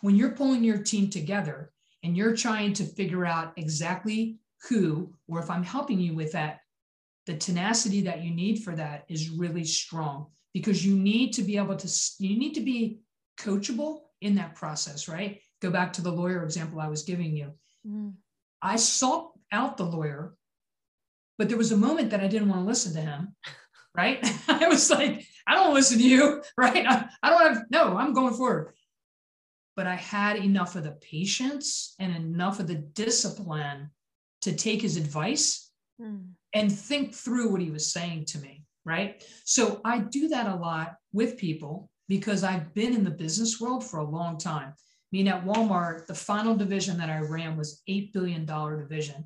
When 0.00 0.16
you're 0.16 0.30
pulling 0.30 0.64
your 0.64 0.78
team 0.78 1.10
together 1.10 1.72
and 2.02 2.16
you're 2.16 2.36
trying 2.36 2.72
to 2.74 2.84
figure 2.84 3.26
out 3.26 3.52
exactly 3.56 4.38
who, 4.68 5.12
or 5.26 5.38
if 5.40 5.50
I'm 5.50 5.64
helping 5.64 6.00
you 6.00 6.14
with 6.14 6.32
that, 6.32 6.60
the 7.28 7.36
tenacity 7.36 8.00
that 8.00 8.22
you 8.24 8.30
need 8.30 8.64
for 8.64 8.74
that 8.74 9.04
is 9.06 9.28
really 9.28 9.62
strong 9.62 10.28
because 10.54 10.84
you 10.84 10.96
need 10.96 11.34
to 11.34 11.42
be 11.42 11.58
able 11.58 11.76
to 11.76 11.86
you 12.18 12.38
need 12.38 12.54
to 12.54 12.62
be 12.62 13.00
coachable 13.38 14.00
in 14.22 14.34
that 14.34 14.54
process 14.54 15.06
right? 15.08 15.42
Go 15.60 15.70
back 15.70 15.92
to 15.92 16.02
the 16.02 16.10
lawyer 16.10 16.42
example 16.42 16.80
i 16.80 16.88
was 16.88 17.02
giving 17.02 17.36
you. 17.36 17.52
Mm. 17.86 18.14
i 18.62 18.76
sought 18.76 19.32
out 19.52 19.76
the 19.76 19.84
lawyer 19.84 20.34
but 21.36 21.48
there 21.48 21.58
was 21.58 21.70
a 21.70 21.76
moment 21.76 22.10
that 22.10 22.20
i 22.20 22.28
didn't 22.28 22.48
want 22.48 22.62
to 22.62 22.66
listen 22.66 22.94
to 22.94 23.00
him 23.02 23.36
right? 23.94 24.18
I 24.48 24.66
was 24.66 24.90
like 24.90 25.26
i 25.46 25.54
don't 25.54 25.74
listen 25.74 25.98
to 25.98 26.08
you 26.08 26.42
right? 26.56 26.86
I, 26.88 27.10
I 27.22 27.28
don't 27.28 27.54
have 27.54 27.64
no 27.70 27.94
i'm 27.98 28.14
going 28.14 28.32
forward. 28.32 28.72
But 29.76 29.86
i 29.86 29.96
had 29.96 30.36
enough 30.36 30.76
of 30.76 30.84
the 30.84 30.92
patience 30.92 31.94
and 31.98 32.16
enough 32.16 32.58
of 32.58 32.68
the 32.68 32.82
discipline 33.04 33.90
to 34.40 34.56
take 34.56 34.80
his 34.80 34.96
advice 34.96 35.67
mm. 36.00 36.26
and 36.54 36.72
think 36.72 37.14
through 37.14 37.50
what 37.50 37.60
he 37.60 37.70
was 37.70 37.92
saying 37.92 38.24
to 38.26 38.38
me 38.38 38.64
right? 38.88 39.22
So 39.44 39.80
I 39.84 39.98
do 39.98 40.28
that 40.28 40.46
a 40.46 40.56
lot 40.56 40.96
with 41.12 41.36
people 41.36 41.90
because 42.08 42.42
I've 42.42 42.72
been 42.74 42.94
in 42.94 43.04
the 43.04 43.10
business 43.10 43.60
world 43.60 43.84
for 43.84 43.98
a 43.98 44.10
long 44.10 44.38
time. 44.38 44.72
I 44.72 45.10
mean, 45.12 45.28
at 45.28 45.44
Walmart, 45.44 46.06
the 46.06 46.14
final 46.14 46.56
division 46.56 46.96
that 46.98 47.10
I 47.10 47.18
ran 47.18 47.56
was 47.56 47.82
$8 47.88 48.12
billion 48.12 48.46
division. 48.46 49.24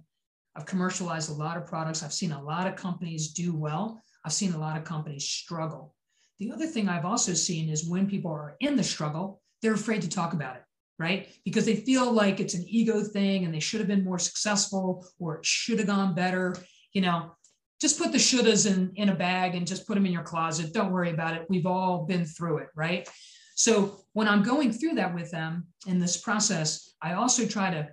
I've 0.56 0.66
commercialized 0.66 1.30
a 1.30 1.34
lot 1.34 1.56
of 1.56 1.66
products. 1.66 2.02
I've 2.02 2.12
seen 2.12 2.32
a 2.32 2.42
lot 2.42 2.66
of 2.66 2.76
companies 2.76 3.32
do 3.32 3.54
well. 3.54 4.02
I've 4.24 4.32
seen 4.32 4.52
a 4.52 4.58
lot 4.58 4.76
of 4.76 4.84
companies 4.84 5.24
struggle. 5.24 5.94
The 6.40 6.50
other 6.50 6.66
thing 6.66 6.88
I've 6.88 7.04
also 7.04 7.32
seen 7.32 7.68
is 7.68 7.88
when 7.88 8.08
people 8.08 8.32
are 8.32 8.56
in 8.60 8.76
the 8.76 8.82
struggle, 8.82 9.40
they're 9.60 9.74
afraid 9.74 10.02
to 10.02 10.08
talk 10.08 10.32
about 10.32 10.56
it, 10.56 10.62
right? 10.98 11.28
Because 11.44 11.64
they 11.64 11.76
feel 11.76 12.12
like 12.12 12.40
it's 12.40 12.54
an 12.54 12.64
ego 12.68 13.02
thing 13.02 13.44
and 13.44 13.52
they 13.52 13.60
should 13.60 13.80
have 13.80 13.88
been 13.88 14.04
more 14.04 14.18
successful 14.18 15.06
or 15.18 15.38
it 15.38 15.46
should 15.46 15.78
have 15.78 15.88
gone 15.88 16.14
better. 16.14 16.54
You 16.92 17.02
know, 17.02 17.32
just 17.80 17.98
put 17.98 18.12
the 18.12 18.18
shouldas 18.18 18.72
in, 18.72 18.92
in 18.94 19.08
a 19.08 19.14
bag 19.14 19.54
and 19.54 19.66
just 19.66 19.86
put 19.86 19.94
them 19.94 20.06
in 20.06 20.12
your 20.12 20.22
closet. 20.22 20.72
Don't 20.72 20.92
worry 20.92 21.10
about 21.10 21.34
it. 21.34 21.46
We've 21.48 21.66
all 21.66 22.04
been 22.06 22.24
through 22.24 22.58
it, 22.58 22.68
right? 22.76 23.08
So 23.54 24.00
when 24.12 24.28
I'm 24.28 24.42
going 24.42 24.72
through 24.72 24.94
that 24.94 25.14
with 25.14 25.30
them 25.30 25.66
in 25.86 25.98
this 25.98 26.16
process, 26.16 26.94
I 27.02 27.14
also 27.14 27.46
try 27.46 27.70
to 27.70 27.88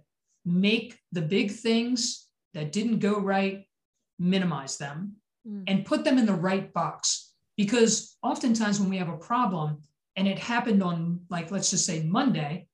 make 0.45 0.97
the 1.11 1.21
big 1.21 1.51
things 1.51 2.27
that 2.53 2.71
didn't 2.71 2.99
go 2.99 3.19
right, 3.19 3.65
minimize 4.17 4.77
them 4.77 5.15
mm. 5.47 5.63
and 5.67 5.85
put 5.85 6.03
them 6.03 6.17
in 6.17 6.25
the 6.25 6.33
right 6.33 6.71
box. 6.73 7.33
Because 7.57 8.15
oftentimes 8.23 8.79
when 8.79 8.89
we 8.89 8.97
have 8.97 9.09
a 9.09 9.17
problem 9.17 9.81
and 10.15 10.27
it 10.27 10.39
happened 10.39 10.81
on, 10.81 11.21
like, 11.29 11.51
let's 11.51 11.71
just 11.71 11.85
say 11.85 12.03
Monday, 12.03 12.68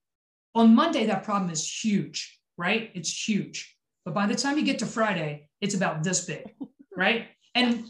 on 0.56 0.74
Monday, 0.74 1.06
that 1.06 1.24
problem 1.24 1.51
is 1.51 1.70
huge, 1.70 2.39
right? 2.58 2.89
It's 2.95 3.28
huge. 3.28 3.76
But 4.06 4.14
by 4.14 4.26
the 4.28 4.36
time 4.36 4.58
you 4.58 4.64
get 4.64 4.80
to 4.80 4.86
Friday, 4.86 5.49
it's 5.62 5.76
about 5.76 6.03
this 6.03 6.26
big. 6.26 6.53
right 6.95 7.28
and 7.53 7.86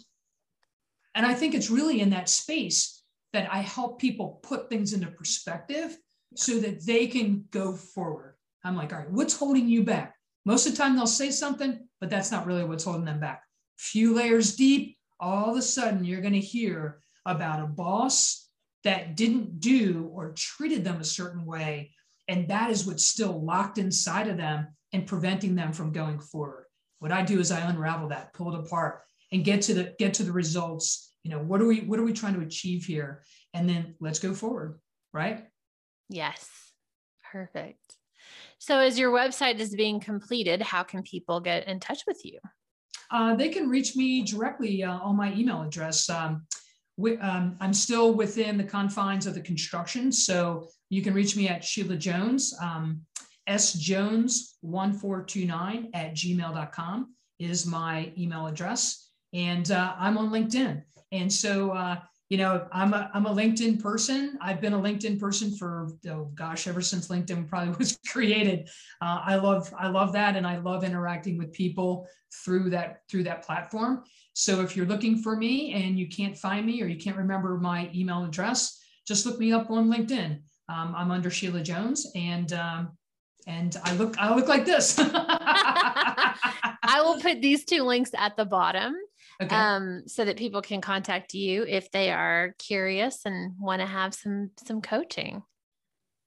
and 1.13 1.25
i 1.25 1.33
think 1.33 1.53
it's 1.53 1.69
really 1.69 2.01
in 2.01 2.09
that 2.09 2.29
space 2.29 3.03
that 3.33 3.51
i 3.51 3.59
help 3.59 3.99
people 3.99 4.39
put 4.43 4.69
things 4.69 4.93
into 4.93 5.07
perspective 5.07 5.97
so 6.35 6.59
that 6.59 6.85
they 6.85 7.07
can 7.07 7.45
go 7.51 7.73
forward 7.73 8.35
i'm 8.63 8.75
like 8.75 8.91
all 8.91 8.99
right 8.99 9.11
what's 9.11 9.37
holding 9.37 9.67
you 9.69 9.83
back 9.83 10.15
most 10.45 10.65
of 10.65 10.71
the 10.73 10.77
time 10.77 10.95
they'll 10.95 11.07
say 11.07 11.31
something 11.31 11.87
but 12.01 12.09
that's 12.09 12.31
not 12.31 12.45
really 12.45 12.63
what's 12.63 12.83
holding 12.83 13.05
them 13.05 13.19
back 13.19 13.43
few 13.77 14.13
layers 14.13 14.55
deep 14.55 14.97
all 15.19 15.51
of 15.51 15.57
a 15.57 15.61
sudden 15.61 16.03
you're 16.03 16.21
going 16.21 16.33
to 16.33 16.39
hear 16.39 16.99
about 17.25 17.61
a 17.61 17.67
boss 17.67 18.49
that 18.83 19.15
didn't 19.15 19.59
do 19.59 20.11
or 20.13 20.33
treated 20.33 20.83
them 20.83 21.01
a 21.01 21.05
certain 21.05 21.45
way 21.45 21.91
and 22.27 22.47
that 22.47 22.69
is 22.69 22.85
what's 22.85 23.05
still 23.05 23.43
locked 23.43 23.77
inside 23.77 24.27
of 24.27 24.37
them 24.37 24.67
and 24.93 25.07
preventing 25.07 25.55
them 25.55 25.73
from 25.73 25.91
going 25.91 26.19
forward 26.19 26.65
what 26.99 27.11
I 27.11 27.21
do 27.21 27.39
is 27.39 27.51
I 27.51 27.59
unravel 27.59 28.09
that, 28.09 28.33
pull 28.33 28.53
it 28.53 28.59
apart, 28.59 29.01
and 29.31 29.43
get 29.43 29.61
to 29.63 29.73
the 29.73 29.95
get 29.99 30.15
to 30.15 30.23
the 30.23 30.31
results. 30.31 31.13
You 31.23 31.31
know, 31.31 31.39
what 31.39 31.61
are 31.61 31.67
we 31.67 31.81
what 31.81 31.99
are 31.99 32.03
we 32.03 32.13
trying 32.13 32.33
to 32.35 32.41
achieve 32.41 32.85
here? 32.85 33.23
And 33.53 33.69
then 33.69 33.95
let's 33.99 34.19
go 34.19 34.33
forward, 34.33 34.79
right? 35.13 35.45
Yes. 36.09 36.49
Perfect. 37.31 37.95
So 38.57 38.79
as 38.79 38.97
your 38.97 39.11
website 39.11 39.59
is 39.59 39.75
being 39.75 39.99
completed, 39.99 40.61
how 40.61 40.83
can 40.83 41.03
people 41.03 41.39
get 41.39 41.67
in 41.67 41.79
touch 41.79 42.03
with 42.07 42.21
you? 42.23 42.39
Uh, 43.11 43.35
they 43.35 43.49
can 43.49 43.69
reach 43.69 43.95
me 43.95 44.23
directly 44.23 44.83
uh, 44.83 44.97
on 44.97 45.15
my 45.15 45.31
email 45.33 45.61
address. 45.61 46.09
Um, 46.09 46.47
we, 46.97 47.17
um, 47.17 47.55
I'm 47.59 47.73
still 47.73 48.13
within 48.13 48.57
the 48.57 48.63
confines 48.63 49.27
of 49.27 49.35
the 49.35 49.41
construction, 49.41 50.11
so 50.11 50.69
you 50.95 51.01
can 51.01 51.13
reach 51.13 51.35
me 51.35 51.49
at 51.49 51.63
Sheila 51.63 51.95
Jones. 51.97 52.55
Um, 52.61 53.01
sjones1429 53.49 55.89
at 55.93 56.15
gmail.com 56.15 57.13
is 57.37 57.65
my 57.65 58.13
email 58.17 58.47
address. 58.47 59.09
And 59.33 59.69
uh, 59.71 59.93
I'm 59.99 60.17
on 60.17 60.29
LinkedIn. 60.29 60.81
And 61.11 61.29
so, 61.31 61.71
uh, 61.71 61.97
you 62.29 62.37
know, 62.37 62.65
I'm 62.71 62.93
a, 62.93 63.11
I'm 63.13 63.25
a 63.25 63.35
LinkedIn 63.35 63.83
person. 63.83 64.37
I've 64.41 64.61
been 64.61 64.71
a 64.73 64.79
LinkedIn 64.79 65.19
person 65.19 65.53
for, 65.55 65.89
oh 66.09 66.31
gosh, 66.33 66.65
ever 66.65 66.81
since 66.81 67.09
LinkedIn 67.09 67.49
probably 67.49 67.75
was 67.77 67.99
created. 68.07 68.69
Uh, 69.01 69.19
I 69.23 69.35
love, 69.35 69.73
I 69.77 69.89
love 69.89 70.13
that. 70.13 70.37
And 70.37 70.47
I 70.47 70.59
love 70.59 70.85
interacting 70.85 71.37
with 71.37 71.51
people 71.51 72.07
through 72.45 72.69
that, 72.69 73.01
through 73.11 73.23
that 73.23 73.45
platform. 73.45 74.05
So 74.31 74.61
if 74.61 74.77
you're 74.77 74.85
looking 74.85 75.21
for 75.21 75.35
me 75.35 75.73
and 75.73 75.99
you 75.99 76.07
can't 76.07 76.37
find 76.37 76.65
me 76.65 76.81
or 76.81 76.87
you 76.87 76.97
can't 76.97 77.17
remember 77.17 77.57
my 77.57 77.91
email 77.93 78.23
address, 78.23 78.79
just 79.05 79.25
look 79.25 79.39
me 79.39 79.51
up 79.51 79.69
on 79.69 79.89
LinkedIn. 79.89 80.39
Um, 80.67 80.93
I'm 80.95 81.11
under 81.11 81.29
Sheila 81.29 81.61
Jones 81.61 82.07
and 82.15 82.51
um, 82.53 82.97
and 83.47 83.75
I 83.83 83.95
look 83.95 84.17
I 84.17 84.33
look 84.35 84.47
like 84.47 84.65
this. 84.65 84.95
I 84.99 86.33
will 87.03 87.19
put 87.21 87.41
these 87.41 87.65
two 87.65 87.83
links 87.83 88.11
at 88.17 88.35
the 88.35 88.45
bottom 88.45 88.95
okay. 89.41 89.55
um, 89.55 90.03
so 90.07 90.25
that 90.25 90.37
people 90.37 90.61
can 90.61 90.81
contact 90.81 91.33
you 91.33 91.63
if 91.67 91.91
they 91.91 92.11
are 92.11 92.55
curious 92.57 93.25
and 93.25 93.53
want 93.59 93.81
to 93.81 93.85
have 93.85 94.13
some 94.13 94.51
some 94.65 94.81
coaching. 94.81 95.43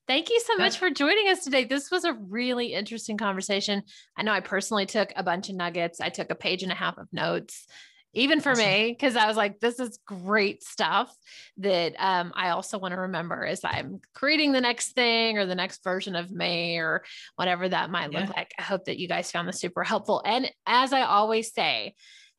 Thank 0.07 0.31
you 0.31 0.41
so 0.41 0.55
That's- 0.57 0.73
much 0.73 0.79
for 0.79 0.91
joining 0.91 1.29
us 1.29 1.45
today. 1.45 1.65
This 1.65 1.91
was 1.91 2.05
a 2.05 2.15
really 2.15 2.73
interesting 2.73 3.19
conversation. 3.19 3.83
I 4.17 4.23
know 4.23 4.33
I 4.33 4.41
personally 4.41 4.87
took 4.87 5.13
a 5.15 5.23
bunch 5.23 5.51
of 5.51 5.57
nuggets. 5.57 6.01
I 6.01 6.09
took 6.09 6.31
a 6.31 6.35
page 6.35 6.63
and 6.63 6.73
a 6.73 6.77
half 6.77 6.97
of 6.97 7.09
notes, 7.13 7.67
even 8.15 8.41
for 8.41 8.53
Awesome. 8.53 8.65
me, 8.65 8.97
because 8.99 9.17
I 9.17 9.27
was 9.27 9.37
like, 9.37 9.61
this 9.61 9.79
is 9.79 9.99
great 10.07 10.63
stuff 10.63 11.15
that 11.59 11.95
um, 11.99 12.33
I 12.35 12.51
also 12.51 12.79
want 12.79 12.93
to 12.95 13.01
remember 13.01 13.45
as 13.45 13.61
I'm 13.65 14.01
creating 14.15 14.53
the 14.53 14.61
next 14.61 14.93
thing 14.93 15.39
or 15.39 15.47
the 15.47 15.55
next 15.55 15.85
version 15.85 16.17
of 16.17 16.31
me 16.31 16.79
or 16.79 17.05
whatever 17.37 17.69
that 17.69 17.91
might 17.91 18.11
look 18.11 18.25
Yeah. 18.25 18.33
like. 18.37 18.53
I 18.59 18.63
hope 18.63 18.87
that 18.87 18.99
you 18.99 19.09
guys 19.09 19.31
found 19.31 19.47
this 19.47 19.61
super 19.61 19.85
helpful. 19.85 20.23
And 20.25 20.51
as 20.67 20.93
I 20.93 21.03
always 21.03 21.53
say, 21.53 21.95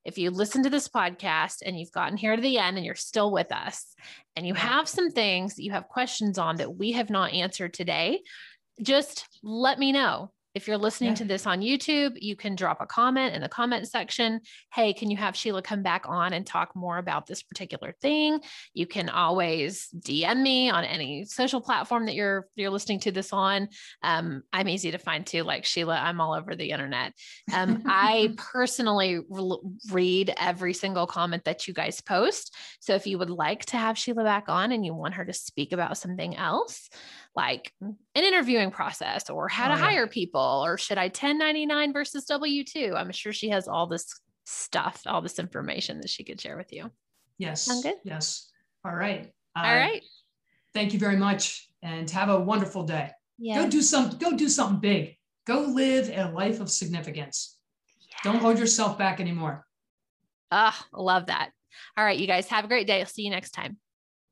if 0.05 0.17
you 0.17 0.31
listen 0.31 0.63
to 0.63 0.69
this 0.69 0.87
podcast 0.87 1.57
and 1.63 1.77
you've 1.79 1.91
gotten 1.91 2.17
here 2.17 2.35
to 2.35 2.41
the 2.41 2.57
end 2.57 2.77
and 2.77 2.85
you're 2.85 2.95
still 2.95 3.31
with 3.31 3.51
us 3.51 3.93
and 4.35 4.47
you 4.47 4.53
have 4.55 4.87
some 4.87 5.11
things 5.11 5.55
that 5.55 5.63
you 5.63 5.71
have 5.71 5.87
questions 5.87 6.37
on 6.37 6.57
that 6.57 6.75
we 6.75 6.93
have 6.93 7.09
not 7.09 7.33
answered 7.33 7.73
today, 7.73 8.21
just 8.81 9.27
let 9.43 9.77
me 9.77 9.91
know. 9.91 10.31
If 10.59 10.67
you're 10.67 10.77
listening 10.77 11.11
Yeah. 11.11 11.15
to 11.15 11.23
this 11.23 11.47
on 11.47 11.61
YouTube, 11.61 12.17
you 12.21 12.35
can 12.35 12.53
drop 12.53 12.81
a 12.81 12.85
comment 12.85 13.33
in 13.33 13.41
the 13.41 13.47
comment 13.47 13.87
section. 13.87 14.41
Hey, 14.73 14.91
can 14.91 15.09
you 15.09 15.15
have 15.15 15.33
Sheila 15.33 15.61
come 15.61 15.83
back 15.83 16.03
on 16.05 16.33
and 16.33 16.45
talk 16.45 16.75
more 16.75 16.97
about 16.97 17.27
this 17.27 17.41
particular 17.41 17.95
thing? 18.01 18.41
You 18.73 18.85
can 18.85 19.07
always 19.07 19.87
DM 19.97 20.41
me 20.41 20.69
on 20.69 20.83
any 20.83 21.23
social 21.23 21.61
platform 21.61 22.07
that 22.07 22.15
you're 22.15 22.49
you're 22.55 22.71
listening 22.71 22.99
to 23.01 23.11
this 23.13 23.31
on. 23.31 23.69
Um, 24.03 24.43
I'm 24.51 24.67
easy 24.67 24.91
to 24.91 24.97
find 24.97 25.25
too, 25.25 25.43
like 25.43 25.63
Sheila. 25.63 25.95
I'm 25.97 26.19
all 26.19 26.33
over 26.33 26.53
the 26.57 26.71
internet. 26.71 27.13
Um, 27.53 27.83
I 27.85 28.33
personally 28.37 29.21
re- 29.29 29.59
read 29.91 30.33
every 30.35 30.73
single 30.73 31.07
comment 31.07 31.45
that 31.45 31.69
you 31.69 31.73
guys 31.73 32.01
post. 32.01 32.53
So 32.81 32.95
if 32.95 33.07
you 33.07 33.17
would 33.17 33.29
like 33.29 33.63
to 33.67 33.77
have 33.77 33.97
Sheila 33.97 34.25
back 34.25 34.49
on 34.49 34.73
and 34.73 34.85
you 34.85 34.93
want 34.93 35.13
her 35.13 35.23
to 35.23 35.31
speak 35.31 35.71
about 35.71 35.97
something 35.97 36.35
else, 36.35 36.89
like 37.35 37.71
an 37.81 37.95
interviewing 38.15 38.71
process 38.71 39.29
or 39.29 39.47
how 39.47 39.71
Oh, 39.71 39.75
to 39.75 39.79
yeah. 39.79 39.85
hire 39.85 40.07
people, 40.07 40.41
or 40.65 40.77
should 40.77 40.97
I 40.97 41.05
1099 41.05 41.93
versus 41.93 42.25
W 42.25 42.63
2, 42.63 42.93
I'm 42.95 43.11
sure 43.11 43.31
she 43.31 43.49
has 43.49 43.67
all 43.67 43.87
this 43.87 44.05
stuff, 44.45 45.01
all 45.05 45.21
this 45.21 45.39
information 45.39 46.01
that 46.01 46.09
she 46.09 46.23
could 46.23 46.41
share 46.41 46.57
with 46.57 46.73
you. 46.73 46.89
yes. 47.37 47.63
Sound 47.65 47.83
good? 47.83 47.95
Yes. 48.03 48.49
All 48.83 48.93
right. 48.95 49.31
all 49.55 49.63
Uh, 49.65 49.75
right. 49.75 50.03
Thank 50.73 50.93
you 50.93 50.99
very 50.99 51.17
much 51.17 51.69
and 51.81 52.09
have 52.09 52.29
a 52.29 52.39
wonderful 52.39 52.83
day. 52.83 53.11
Yeah. 53.37 53.63
Go 53.63 53.69
do 53.69 53.81
some 53.81 54.09
go 54.17 54.35
do 54.35 54.49
something 54.49 54.79
big. 54.79 55.15
Go 55.45 55.61
live 55.61 56.09
a 56.09 56.31
life 56.31 56.59
of 56.59 56.69
significance. 56.69 57.57
Don't 58.23 58.39
hold 58.39 58.59
yourself 58.59 58.97
back 58.97 59.19
anymore. 59.21 59.65
Ah, 60.51 60.77
love 60.93 61.27
that. 61.27 61.51
All 61.95 62.03
right, 62.03 62.19
you 62.19 62.27
guys 62.27 62.47
have 62.47 62.65
a 62.65 62.67
great 62.67 62.85
day. 62.87 62.99
I'll 62.99 63.05
see 63.05 63.21
you 63.23 63.29
next 63.29 63.51
time. 63.51 63.77